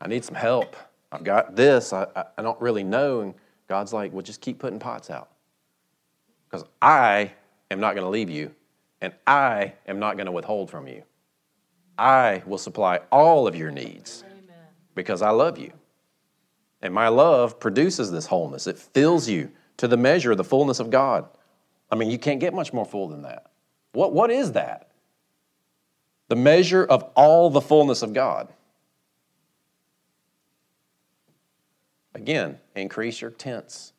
I 0.00 0.08
need 0.08 0.24
some 0.24 0.34
help. 0.34 0.76
I've 1.12 1.24
got 1.24 1.56
this. 1.56 1.92
I, 1.92 2.06
I, 2.14 2.24
I 2.38 2.42
don't 2.42 2.60
really 2.60 2.84
know. 2.84 3.20
And 3.20 3.34
God's 3.68 3.92
like, 3.92 4.12
well, 4.12 4.22
just 4.22 4.40
keep 4.40 4.58
putting 4.58 4.78
pots 4.78 5.10
out. 5.10 5.30
Because 6.48 6.66
I 6.80 7.32
am 7.70 7.80
not 7.80 7.94
going 7.94 8.04
to 8.04 8.10
leave 8.10 8.30
you, 8.30 8.54
and 9.00 9.12
I 9.26 9.74
am 9.86 9.98
not 9.98 10.16
going 10.16 10.26
to 10.26 10.32
withhold 10.32 10.70
from 10.70 10.86
you. 10.86 11.02
I 11.98 12.42
will 12.46 12.58
supply 12.58 13.00
all 13.10 13.46
of 13.46 13.54
your 13.54 13.70
needs 13.70 14.24
because 14.94 15.22
I 15.22 15.30
love 15.30 15.58
you. 15.58 15.72
And 16.82 16.92
my 16.92 17.08
love 17.08 17.58
produces 17.60 18.10
this 18.10 18.26
wholeness, 18.26 18.66
it 18.66 18.78
fills 18.78 19.28
you 19.28 19.50
to 19.78 19.88
the 19.88 19.96
measure 19.96 20.32
of 20.32 20.36
the 20.36 20.44
fullness 20.44 20.80
of 20.80 20.90
God. 20.90 21.26
I 21.90 21.96
mean, 21.96 22.10
you 22.10 22.18
can't 22.18 22.40
get 22.40 22.54
much 22.54 22.72
more 22.72 22.84
full 22.84 23.08
than 23.08 23.22
that. 23.22 23.46
What, 23.92 24.12
what 24.12 24.30
is 24.30 24.52
that? 24.52 24.90
The 26.28 26.36
measure 26.36 26.84
of 26.84 27.02
all 27.14 27.50
the 27.50 27.60
fullness 27.60 28.02
of 28.02 28.12
God. 28.12 28.48
Again, 32.14 32.58
increase 32.74 33.20
your 33.20 33.30
tents, 33.30 33.92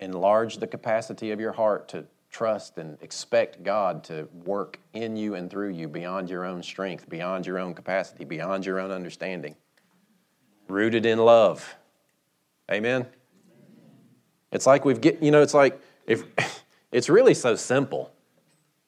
enlarge 0.00 0.58
the 0.58 0.66
capacity 0.66 1.30
of 1.30 1.40
your 1.40 1.52
heart 1.52 1.88
to 1.88 2.04
trust 2.32 2.78
and 2.78 2.96
expect 3.02 3.62
God 3.62 4.02
to 4.04 4.26
work 4.44 4.80
in 4.94 5.16
you 5.16 5.34
and 5.34 5.50
through 5.50 5.70
you 5.70 5.86
beyond 5.86 6.30
your 6.30 6.44
own 6.44 6.62
strength, 6.62 7.08
beyond 7.08 7.46
your 7.46 7.58
own 7.58 7.74
capacity, 7.74 8.24
beyond 8.24 8.64
your 8.64 8.80
own 8.80 8.90
understanding. 8.90 9.54
Rooted 10.66 11.04
in 11.04 11.18
love. 11.18 11.76
Amen. 12.70 13.06
It's 14.50 14.66
like 14.66 14.84
we've 14.84 15.00
get, 15.00 15.22
you 15.22 15.30
know, 15.30 15.42
it's 15.42 15.54
like 15.54 15.78
if 16.06 16.24
it's 16.92 17.08
really 17.08 17.34
so 17.34 17.54
simple. 17.54 18.10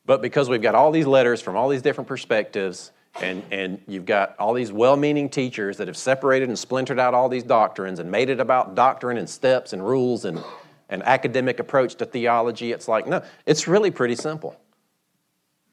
But 0.07 0.21
because 0.21 0.49
we've 0.49 0.63
got 0.63 0.75
all 0.75 0.91
these 0.91 1.07
letters 1.07 1.41
from 1.41 1.57
all 1.57 1.69
these 1.69 1.81
different 1.81 2.09
perspectives, 2.09 2.93
and, 3.23 3.43
and 3.51 3.81
you've 3.87 4.05
got 4.05 4.37
all 4.39 4.53
these 4.53 4.73
well 4.73 4.97
meaning 4.97 5.29
teachers 5.29 5.77
that 5.79 5.87
have 5.87 5.97
separated 5.97 6.49
and 6.49 6.59
splintered 6.59 6.99
out 6.99 7.15
all 7.15 7.29
these 7.29 7.45
doctrines 7.45 7.99
and 8.01 8.11
made 8.11 8.29
it 8.29 8.41
about 8.41 8.75
doctrine 8.75 9.17
and 9.17 9.29
steps 9.29 9.73
and 9.73 9.87
rules 9.87 10.25
and 10.25 10.43
an 10.89 11.03
academic 11.03 11.59
approach 11.61 11.95
to 11.97 12.07
theology. 12.07 12.73
It's 12.73 12.89
like, 12.89 13.07
no, 13.07 13.23
it's 13.47 13.67
really 13.67 13.91
pretty 13.91 14.17
simple. 14.17 14.59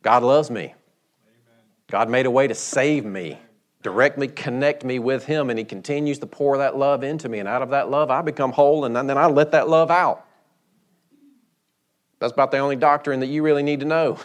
God 0.02 0.24
loves 0.24 0.50
me. 0.50 0.74
God 1.90 2.10
made 2.10 2.26
a 2.26 2.32
way 2.32 2.48
to 2.48 2.56
save 2.56 3.06
me, 3.06 3.38
directly 3.84 4.28
connect 4.28 4.86
me 4.86 4.98
with 5.00 5.26
Him, 5.26 5.50
and 5.50 5.60
He 5.60 5.66
continues 5.66 6.20
to 6.20 6.26
pour 6.26 6.58
that 6.60 6.78
love 6.78 7.04
into 7.04 7.28
me. 7.28 7.40
And 7.40 7.48
out 7.48 7.62
of 7.62 7.72
that 7.72 7.90
love, 7.90 8.10
I 8.10 8.22
become 8.22 8.52
whole, 8.52 8.86
and 8.86 8.96
then 8.96 9.18
I 9.18 9.26
let 9.28 9.52
that 9.52 9.68
love 9.68 9.92
out. 9.92 10.26
That's 12.20 12.32
about 12.32 12.52
the 12.52 12.60
only 12.60 12.76
doctrine 12.76 13.20
that 13.20 13.28
you 13.28 13.44
really 13.44 13.64
need 13.64 13.82
to 13.82 13.86
know. 13.86 14.18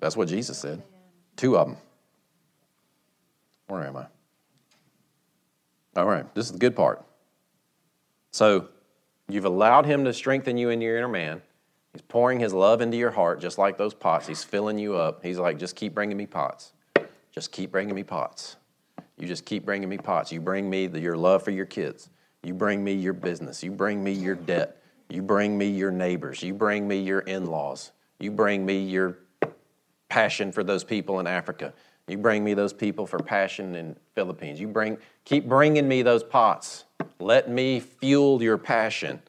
That's 0.00 0.16
what 0.16 0.28
Jesus 0.28 0.58
said. 0.58 0.82
Two 1.36 1.56
of 1.56 1.68
them. 1.68 1.76
Where 3.68 3.84
am 3.84 3.96
I? 3.96 4.06
All 5.98 6.06
right, 6.06 6.32
this 6.32 6.46
is 6.46 6.52
the 6.52 6.58
good 6.58 6.76
part. 6.76 7.04
So, 8.30 8.68
you've 9.28 9.46
allowed 9.46 9.84
Him 9.84 10.04
to 10.04 10.12
strengthen 10.12 10.56
you 10.56 10.70
in 10.70 10.80
your 10.80 10.96
inner 10.96 11.08
man. 11.08 11.42
He's 11.92 12.02
pouring 12.02 12.38
His 12.38 12.52
love 12.54 12.80
into 12.80 12.96
your 12.96 13.10
heart, 13.10 13.40
just 13.40 13.58
like 13.58 13.76
those 13.76 13.94
pots. 13.94 14.28
He's 14.28 14.44
filling 14.44 14.78
you 14.78 14.94
up. 14.94 15.24
He's 15.24 15.38
like, 15.38 15.58
just 15.58 15.74
keep 15.74 15.94
bringing 15.94 16.16
me 16.16 16.24
pots. 16.24 16.72
Just 17.32 17.50
keep 17.50 17.72
bringing 17.72 17.96
me 17.96 18.04
pots. 18.04 18.56
You 19.16 19.26
just 19.26 19.44
keep 19.44 19.64
bringing 19.64 19.88
me 19.88 19.98
pots. 19.98 20.30
You 20.30 20.40
bring 20.40 20.70
me 20.70 20.86
the, 20.86 21.00
your 21.00 21.16
love 21.16 21.42
for 21.42 21.50
your 21.50 21.66
kids. 21.66 22.10
You 22.44 22.54
bring 22.54 22.84
me 22.84 22.92
your 22.92 23.12
business. 23.12 23.64
You 23.64 23.72
bring 23.72 24.04
me 24.04 24.12
your 24.12 24.36
debt. 24.36 24.80
You 25.08 25.20
bring 25.20 25.58
me 25.58 25.66
your 25.66 25.90
neighbors. 25.90 26.44
You 26.44 26.54
bring 26.54 26.86
me 26.86 27.00
your 27.00 27.20
in 27.20 27.46
laws. 27.46 27.90
You 28.20 28.30
bring 28.30 28.64
me 28.64 28.84
your 28.84 29.18
passion 30.08 30.52
for 30.52 30.62
those 30.62 30.84
people 30.84 31.18
in 31.18 31.26
Africa. 31.26 31.74
You 32.08 32.16
bring 32.18 32.42
me 32.42 32.54
those 32.54 32.72
people 32.72 33.06
for 33.06 33.18
passion 33.18 33.74
in 33.74 33.96
Philippines. 34.14 34.60
You 34.60 34.68
bring, 34.68 34.98
keep 35.24 35.46
bringing 35.46 35.86
me 35.86 36.02
those 36.02 36.24
pots. 36.24 36.84
Let 37.20 37.50
me 37.50 37.80
fuel 37.80 38.42
your 38.42 38.58
passion. 38.58 39.20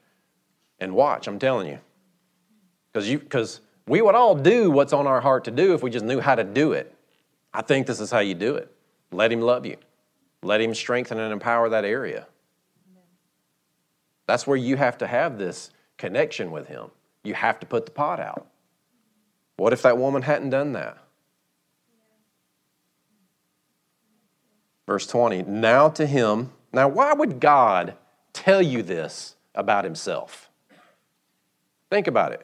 And 0.79 0.93
watch, 0.93 1.27
I'm 1.27 1.39
telling 1.39 1.67
you. 1.67 1.79
Because 2.91 3.09
you, 3.09 3.19
because 3.19 3.61
we 3.87 4.01
would 4.01 4.15
all 4.15 4.35
do 4.35 4.71
what's 4.71 4.93
on 4.93 5.07
our 5.07 5.19
heart 5.19 5.43
to 5.45 5.51
do 5.51 5.73
if 5.73 5.83
we 5.83 5.89
just 5.89 6.05
knew 6.05 6.19
how 6.19 6.35
to 6.35 6.43
do 6.43 6.71
it. 6.73 6.95
I 7.53 7.61
think 7.61 7.85
this 7.85 7.99
is 7.99 8.11
how 8.11 8.19
you 8.19 8.35
do 8.35 8.55
it. 8.55 8.71
Let 9.11 9.31
Him 9.31 9.41
love 9.41 9.65
you. 9.65 9.77
Let 10.41 10.61
Him 10.61 10.73
strengthen 10.73 11.19
and 11.19 11.33
empower 11.33 11.69
that 11.69 11.83
area. 11.83 12.27
That's 14.27 14.45
where 14.45 14.57
you 14.57 14.77
have 14.77 14.97
to 14.99 15.07
have 15.07 15.37
this 15.37 15.71
connection 15.97 16.51
with 16.51 16.67
Him. 16.67 16.91
You 17.23 17.33
have 17.33 17.59
to 17.59 17.65
put 17.65 17.85
the 17.85 17.91
pot 17.91 18.19
out. 18.19 18.47
What 19.57 19.73
if 19.73 19.81
that 19.81 19.97
woman 19.97 20.21
hadn't 20.21 20.51
done 20.51 20.73
that? 20.73 20.97
Verse 24.89 25.05
20, 25.05 25.43
now 25.43 25.87
to 25.89 26.07
him, 26.07 26.49
now 26.73 26.87
why 26.87 27.13
would 27.13 27.39
God 27.39 27.93
tell 28.33 28.59
you 28.59 28.81
this 28.81 29.35
about 29.53 29.83
himself? 29.83 30.49
Think 31.91 32.07
about 32.07 32.31
it. 32.31 32.43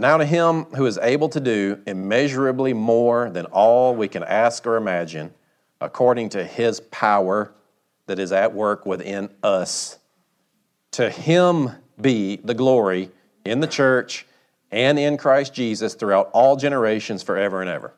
Now 0.00 0.16
to 0.16 0.24
him 0.24 0.64
who 0.74 0.86
is 0.86 0.98
able 0.98 1.28
to 1.28 1.38
do 1.38 1.80
immeasurably 1.86 2.72
more 2.72 3.30
than 3.30 3.46
all 3.46 3.94
we 3.94 4.08
can 4.08 4.24
ask 4.24 4.66
or 4.66 4.76
imagine, 4.76 5.32
according 5.80 6.30
to 6.30 6.42
his 6.42 6.80
power 6.80 7.52
that 8.06 8.18
is 8.18 8.32
at 8.32 8.52
work 8.52 8.84
within 8.84 9.30
us. 9.40 10.00
To 10.92 11.10
him 11.10 11.70
be 12.00 12.40
the 12.42 12.54
glory 12.54 13.12
in 13.44 13.60
the 13.60 13.68
church 13.68 14.26
and 14.72 14.98
in 14.98 15.16
Christ 15.16 15.54
Jesus 15.54 15.94
throughout 15.94 16.28
all 16.32 16.56
generations, 16.56 17.22
forever 17.22 17.60
and 17.60 17.70
ever. 17.70 17.94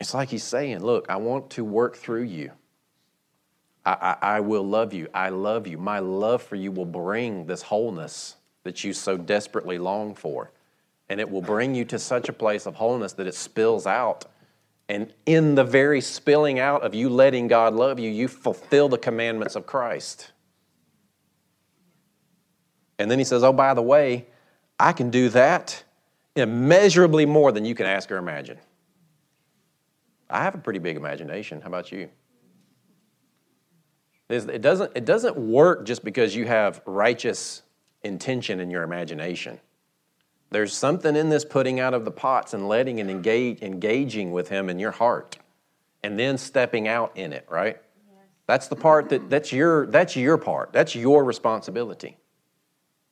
It's 0.00 0.14
like 0.14 0.30
he's 0.30 0.44
saying, 0.44 0.80
Look, 0.80 1.06
I 1.08 1.16
want 1.16 1.50
to 1.50 1.64
work 1.64 1.96
through 1.96 2.22
you. 2.22 2.52
I, 3.84 3.92
I, 3.92 4.16
I, 4.36 4.40
will 4.40 4.66
love 4.66 4.92
you. 4.92 5.08
I 5.14 5.30
love 5.30 5.66
you. 5.66 5.78
My 5.78 6.00
love 6.00 6.42
for 6.42 6.56
you 6.56 6.70
will 6.70 6.84
bring 6.84 7.46
this 7.46 7.62
wholeness 7.62 8.36
that 8.62 8.84
you 8.84 8.92
so 8.92 9.16
desperately 9.16 9.78
long 9.78 10.14
for. 10.14 10.52
And 11.08 11.18
it 11.18 11.30
will 11.30 11.42
bring 11.42 11.74
you 11.74 11.84
to 11.86 11.98
such 11.98 12.28
a 12.28 12.32
place 12.32 12.66
of 12.66 12.74
wholeness 12.74 13.14
that 13.14 13.26
it 13.26 13.34
spills 13.34 13.86
out. 13.86 14.26
And 14.88 15.12
in 15.24 15.54
the 15.54 15.64
very 15.64 16.00
spilling 16.00 16.58
out 16.58 16.82
of 16.82 16.94
you 16.94 17.08
letting 17.08 17.48
God 17.48 17.74
love 17.74 17.98
you, 17.98 18.10
you 18.10 18.28
fulfill 18.28 18.88
the 18.88 18.98
commandments 18.98 19.56
of 19.56 19.66
Christ. 19.66 20.30
And 22.98 23.10
then 23.10 23.18
he 23.18 23.24
says, 23.24 23.42
Oh, 23.42 23.52
by 23.52 23.74
the 23.74 23.82
way, 23.82 24.26
I 24.78 24.92
can 24.92 25.10
do 25.10 25.30
that 25.30 25.82
immeasurably 26.36 27.26
more 27.26 27.50
than 27.50 27.64
you 27.64 27.74
can 27.74 27.86
ask 27.86 28.10
or 28.10 28.18
imagine. 28.18 28.58
I 30.30 30.42
have 30.42 30.54
a 30.54 30.58
pretty 30.58 30.78
big 30.78 30.96
imagination. 30.96 31.60
How 31.60 31.68
about 31.68 31.92
you? 31.92 32.08
It 34.28 34.62
doesn't, 34.62 34.92
it 34.94 35.04
doesn't 35.04 35.36
work 35.36 35.84
just 35.84 36.04
because 36.04 36.36
you 36.36 36.46
have 36.46 36.82
righteous 36.86 37.62
intention 38.04 38.60
in 38.60 38.70
your 38.70 38.84
imagination. 38.84 39.58
There's 40.50 40.72
something 40.72 41.16
in 41.16 41.30
this 41.30 41.44
putting 41.44 41.80
out 41.80 41.94
of 41.94 42.04
the 42.04 42.12
pots 42.12 42.54
and 42.54 42.68
letting 42.68 43.00
and 43.00 43.10
engage, 43.10 43.60
engaging 43.60 44.30
with 44.30 44.48
Him 44.48 44.70
in 44.70 44.78
your 44.78 44.92
heart 44.92 45.38
and 46.02 46.18
then 46.18 46.38
stepping 46.38 46.86
out 46.86 47.16
in 47.16 47.32
it, 47.32 47.46
right? 47.50 47.78
That's 48.46 48.68
the 48.68 48.76
part 48.76 49.08
that 49.10 49.30
that's 49.30 49.52
your, 49.52 49.86
that's 49.86 50.16
your 50.16 50.38
part. 50.38 50.72
That's 50.72 50.94
your 50.94 51.24
responsibility. 51.24 52.16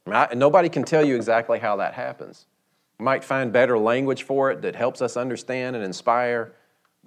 Mean, 0.06 0.16
I, 0.16 0.28
nobody 0.34 0.68
can 0.68 0.84
tell 0.84 1.04
you 1.04 1.16
exactly 1.16 1.58
how 1.58 1.76
that 1.76 1.94
happens. 1.94 2.46
We 2.98 3.04
might 3.04 3.22
find 3.22 3.52
better 3.52 3.78
language 3.78 4.22
for 4.24 4.50
it 4.50 4.62
that 4.62 4.74
helps 4.74 5.02
us 5.02 5.16
understand 5.16 5.76
and 5.76 5.84
inspire, 5.84 6.54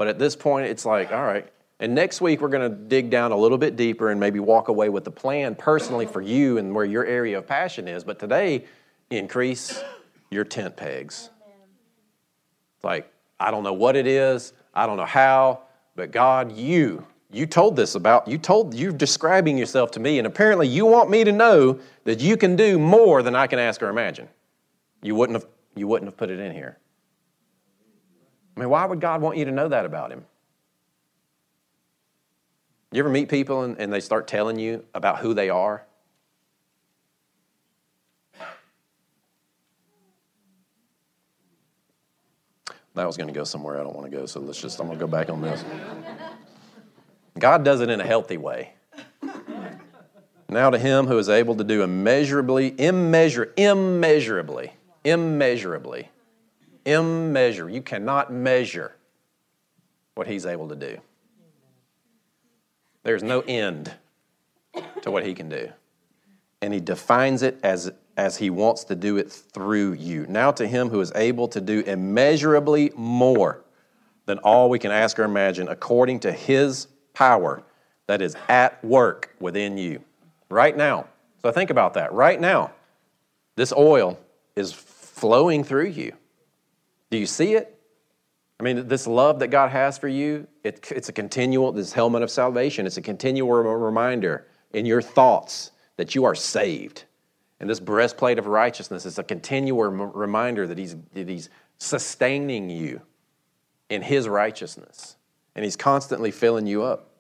but 0.02 0.08
at 0.08 0.18
this 0.18 0.36
point, 0.36 0.66
it's 0.66 0.84
like, 0.84 1.12
all 1.12 1.24
right. 1.24 1.48
And 1.80 1.94
next 1.94 2.22
week, 2.22 2.42
we're 2.42 2.48
going 2.48 2.68
to 2.68 2.76
dig 2.76 3.12
down 3.12 3.32
a 3.32 3.38
little 3.38 3.60
bit 3.60 3.76
deeper 3.76 4.10
and 4.10 4.20
maybe 4.20 4.40
walk 4.40 4.68
away 4.68 4.90
with 4.90 5.04
the 5.04 5.12
plan 5.12 5.54
personally 5.54 6.08
for 6.08 6.24
you 6.24 6.58
and 6.58 6.74
where 6.74 6.86
your 6.86 7.06
area 7.06 7.38
of 7.38 7.46
passion 7.46 7.88
is. 7.88 8.04
But 8.04 8.18
today, 8.18 8.66
increase 9.12 9.80
your 10.32 10.44
tent 10.44 10.76
pegs. 10.76 11.30
Like, 12.82 13.14
I 13.40 13.52
don't 13.52 13.62
know 13.62 13.74
what 13.74 13.96
it 13.96 14.08
is, 14.08 14.54
I 14.74 14.88
don't 14.88 14.98
know 14.98 15.06
how, 15.06 15.66
but 15.96 16.10
God, 16.10 16.52
you, 16.52 17.06
you 17.32 17.46
told 17.46 17.76
this 17.76 17.94
about, 17.94 18.28
you 18.28 18.40
told, 18.40 18.74
you're 18.74 18.92
describing 18.92 19.56
yourself 19.56 19.92
to 19.92 20.00
me, 20.00 20.18
and 20.18 20.26
apparently 20.26 20.68
you 20.68 20.88
want 20.88 21.12
me 21.12 21.24
to 21.26 21.32
know 21.32 21.80
that 22.06 22.20
you 22.20 22.38
can 22.38 22.56
do 22.56 22.80
more 22.80 23.22
than 23.22 23.36
I 23.36 23.46
can 23.46 23.60
ask 23.60 23.84
or 23.84 23.90
imagine. 23.90 24.30
You 25.04 25.14
wouldn't 25.14 25.40
have, 25.40 25.48
you 25.76 25.88
wouldn't 25.88 26.08
have 26.08 26.18
put 26.18 26.32
it 26.32 26.40
in 26.40 26.54
here. 26.54 26.80
I 28.56 28.60
mean, 28.60 28.70
why 28.70 28.86
would 28.86 29.00
God 29.00 29.22
want 29.22 29.38
you 29.38 29.46
to 29.46 29.52
know 29.52 29.68
that 29.70 29.86
about 29.86 30.12
Him? 30.12 30.26
You 32.92 33.00
ever 33.00 33.10
meet 33.10 33.30
people 33.30 33.64
and, 33.64 33.80
and 33.80 33.92
they 33.92 34.02
start 34.02 34.28
telling 34.28 34.60
you 34.60 34.84
about 34.94 35.20
who 35.20 35.34
they 35.34 35.50
are? 35.50 35.86
That 42.94 43.08
was 43.08 43.16
going 43.16 43.28
to 43.28 43.34
go 43.34 43.46
somewhere 43.46 43.80
I 43.80 43.84
don't 43.84 43.96
want 43.96 44.12
to 44.12 44.18
go, 44.18 44.26
so 44.26 44.42
let's 44.42 44.60
just, 44.60 44.80
I'm 44.80 44.88
going 44.88 45.00
to 45.00 45.06
go 45.06 45.10
back 45.10 45.30
on 45.30 45.42
this. 45.42 45.64
God 47.40 47.64
does 47.64 47.80
it 47.80 47.90
in 47.90 48.02
a 48.02 48.06
healthy 48.06 48.36
way. 48.36 48.74
Now 50.50 50.70
to 50.70 50.78
him 50.78 51.08
who 51.08 51.18
is 51.18 51.30
able 51.30 51.56
to 51.56 51.64
do 51.64 51.82
immeasurably, 51.82 52.72
immeasur, 52.72 53.54
immeasurably, 53.56 54.74
immeasurably, 55.06 56.10
immeasure. 56.86 57.70
You 57.70 57.82
cannot 57.82 58.32
measure 58.32 58.96
what 60.16 60.28
he's 60.28 60.46
able 60.46 60.70
to 60.70 60.76
do. 60.76 60.98
There's 63.04 63.24
no 63.24 63.42
end 63.42 63.94
to 65.02 65.12
what 65.12 65.26
he 65.26 65.34
can 65.34 65.50
do. 65.50 65.70
And 66.62 66.74
he 66.74 66.80
defines 66.80 67.42
it 67.42 67.60
as 67.64 67.92
as 68.18 68.38
he 68.38 68.50
wants 68.50 68.84
to 68.86 68.96
do 68.96 69.18
it 69.18 69.32
through 69.32 69.94
you. 69.94 70.26
Now 70.28 70.52
to 70.52 70.68
him 70.68 70.90
who 70.90 71.02
is 71.02 71.12
able 71.16 71.48
to 71.50 71.62
do 71.62 71.80
immeasurably 71.82 72.92
more 72.96 73.64
than 74.26 74.38
all 74.40 74.70
we 74.70 74.80
can 74.80 74.92
ask 74.92 75.18
or 75.18 75.24
imagine, 75.24 75.68
according 75.68 76.20
to 76.22 76.32
his 76.32 76.88
power 77.14 77.64
that 78.08 78.22
is 78.22 78.36
at 78.48 78.84
work 78.84 79.36
within 79.40 79.78
you. 79.78 80.02
Right 80.50 80.76
now. 80.76 81.08
So 81.42 81.52
think 81.52 81.70
about 81.70 81.96
that. 81.96 82.14
Right 82.14 82.40
now, 82.40 82.72
this 83.56 83.74
oil 83.76 84.20
is 84.56 84.74
flowing 84.74 85.64
through 85.64 85.88
you. 85.88 86.14
Do 87.12 87.18
you 87.18 87.28
see 87.28 87.54
it? 87.54 87.78
I 88.60 88.64
mean, 88.64 88.88
this 88.88 89.06
love 89.06 89.40
that 89.40 89.48
God 89.48 89.70
has 89.70 89.98
for 89.98 90.08
you, 90.08 90.48
it, 90.64 90.92
it's 90.92 91.10
a 91.10 91.14
continual, 91.14 91.72
this 91.72 91.94
helmet 91.94 92.24
of 92.24 92.32
salvation, 92.32 92.88
it's 92.88 92.98
a 92.98 93.02
continual 93.02 93.52
reminder 93.52 94.48
in 94.74 94.86
your 94.86 95.02
thoughts 95.02 95.72
that 95.98 96.16
you 96.16 96.26
are 96.26 96.36
saved 96.36 97.04
and 97.62 97.70
this 97.70 97.80
breastplate 97.80 98.40
of 98.40 98.48
righteousness 98.48 99.06
is 99.06 99.20
a 99.20 99.24
continual 99.24 99.84
reminder 99.84 100.66
that 100.66 100.80
he's, 100.80 100.96
that 101.14 101.30
he's 101.30 101.48
sustaining 101.78 102.72
you 102.72 103.02
in 103.92 104.02
His 104.02 104.28
righteousness. 104.28 105.16
And 105.56 105.64
He's 105.64 105.76
constantly 105.76 106.32
filling 106.32 106.66
you 106.66 106.82
up. 106.82 107.12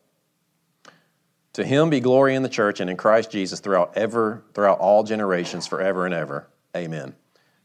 To 1.53 1.63
Him 1.63 1.91
be 1.91 1.99
glory 1.99 2.33
in 2.33 2.41
the 2.41 2.49
church 2.49 2.79
and 2.79 2.89
in 2.89 2.97
Christ 2.97 3.29
Jesus 3.29 3.59
throughout 3.59 3.95
ever, 3.95 4.43
throughout 4.55 4.79
all 4.79 5.03
generations, 5.03 5.67
forever 5.67 6.05
and 6.05 6.13
ever. 6.15 6.47
Amen. 6.75 7.13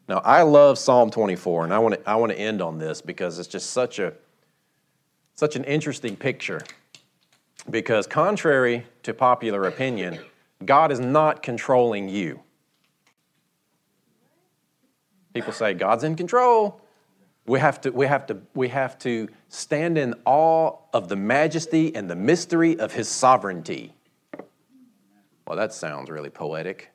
Now, 0.09 0.19
I 0.19 0.43
love 0.43 0.79
Psalm 0.79 1.11
24, 1.11 1.65
and 1.65 1.75
I 1.75 1.79
want 1.79 1.95
to, 1.95 2.09
I 2.09 2.15
want 2.17 2.33
to 2.33 2.39
end 2.39 2.63
on 2.63 2.79
this 2.79 3.03
because 3.03 3.39
it's 3.39 3.49
just 3.49 3.71
such 3.71 3.99
a 3.99 4.13
such 5.37 5.55
an 5.55 5.65
interesting 5.65 6.17
picture. 6.17 6.63
Because 7.71 8.07
contrary 8.07 8.87
to 9.03 9.15
popular 9.15 9.65
opinion, 9.65 10.19
God 10.65 10.91
is 10.91 10.99
not 10.99 11.43
controlling 11.43 12.09
you. 12.09 12.41
People 15.35 15.53
say 15.53 15.75
God's 15.75 16.05
in 16.05 16.17
control. 16.17 16.81
We 17.47 17.61
have 17.61 17.81
to, 17.83 17.91
we 17.91 18.07
have 18.07 18.27
to, 18.27 18.39
we 18.55 18.69
have 18.69 18.99
to 19.01 19.29
stand 19.51 19.99
in 19.99 20.15
awe 20.25 20.77
of 20.93 21.09
the 21.09 21.17
majesty 21.17 21.95
and 21.95 22.09
the 22.11 22.17
mystery 22.17 22.79
of 22.79 22.93
his 22.93 23.09
sovereignty. 23.09 23.93
Well, 25.47 25.57
that 25.57 25.75
sounds 25.75 26.11
really 26.11 26.31
poetic. 26.31 26.91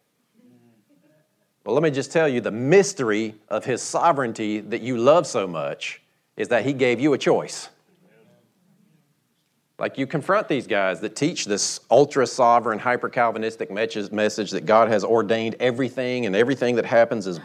Well, 1.64 1.76
let 1.76 1.84
me 1.84 1.92
just 1.92 2.12
tell 2.12 2.28
you 2.28 2.42
the 2.42 2.52
mystery 2.52 3.36
of 3.48 3.66
his 3.66 3.82
sovereignty 3.82 4.62
that 4.62 4.82
you 4.82 4.98
love 4.98 5.28
so 5.28 5.48
much 5.48 6.02
is 6.36 6.48
that 6.48 6.66
he 6.66 6.74
gave 6.74 7.00
you 7.00 7.14
a 7.14 7.18
choice. 7.18 7.70
Like 9.78 9.98
you 9.98 10.06
confront 10.06 10.48
these 10.48 10.68
guys 10.68 11.00
that 11.02 11.16
teach 11.16 11.46
this 11.46 11.80
ultra 11.90 12.28
sovereign, 12.28 12.78
hyper 12.78 13.10
Calvinistic 13.10 13.72
message 13.72 14.52
that 14.52 14.66
God 14.66 14.90
has 14.90 15.04
ordained 15.04 15.56
everything 15.60 16.26
and 16.26 16.36
everything 16.36 16.76
that 16.76 16.86
happens 16.86 17.26
is 17.26 17.40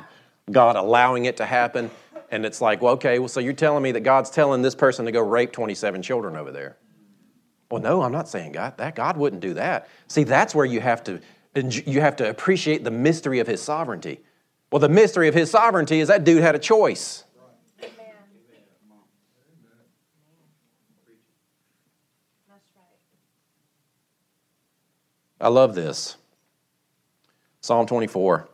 God 0.51 0.77
allowing 0.77 1.25
it 1.25 1.39
to 1.39 1.47
happen. 1.47 1.91
And 2.31 2.45
it's 2.45 2.61
like, 2.61 2.83
well, 2.83 2.95
okay, 2.95 3.19
well, 3.19 3.29
so 3.29 3.41
you're 3.41 3.53
telling 3.53 3.83
me 3.83 3.93
that 3.93 4.01
God's 4.01 4.31
telling 4.31 4.61
this 4.61 4.75
person 4.75 5.07
to 5.07 5.13
go 5.13 5.21
rape 5.21 5.53
27 5.53 6.03
children 6.03 6.37
over 6.37 6.53
there. 6.53 6.77
Well, 7.71 7.81
no, 7.81 8.03
I'm 8.03 8.13
not 8.13 8.29
saying 8.29 8.53
God 8.53 8.77
that. 8.79 8.95
God 8.95 9.17
wouldn't 9.17 9.41
do 9.41 9.55
that. 9.55 9.89
See, 10.09 10.25
that's 10.25 10.55
where 10.55 10.67
you 10.67 10.81
have 10.81 11.03
to 11.05 11.21
you 11.57 12.01
have 12.01 12.17
to 12.17 12.29
appreciate 12.29 12.85
the 12.85 12.91
mystery 12.91 13.39
of 13.39 13.47
his 13.47 13.63
sovereignty. 13.63 14.21
Well, 14.71 14.81
the 14.81 14.89
mystery 14.89 15.29
of 15.29 15.35
his 15.35 15.51
sovereignty 15.51 16.01
is 16.01 16.09
that 16.09 16.25
dude 16.25 16.43
had 16.43 16.55
a 16.55 16.59
choice. 16.59 17.25
I 25.41 25.49
love 25.49 25.75
this. 25.75 26.17
Psalm 27.61 27.87
24. 27.87 28.49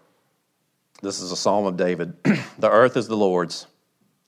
This 1.01 1.21
is 1.21 1.33
a 1.33 1.37
psalm 1.37 1.67
of 1.67 1.77
David. 1.77 2.15
the 2.59 2.71
earth 2.71 2.97
is 2.97 3.09
the 3.09 3.17
Lord's, 3.17 3.67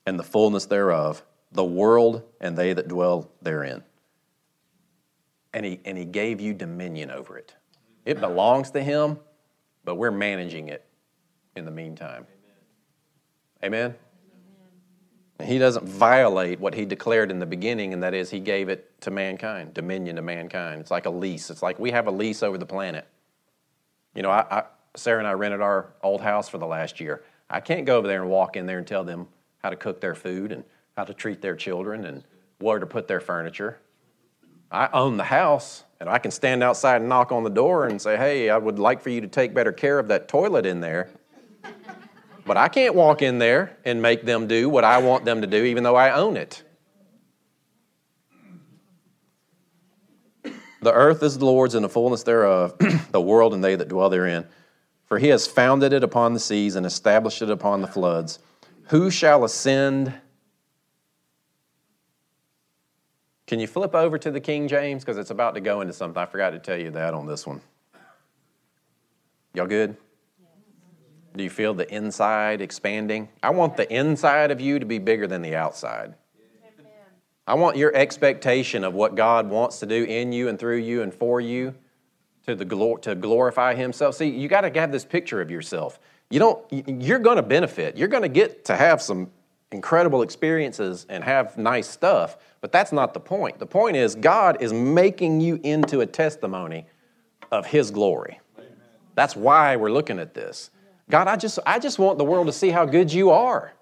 and 0.05 0.19
the 0.19 0.23
fullness 0.23 0.65
thereof, 0.65 1.23
the 1.51 1.63
world 1.63 2.23
and 2.39 2.57
they 2.57 2.73
that 2.73 2.87
dwell 2.87 3.29
therein. 3.41 3.83
And 5.53 5.65
he, 5.65 5.79
and 5.85 5.97
he 5.97 6.05
gave 6.05 6.41
you 6.41 6.53
dominion 6.53 7.11
over 7.11 7.37
it. 7.37 7.55
It 8.05 8.19
belongs 8.19 8.71
to 8.71 8.83
him, 8.83 9.19
but 9.83 9.95
we're 9.95 10.11
managing 10.11 10.69
it 10.69 10.85
in 11.55 11.65
the 11.65 11.71
meantime. 11.71 12.27
Amen? 13.63 13.95
Amen? 15.39 15.49
He 15.49 15.57
doesn't 15.57 15.87
violate 15.87 16.59
what 16.59 16.75
he 16.75 16.85
declared 16.85 17.29
in 17.29 17.39
the 17.39 17.45
beginning, 17.45 17.93
and 17.93 18.03
that 18.03 18.13
is, 18.13 18.29
he 18.29 18.39
gave 18.39 18.69
it 18.69 19.01
to 19.01 19.11
mankind, 19.11 19.73
dominion 19.73 20.15
to 20.15 20.21
mankind. 20.21 20.79
It's 20.79 20.91
like 20.91 21.07
a 21.07 21.09
lease. 21.09 21.49
It's 21.49 21.61
like 21.61 21.77
we 21.77 21.91
have 21.91 22.07
a 22.07 22.11
lease 22.11 22.41
over 22.41 22.57
the 22.57 22.65
planet. 22.65 23.05
You 24.13 24.21
know, 24.21 24.29
I, 24.29 24.45
I 24.49 24.63
Sarah 24.95 25.19
and 25.19 25.27
I 25.27 25.33
rented 25.33 25.61
our 25.61 25.93
old 26.01 26.21
house 26.21 26.47
for 26.47 26.57
the 26.57 26.65
last 26.65 27.01
year. 27.01 27.23
I 27.49 27.59
can't 27.59 27.85
go 27.85 27.97
over 27.97 28.07
there 28.07 28.21
and 28.21 28.31
walk 28.31 28.55
in 28.55 28.65
there 28.65 28.77
and 28.77 28.87
tell 28.87 29.03
them 29.03 29.27
how 29.61 29.69
to 29.69 29.75
cook 29.75 29.99
their 29.99 30.15
food 30.15 30.51
and 30.51 30.63
how 30.95 31.03
to 31.03 31.13
treat 31.13 31.41
their 31.41 31.55
children 31.55 32.05
and 32.05 32.23
where 32.59 32.79
to 32.79 32.85
put 32.85 33.07
their 33.07 33.19
furniture. 33.19 33.79
I 34.71 34.89
own 34.93 35.17
the 35.17 35.25
house, 35.25 35.83
and 36.05 36.13
I 36.13 36.19
can 36.19 36.29
stand 36.29 36.61
outside 36.61 37.01
and 37.01 37.09
knock 37.09 37.31
on 37.31 37.43
the 37.43 37.49
door 37.49 37.87
and 37.87 37.99
say, 37.99 38.15
Hey, 38.15 38.51
I 38.51 38.57
would 38.57 38.77
like 38.77 39.01
for 39.01 39.09
you 39.09 39.21
to 39.21 39.27
take 39.27 39.55
better 39.55 39.71
care 39.71 39.97
of 39.97 40.09
that 40.09 40.27
toilet 40.27 40.65
in 40.65 40.79
there. 40.79 41.09
But 42.45 42.57
I 42.57 42.67
can't 42.67 42.93
walk 42.93 43.23
in 43.23 43.39
there 43.39 43.75
and 43.83 44.03
make 44.03 44.23
them 44.23 44.45
do 44.45 44.69
what 44.69 44.83
I 44.83 44.99
want 44.99 45.25
them 45.25 45.41
to 45.41 45.47
do, 45.47 45.63
even 45.63 45.83
though 45.83 45.95
I 45.95 46.13
own 46.13 46.37
it. 46.37 46.61
The 50.43 50.93
earth 50.93 51.23
is 51.23 51.39
the 51.39 51.45
Lord's 51.45 51.73
and 51.73 51.83
the 51.83 51.89
fullness 51.89 52.21
thereof, 52.21 52.75
the 53.11 53.19
world 53.19 53.55
and 53.55 53.63
they 53.63 53.75
that 53.75 53.87
dwell 53.87 54.11
therein. 54.11 54.45
For 55.07 55.17
he 55.17 55.29
has 55.29 55.47
founded 55.47 55.91
it 55.91 56.03
upon 56.03 56.35
the 56.35 56.39
seas 56.39 56.75
and 56.75 56.85
established 56.85 57.41
it 57.41 57.49
upon 57.49 57.81
the 57.81 57.87
floods. 57.87 58.37
Who 58.89 59.09
shall 59.09 59.43
ascend? 59.43 60.13
Can 63.47 63.59
you 63.59 63.67
flip 63.67 63.93
over 63.93 64.17
to 64.17 64.31
the 64.31 64.39
King 64.39 64.67
James? 64.67 65.03
Because 65.03 65.17
it's 65.17 65.29
about 65.29 65.53
to 65.55 65.61
go 65.61 65.81
into 65.81 65.93
something. 65.93 66.21
I 66.21 66.25
forgot 66.25 66.51
to 66.51 66.59
tell 66.59 66.77
you 66.77 66.91
that 66.91 67.13
on 67.13 67.27
this 67.27 67.45
one. 67.45 67.61
Y'all 69.53 69.67
good? 69.67 69.95
Do 71.35 71.43
you 71.43 71.49
feel 71.49 71.73
the 71.73 71.93
inside 71.93 72.61
expanding? 72.61 73.29
I 73.43 73.49
want 73.51 73.77
the 73.77 73.91
inside 73.93 74.51
of 74.51 74.61
you 74.61 74.79
to 74.79 74.85
be 74.85 74.99
bigger 74.99 75.27
than 75.27 75.41
the 75.41 75.55
outside. 75.55 76.15
I 77.47 77.53
want 77.53 77.77
your 77.77 77.93
expectation 77.95 78.83
of 78.83 78.93
what 78.95 79.15
God 79.15 79.49
wants 79.49 79.79
to 79.81 79.85
do 79.85 80.03
in 80.03 80.31
you 80.31 80.49
and 80.49 80.57
through 80.57 80.77
you 80.77 81.03
and 81.03 81.13
for 81.13 81.39
you 81.39 81.75
to, 82.47 82.55
the 82.55 82.65
glor- 82.65 83.01
to 83.03 83.13
glorify 83.13 83.75
himself. 83.75 84.15
See, 84.15 84.29
you 84.29 84.47
got 84.47 84.61
to 84.61 84.79
have 84.79 84.91
this 84.91 85.05
picture 85.05 85.41
of 85.41 85.51
yourself. 85.51 85.99
You 86.31 86.39
don't, 86.39 86.65
you're 86.71 87.19
going 87.19 87.35
to 87.35 87.43
benefit. 87.43 87.97
You're 87.97 88.07
going 88.07 88.23
to 88.23 88.29
get 88.29 88.65
to 88.65 88.75
have 88.75 89.01
some 89.01 89.29
incredible 89.71 90.21
experiences 90.21 91.05
and 91.09 91.23
have 91.23 91.57
nice 91.57 91.87
stuff, 91.87 92.37
but 92.61 92.71
that's 92.71 92.91
not 92.91 93.13
the 93.13 93.19
point. 93.19 93.59
The 93.59 93.65
point 93.65 93.97
is, 93.97 94.15
God 94.15 94.61
is 94.61 94.71
making 94.73 95.41
you 95.41 95.59
into 95.63 96.01
a 96.01 96.05
testimony 96.05 96.85
of 97.51 97.65
his 97.65 97.91
glory. 97.91 98.39
That's 99.15 99.35
why 99.35 99.75
we're 99.75 99.91
looking 99.91 100.19
at 100.19 100.33
this. 100.33 100.69
God, 101.09 101.27
I 101.27 101.35
just, 101.35 101.59
I 101.65 101.79
just 101.79 101.99
want 101.99 102.17
the 102.17 102.25
world 102.25 102.47
to 102.47 102.53
see 102.53 102.69
how 102.69 102.85
good 102.85 103.11
you 103.11 103.31
are. 103.31 103.73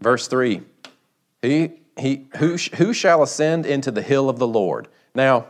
Verse 0.00 0.28
3 0.28 0.62
he, 1.42 1.72
he, 1.98 2.26
who, 2.38 2.56
who 2.76 2.92
shall 2.92 3.22
ascend 3.22 3.66
into 3.66 3.90
the 3.90 4.02
hill 4.02 4.28
of 4.28 4.38
the 4.38 4.46
Lord? 4.46 4.88
Now, 5.14 5.46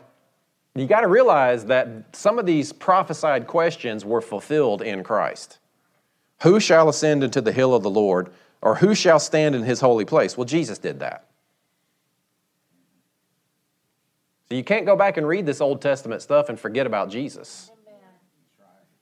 you 0.80 0.86
got 0.86 1.00
to 1.00 1.08
realize 1.08 1.66
that 1.66 2.14
some 2.14 2.38
of 2.38 2.46
these 2.46 2.72
prophesied 2.72 3.46
questions 3.46 4.04
were 4.04 4.20
fulfilled 4.20 4.82
in 4.82 5.02
Christ. 5.02 5.58
Who 6.42 6.60
shall 6.60 6.88
ascend 6.88 7.24
into 7.24 7.40
the 7.40 7.52
hill 7.52 7.74
of 7.74 7.82
the 7.82 7.90
Lord, 7.90 8.30
or 8.60 8.74
who 8.76 8.94
shall 8.94 9.18
stand 9.18 9.54
in 9.54 9.62
his 9.62 9.80
holy 9.80 10.04
place? 10.04 10.36
Well, 10.36 10.44
Jesus 10.44 10.78
did 10.78 11.00
that. 11.00 11.26
So 14.48 14.54
you 14.54 14.62
can't 14.62 14.86
go 14.86 14.96
back 14.96 15.16
and 15.16 15.26
read 15.26 15.46
this 15.46 15.60
Old 15.60 15.80
Testament 15.80 16.22
stuff 16.22 16.48
and 16.48 16.58
forget 16.58 16.86
about 16.86 17.10
Jesus. 17.10 17.70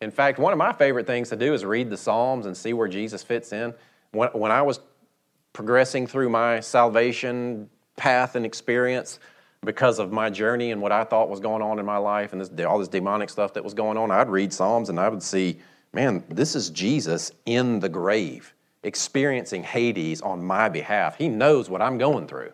In 0.00 0.10
fact, 0.10 0.38
one 0.38 0.52
of 0.52 0.58
my 0.58 0.72
favorite 0.72 1.06
things 1.06 1.30
to 1.30 1.36
do 1.36 1.54
is 1.54 1.64
read 1.64 1.90
the 1.90 1.96
Psalms 1.96 2.46
and 2.46 2.56
see 2.56 2.72
where 2.72 2.88
Jesus 2.88 3.22
fits 3.22 3.52
in. 3.52 3.74
When, 4.12 4.28
when 4.30 4.52
I 4.52 4.62
was 4.62 4.80
progressing 5.52 6.06
through 6.06 6.28
my 6.28 6.60
salvation 6.60 7.68
path 7.96 8.36
and 8.36 8.44
experience, 8.44 9.18
because 9.64 9.98
of 9.98 10.12
my 10.12 10.30
journey 10.30 10.70
and 10.70 10.80
what 10.80 10.92
I 10.92 11.04
thought 11.04 11.28
was 11.28 11.40
going 11.40 11.62
on 11.62 11.78
in 11.78 11.86
my 11.86 11.96
life 11.96 12.32
and 12.32 12.40
this, 12.40 12.64
all 12.64 12.78
this 12.78 12.88
demonic 12.88 13.30
stuff 13.30 13.54
that 13.54 13.64
was 13.64 13.74
going 13.74 13.96
on, 13.96 14.10
I'd 14.10 14.28
read 14.28 14.52
Psalms 14.52 14.88
and 14.88 14.98
I 14.98 15.08
would 15.08 15.22
see, 15.22 15.58
man, 15.92 16.24
this 16.28 16.54
is 16.54 16.70
Jesus 16.70 17.32
in 17.46 17.80
the 17.80 17.88
grave, 17.88 18.54
experiencing 18.82 19.62
Hades 19.62 20.20
on 20.20 20.44
my 20.44 20.68
behalf. 20.68 21.16
He 21.16 21.28
knows 21.28 21.70
what 21.70 21.82
I'm 21.82 21.98
going 21.98 22.26
through. 22.26 22.52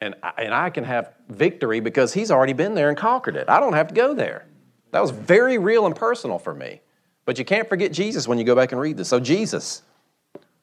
And 0.00 0.16
I, 0.22 0.32
and 0.38 0.54
I 0.54 0.70
can 0.70 0.82
have 0.82 1.14
victory 1.28 1.78
because 1.78 2.12
he's 2.12 2.32
already 2.32 2.54
been 2.54 2.74
there 2.74 2.88
and 2.88 2.98
conquered 2.98 3.36
it. 3.36 3.48
I 3.48 3.60
don't 3.60 3.74
have 3.74 3.88
to 3.88 3.94
go 3.94 4.14
there. 4.14 4.46
That 4.90 5.00
was 5.00 5.10
very 5.10 5.58
real 5.58 5.86
and 5.86 5.94
personal 5.94 6.38
for 6.38 6.52
me. 6.54 6.80
But 7.24 7.38
you 7.38 7.44
can't 7.44 7.68
forget 7.68 7.92
Jesus 7.92 8.26
when 8.26 8.38
you 8.38 8.44
go 8.44 8.56
back 8.56 8.72
and 8.72 8.80
read 8.80 8.96
this. 8.96 9.08
So, 9.08 9.20
Jesus, 9.20 9.82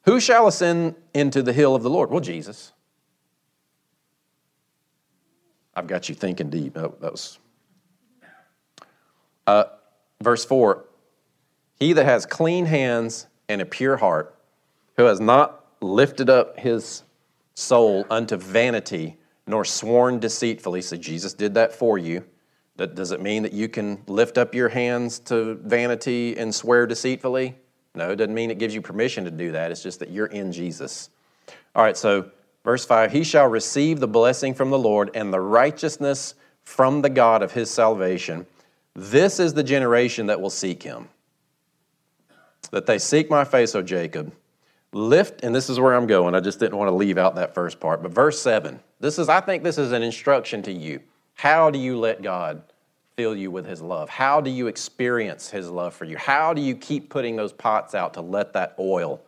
who 0.04 0.20
shall 0.20 0.46
ascend 0.46 0.94
into 1.14 1.42
the 1.42 1.52
hill 1.52 1.74
of 1.74 1.82
the 1.82 1.90
Lord? 1.90 2.10
Well, 2.10 2.20
Jesus. 2.20 2.72
I've 5.74 5.86
got 5.86 6.08
you 6.08 6.14
thinking 6.14 6.50
deep. 6.50 6.76
Oh, 6.76 6.94
that 7.00 7.12
was. 7.12 7.38
Uh, 9.46 9.64
verse 10.22 10.44
4 10.44 10.84
He 11.78 11.92
that 11.92 12.04
has 12.04 12.26
clean 12.26 12.66
hands 12.66 13.26
and 13.48 13.60
a 13.60 13.66
pure 13.66 13.96
heart, 13.96 14.34
who 14.96 15.04
has 15.04 15.20
not 15.20 15.64
lifted 15.80 16.30
up 16.30 16.58
his 16.58 17.02
soul 17.54 18.06
unto 18.10 18.36
vanity, 18.36 19.16
nor 19.46 19.64
sworn 19.64 20.18
deceitfully. 20.18 20.82
So 20.82 20.96
Jesus 20.96 21.34
did 21.34 21.54
that 21.54 21.72
for 21.72 21.98
you. 21.98 22.24
That, 22.76 22.94
does 22.94 23.12
it 23.12 23.20
mean 23.20 23.42
that 23.42 23.52
you 23.52 23.68
can 23.68 24.02
lift 24.06 24.38
up 24.38 24.54
your 24.54 24.68
hands 24.68 25.18
to 25.20 25.54
vanity 25.56 26.36
and 26.38 26.54
swear 26.54 26.86
deceitfully? 26.86 27.56
No, 27.94 28.10
it 28.10 28.16
doesn't 28.16 28.34
mean 28.34 28.50
it 28.50 28.58
gives 28.58 28.74
you 28.74 28.80
permission 28.80 29.24
to 29.24 29.30
do 29.30 29.52
that. 29.52 29.70
It's 29.70 29.82
just 29.82 29.98
that 29.98 30.10
you're 30.10 30.26
in 30.26 30.52
Jesus. 30.52 31.10
All 31.74 31.82
right, 31.82 31.96
so 31.96 32.30
Verse 32.64 32.84
5 32.84 33.12
He 33.12 33.24
shall 33.24 33.46
receive 33.46 34.00
the 34.00 34.08
blessing 34.08 34.54
from 34.54 34.70
the 34.70 34.78
Lord 34.78 35.10
and 35.14 35.32
the 35.32 35.40
righteousness 35.40 36.34
from 36.62 37.02
the 37.02 37.10
God 37.10 37.42
of 37.42 37.52
his 37.52 37.70
salvation. 37.70 38.46
This 38.94 39.40
is 39.40 39.54
the 39.54 39.62
generation 39.62 40.26
that 40.26 40.40
will 40.40 40.50
seek 40.50 40.82
him. 40.82 41.08
That 42.70 42.86
they 42.86 42.98
seek 42.98 43.30
my 43.30 43.44
face, 43.44 43.74
O 43.74 43.82
Jacob. 43.82 44.32
Lift, 44.92 45.44
and 45.44 45.54
this 45.54 45.70
is 45.70 45.78
where 45.78 45.94
I'm 45.94 46.06
going. 46.06 46.34
I 46.34 46.40
just 46.40 46.58
didn't 46.58 46.76
want 46.76 46.88
to 46.88 46.94
leave 46.94 47.16
out 47.16 47.36
that 47.36 47.54
first 47.54 47.78
part. 47.78 48.02
But 48.02 48.12
verse 48.12 48.40
7, 48.40 48.80
this 48.98 49.18
is, 49.18 49.28
I 49.28 49.40
think 49.40 49.62
this 49.62 49.78
is 49.78 49.92
an 49.92 50.02
instruction 50.02 50.62
to 50.62 50.72
you. 50.72 51.00
How 51.34 51.70
do 51.70 51.78
you 51.78 51.96
let 51.98 52.22
God 52.22 52.62
fill 53.16 53.36
you 53.36 53.50
with 53.50 53.66
his 53.66 53.80
love? 53.80 54.08
How 54.08 54.40
do 54.40 54.50
you 54.50 54.66
experience 54.66 55.48
his 55.48 55.70
love 55.70 55.94
for 55.94 56.04
you? 56.04 56.16
How 56.16 56.52
do 56.52 56.60
you 56.60 56.74
keep 56.74 57.08
putting 57.08 57.36
those 57.36 57.52
pots 57.52 57.94
out 57.94 58.14
to 58.14 58.20
let 58.20 58.52
that 58.54 58.74
oil 58.78 59.20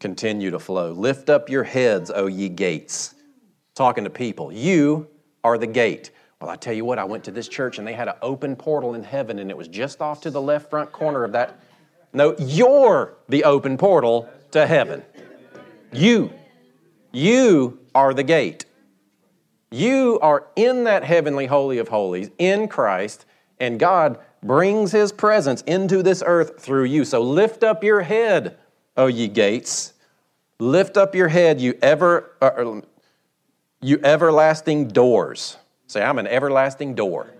continue 0.00 0.50
to 0.50 0.58
flow. 0.58 0.92
Lift 0.92 1.30
up 1.30 1.48
your 1.48 1.64
heads, 1.64 2.10
O 2.14 2.26
ye 2.26 2.48
gates. 2.48 3.14
Talking 3.74 4.04
to 4.04 4.10
people. 4.10 4.52
You 4.52 5.08
are 5.42 5.58
the 5.58 5.66
gate. 5.66 6.10
Well, 6.40 6.50
I 6.50 6.56
tell 6.56 6.74
you 6.74 6.84
what, 6.84 6.98
I 6.98 7.04
went 7.04 7.24
to 7.24 7.30
this 7.30 7.48
church 7.48 7.78
and 7.78 7.86
they 7.86 7.92
had 7.94 8.08
an 8.08 8.16
open 8.20 8.54
portal 8.54 8.94
in 8.94 9.02
heaven 9.02 9.38
and 9.38 9.50
it 9.50 9.56
was 9.56 9.68
just 9.68 10.00
off 10.00 10.20
to 10.22 10.30
the 10.30 10.42
left 10.42 10.70
front 10.70 10.92
corner 10.92 11.24
of 11.24 11.32
that. 11.32 11.58
No, 12.12 12.36
you're 12.38 13.14
the 13.28 13.44
open 13.44 13.76
portal 13.76 14.28
to 14.52 14.66
heaven. 14.66 15.02
You. 15.92 16.32
You 17.12 17.78
are 17.94 18.12
the 18.12 18.22
gate. 18.22 18.66
You 19.70 20.18
are 20.20 20.46
in 20.54 20.84
that 20.84 21.02
heavenly 21.04 21.46
holy 21.46 21.78
of 21.78 21.88
holies 21.88 22.30
in 22.38 22.68
Christ, 22.68 23.24
and 23.58 23.80
God 23.80 24.18
brings 24.42 24.92
his 24.92 25.10
presence 25.10 25.62
into 25.62 26.02
this 26.02 26.22
earth 26.24 26.60
through 26.60 26.84
you. 26.84 27.04
So 27.04 27.22
lift 27.22 27.64
up 27.64 27.82
your 27.82 28.02
head, 28.02 28.56
O 28.96 29.06
ye 29.06 29.28
gates, 29.28 29.94
Lift 30.58 30.96
up 30.96 31.14
your 31.14 31.28
head, 31.28 31.60
you 31.60 31.76
ever, 31.82 32.30
uh, 32.40 32.44
uh, 32.44 32.80
you 33.80 34.00
everlasting 34.04 34.88
doors. 34.88 35.56
Say, 35.88 36.02
I'm 36.02 36.18
an 36.18 36.26
everlasting 36.26 36.94
door. 36.94 37.30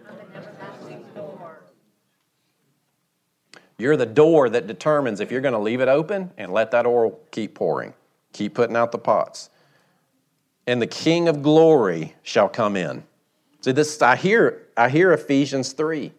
You're 3.79 3.97
the 3.97 4.07
door 4.07 4.49
that 4.51 4.67
determines 4.67 5.21
if 5.21 5.33
you're 5.33 5.41
going 5.41 5.55
to 5.55 5.61
leave 5.61 5.81
it 5.81 5.89
open 5.89 6.33
and 6.39 6.53
let 6.53 6.71
that 6.73 6.87
oil 6.87 7.19
keep 7.31 7.55
pouring, 7.55 7.95
keep 8.33 8.55
putting 8.55 8.77
out 8.77 8.93
the 8.93 8.99
pots. 8.99 9.51
And 10.67 10.81
the 10.81 10.87
King 10.87 11.29
of 11.29 11.43
glory 11.43 12.15
shall 12.23 12.49
come 12.49 12.77
in. 12.77 13.05
See, 13.63 13.73
this 13.73 14.01
I 14.01 14.17
hear, 14.17 14.63
I 14.77 14.89
hear 14.89 15.13
Ephesians 15.13 15.73
3. 15.73 16.13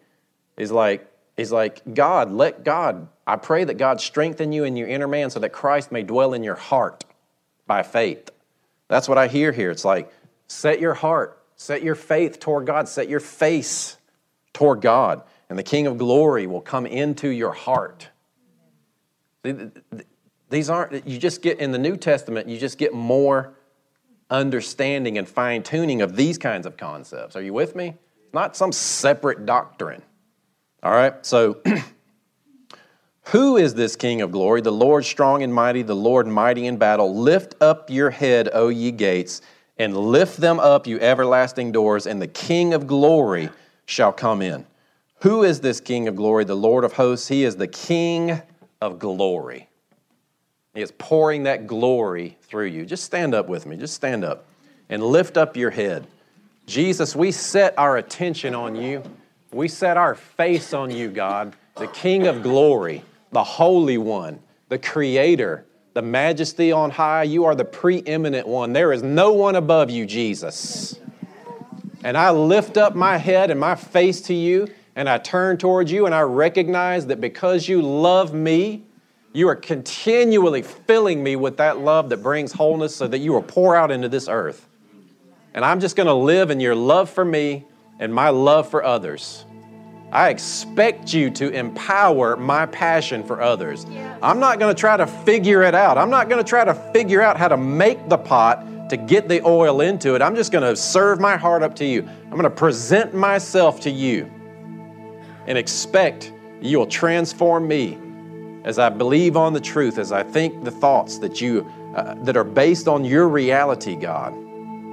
He's 0.56 0.70
like, 0.70 1.06
he's 1.36 1.52
like, 1.52 1.82
God, 1.94 2.30
let 2.30 2.64
God 2.64 3.08
I 3.26 3.36
pray 3.36 3.64
that 3.64 3.74
God 3.74 4.00
strengthen 4.00 4.52
you 4.52 4.64
in 4.64 4.76
your 4.76 4.88
inner 4.88 5.08
man 5.08 5.30
so 5.30 5.40
that 5.40 5.50
Christ 5.50 5.90
may 5.90 6.02
dwell 6.02 6.32
in 6.32 6.44
your 6.44 6.54
heart 6.54 7.04
by 7.66 7.82
faith. 7.82 8.30
That's 8.88 9.08
what 9.08 9.18
I 9.18 9.26
hear 9.26 9.50
here. 9.50 9.70
It's 9.70 9.84
like, 9.84 10.12
set 10.46 10.80
your 10.80 10.94
heart, 10.94 11.42
set 11.56 11.82
your 11.82 11.96
faith 11.96 12.38
toward 12.38 12.66
God, 12.66 12.88
set 12.88 13.08
your 13.08 13.20
face 13.20 13.96
toward 14.52 14.80
God, 14.80 15.22
and 15.48 15.58
the 15.58 15.64
King 15.64 15.86
of 15.86 15.98
glory 15.98 16.46
will 16.46 16.60
come 16.60 16.86
into 16.86 17.28
your 17.28 17.52
heart. 17.52 18.08
These 20.48 20.70
aren't, 20.70 21.06
you 21.06 21.18
just 21.18 21.42
get 21.42 21.58
in 21.58 21.72
the 21.72 21.78
New 21.78 21.96
Testament, 21.96 22.48
you 22.48 22.58
just 22.58 22.78
get 22.78 22.94
more 22.94 23.54
understanding 24.30 25.18
and 25.18 25.28
fine 25.28 25.62
tuning 25.62 26.02
of 26.02 26.16
these 26.16 26.38
kinds 26.38 26.66
of 26.66 26.76
concepts. 26.76 27.36
Are 27.36 27.42
you 27.42 27.52
with 27.52 27.74
me? 27.74 27.94
It's 28.24 28.34
not 28.34 28.56
some 28.56 28.72
separate 28.72 29.46
doctrine. 29.46 30.02
All 30.82 30.92
right, 30.92 31.24
so 31.26 31.60
Who 33.30 33.56
is 33.56 33.74
this 33.74 33.96
King 33.96 34.20
of 34.20 34.30
glory? 34.30 34.60
The 34.60 34.70
Lord 34.70 35.04
strong 35.04 35.42
and 35.42 35.52
mighty, 35.52 35.82
the 35.82 35.96
Lord 35.96 36.28
mighty 36.28 36.66
in 36.66 36.76
battle. 36.76 37.12
Lift 37.12 37.60
up 37.60 37.90
your 37.90 38.10
head, 38.10 38.48
O 38.52 38.68
ye 38.68 38.92
gates, 38.92 39.42
and 39.78 39.96
lift 39.96 40.36
them 40.36 40.60
up, 40.60 40.86
you 40.86 41.00
everlasting 41.00 41.72
doors, 41.72 42.06
and 42.06 42.22
the 42.22 42.28
King 42.28 42.72
of 42.72 42.86
glory 42.86 43.50
shall 43.84 44.12
come 44.12 44.42
in. 44.42 44.64
Who 45.22 45.42
is 45.42 45.60
this 45.60 45.80
King 45.80 46.06
of 46.06 46.14
glory? 46.14 46.44
The 46.44 46.54
Lord 46.54 46.84
of 46.84 46.92
hosts. 46.92 47.26
He 47.26 47.42
is 47.42 47.56
the 47.56 47.66
King 47.66 48.40
of 48.80 49.00
glory. 49.00 49.68
He 50.74 50.80
is 50.80 50.92
pouring 50.92 51.44
that 51.44 51.66
glory 51.66 52.36
through 52.42 52.66
you. 52.66 52.86
Just 52.86 53.02
stand 53.02 53.34
up 53.34 53.48
with 53.48 53.66
me. 53.66 53.76
Just 53.76 53.94
stand 53.94 54.24
up 54.24 54.46
and 54.88 55.02
lift 55.02 55.36
up 55.36 55.56
your 55.56 55.70
head. 55.70 56.06
Jesus, 56.66 57.16
we 57.16 57.32
set 57.32 57.76
our 57.76 57.96
attention 57.96 58.54
on 58.54 58.76
you. 58.76 59.02
We 59.52 59.66
set 59.66 59.96
our 59.96 60.14
face 60.14 60.72
on 60.72 60.92
you, 60.92 61.08
God, 61.08 61.56
the 61.74 61.88
King 61.88 62.28
of 62.28 62.44
glory 62.44 63.02
the 63.32 63.44
Holy 63.44 63.98
One, 63.98 64.40
the 64.68 64.78
Creator, 64.78 65.66
the 65.94 66.02
Majesty 66.02 66.72
on 66.72 66.90
high. 66.90 67.22
You 67.22 67.44
are 67.44 67.54
the 67.54 67.64
preeminent 67.64 68.46
one. 68.46 68.74
There 68.74 68.92
is 68.92 69.02
no 69.02 69.32
one 69.32 69.56
above 69.56 69.88
you, 69.88 70.04
Jesus. 70.04 71.00
And 72.04 72.16
I 72.16 72.30
lift 72.30 72.76
up 72.76 72.94
my 72.94 73.16
head 73.16 73.50
and 73.50 73.58
my 73.58 73.74
face 73.74 74.20
to 74.22 74.34
you, 74.34 74.68
and 74.94 75.08
I 75.08 75.16
turn 75.18 75.56
towards 75.56 75.90
you, 75.90 76.06
and 76.06 76.14
I 76.14 76.20
recognize 76.20 77.06
that 77.06 77.20
because 77.20 77.66
you 77.66 77.80
love 77.80 78.34
me, 78.34 78.84
you 79.32 79.48
are 79.48 79.56
continually 79.56 80.62
filling 80.62 81.22
me 81.22 81.34
with 81.34 81.56
that 81.56 81.78
love 81.78 82.10
that 82.10 82.18
brings 82.18 82.52
wholeness 82.52 82.94
so 82.94 83.06
that 83.08 83.18
you 83.18 83.32
will 83.32 83.42
pour 83.42 83.74
out 83.74 83.90
into 83.90 84.08
this 84.08 84.28
earth. 84.28 84.68
And 85.54 85.64
I'm 85.64 85.80
just 85.80 85.96
going 85.96 86.06
to 86.06 86.14
live 86.14 86.50
in 86.50 86.60
your 86.60 86.74
love 86.74 87.08
for 87.08 87.24
me 87.24 87.64
and 87.98 88.14
my 88.14 88.28
love 88.28 88.68
for 88.68 88.84
others. 88.84 89.45
I 90.16 90.30
expect 90.30 91.12
you 91.12 91.28
to 91.32 91.50
empower 91.50 92.38
my 92.38 92.64
passion 92.64 93.22
for 93.22 93.42
others. 93.42 93.84
I'm 94.22 94.40
not 94.40 94.58
going 94.58 94.74
to 94.74 94.80
try 94.80 94.96
to 94.96 95.06
figure 95.06 95.62
it 95.62 95.74
out. 95.74 95.98
I'm 95.98 96.08
not 96.08 96.30
going 96.30 96.42
to 96.42 96.48
try 96.48 96.64
to 96.64 96.72
figure 96.72 97.20
out 97.20 97.36
how 97.36 97.48
to 97.48 97.58
make 97.58 98.08
the 98.08 98.16
pot 98.16 98.88
to 98.88 98.96
get 98.96 99.28
the 99.28 99.44
oil 99.44 99.82
into 99.82 100.14
it. 100.14 100.22
I'm 100.22 100.34
just 100.34 100.52
going 100.52 100.64
to 100.64 100.74
serve 100.74 101.20
my 101.20 101.36
heart 101.36 101.62
up 101.62 101.76
to 101.76 101.84
you. 101.84 102.08
I'm 102.24 102.30
going 102.30 102.44
to 102.44 102.50
present 102.50 103.12
myself 103.12 103.78
to 103.80 103.90
you 103.90 104.32
and 105.46 105.58
expect 105.58 106.32
you 106.62 106.78
will 106.78 106.86
transform 106.86 107.68
me 107.68 107.98
as 108.64 108.78
I 108.78 108.88
believe 108.88 109.36
on 109.36 109.52
the 109.52 109.60
truth, 109.60 109.98
as 109.98 110.12
I 110.12 110.22
think 110.22 110.64
the 110.64 110.70
thoughts 110.70 111.18
that 111.18 111.42
you 111.42 111.70
uh, 111.94 112.14
that 112.22 112.38
are 112.38 112.44
based 112.44 112.88
on 112.88 113.04
your 113.04 113.28
reality, 113.28 113.96
God. 113.96 114.32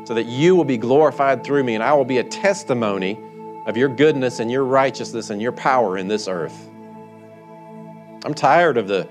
so 0.05 0.15
that 0.15 0.25
you 0.25 0.53
will 0.57 0.65
be 0.65 0.77
glorified 0.77 1.45
through 1.45 1.63
me 1.63 1.75
and 1.75 1.83
I 1.83 1.93
will 1.93 2.03
be 2.03 2.17
a 2.17 2.25
testimony 2.25 3.17
of 3.65 3.77
your 3.77 3.89
goodness 3.89 4.39
and 4.39 4.51
your 4.51 4.65
righteousness 4.65 5.29
and 5.29 5.41
your 5.41 5.51
power 5.51 5.97
in 5.97 6.07
this 6.07 6.27
earth. 6.27 6.69
I'm 8.25 8.33
tired 8.33 8.77
of 8.77 8.87
the 8.87 9.07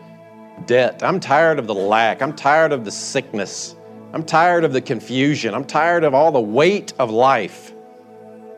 debt. 0.67 1.03
I'm 1.03 1.21
tired 1.21 1.59
of 1.59 1.67
the 1.67 1.75
lack. 1.75 2.23
I'm 2.23 2.35
tired 2.35 2.73
of 2.73 2.85
the 2.85 2.91
sickness. 2.91 3.77
I'm 4.13 4.25
tired 4.25 4.65
of 4.65 4.73
the 4.73 4.81
confusion. 4.81 5.55
I'm 5.55 5.65
tired 5.65 6.05
of 6.05 6.15
all 6.15 6.33
the 6.33 6.41
weight 6.41 6.93
of 6.99 7.11
life. 7.11 7.73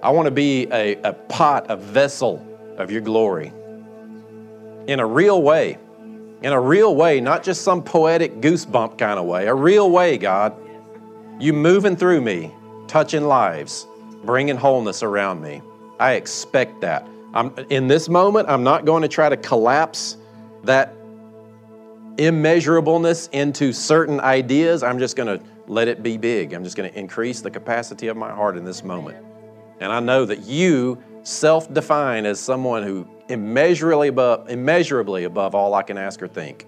I 0.02 0.10
want 0.10 0.26
to 0.26 0.32
be 0.32 0.66
a, 0.70 0.96
a 1.02 1.12
pot, 1.12 1.66
a 1.70 1.76
vessel 1.76 2.44
of 2.76 2.90
your 2.90 3.00
glory 3.00 3.52
in 4.86 5.00
a 5.00 5.06
real 5.06 5.42
way. 5.42 5.78
In 6.42 6.52
a 6.52 6.60
real 6.60 6.94
way, 6.94 7.20
not 7.20 7.42
just 7.42 7.62
some 7.62 7.82
poetic 7.82 8.42
goosebump 8.42 8.98
kind 8.98 9.18
of 9.18 9.24
way, 9.24 9.46
a 9.46 9.54
real 9.54 9.90
way, 9.90 10.18
God. 10.18 10.54
You 11.40 11.54
moving 11.54 11.96
through 11.96 12.20
me, 12.20 12.52
touching 12.86 13.24
lives, 13.24 13.86
bringing 14.24 14.56
wholeness 14.56 15.02
around 15.02 15.40
me. 15.40 15.62
I 16.04 16.16
expect 16.16 16.82
that. 16.82 17.08
I'm, 17.32 17.54
in 17.70 17.88
this 17.88 18.10
moment, 18.10 18.50
I'm 18.50 18.62
not 18.62 18.84
going 18.84 19.00
to 19.00 19.08
try 19.08 19.30
to 19.30 19.38
collapse 19.38 20.18
that 20.64 20.92
immeasurableness 22.18 23.28
into 23.32 23.72
certain 23.72 24.20
ideas. 24.20 24.82
I'm 24.82 24.98
just 24.98 25.16
going 25.16 25.38
to 25.38 25.42
let 25.66 25.88
it 25.88 26.02
be 26.02 26.18
big. 26.18 26.52
I'm 26.52 26.62
just 26.62 26.76
going 26.76 26.92
to 26.92 26.98
increase 26.98 27.40
the 27.40 27.50
capacity 27.50 28.08
of 28.08 28.18
my 28.18 28.30
heart 28.30 28.58
in 28.58 28.66
this 28.66 28.84
moment. 28.84 29.24
And 29.80 29.90
I 29.90 30.00
know 30.00 30.26
that 30.26 30.40
you 30.40 31.02
self 31.22 31.72
define 31.72 32.26
as 32.26 32.38
someone 32.38 32.82
who 32.82 33.08
immeasurably 33.30 34.08
above, 34.08 34.50
immeasurably 34.50 35.24
above 35.24 35.54
all 35.54 35.72
I 35.72 35.82
can 35.84 35.96
ask 35.96 36.22
or 36.22 36.28
think. 36.28 36.66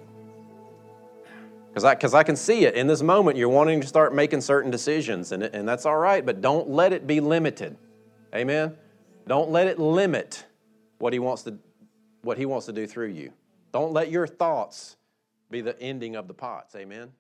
Because 1.69 1.85
I, 1.85 2.19
I 2.19 2.23
can 2.23 2.37
see 2.37 2.65
it. 2.65 2.75
In 2.75 2.87
this 2.87 3.03
moment, 3.03 3.37
you're 3.37 3.51
wanting 3.51 3.83
to 3.83 3.87
start 3.87 4.15
making 4.15 4.41
certain 4.41 4.71
decisions, 4.71 5.33
and, 5.33 5.43
and 5.43 5.69
that's 5.69 5.85
all 5.85 5.99
right, 5.99 6.25
but 6.25 6.41
don't 6.41 6.71
let 6.71 6.95
it 6.95 7.07
be 7.07 7.21
limited. 7.21 7.77
Amen? 8.35 8.77
Don't 9.27 9.51
let 9.51 9.67
it 9.67 9.79
limit 9.79 10.45
what 10.99 11.13
he 11.13 11.19
wants 11.19 11.43
to, 11.45 11.59
what 12.23 12.39
he 12.39 12.47
wants 12.47 12.67
to 12.67 12.73
do 12.73 12.87
through 12.87 13.09
you. 13.09 13.33
Don't 13.73 13.93
let 13.93 14.11
your 14.11 14.27
thoughts 14.27 14.97
be 15.51 15.61
the 15.61 15.79
ending 15.81 16.17
of 16.17 16.29
the 16.29 16.35
pots. 16.35 16.75
Amen? 16.75 17.13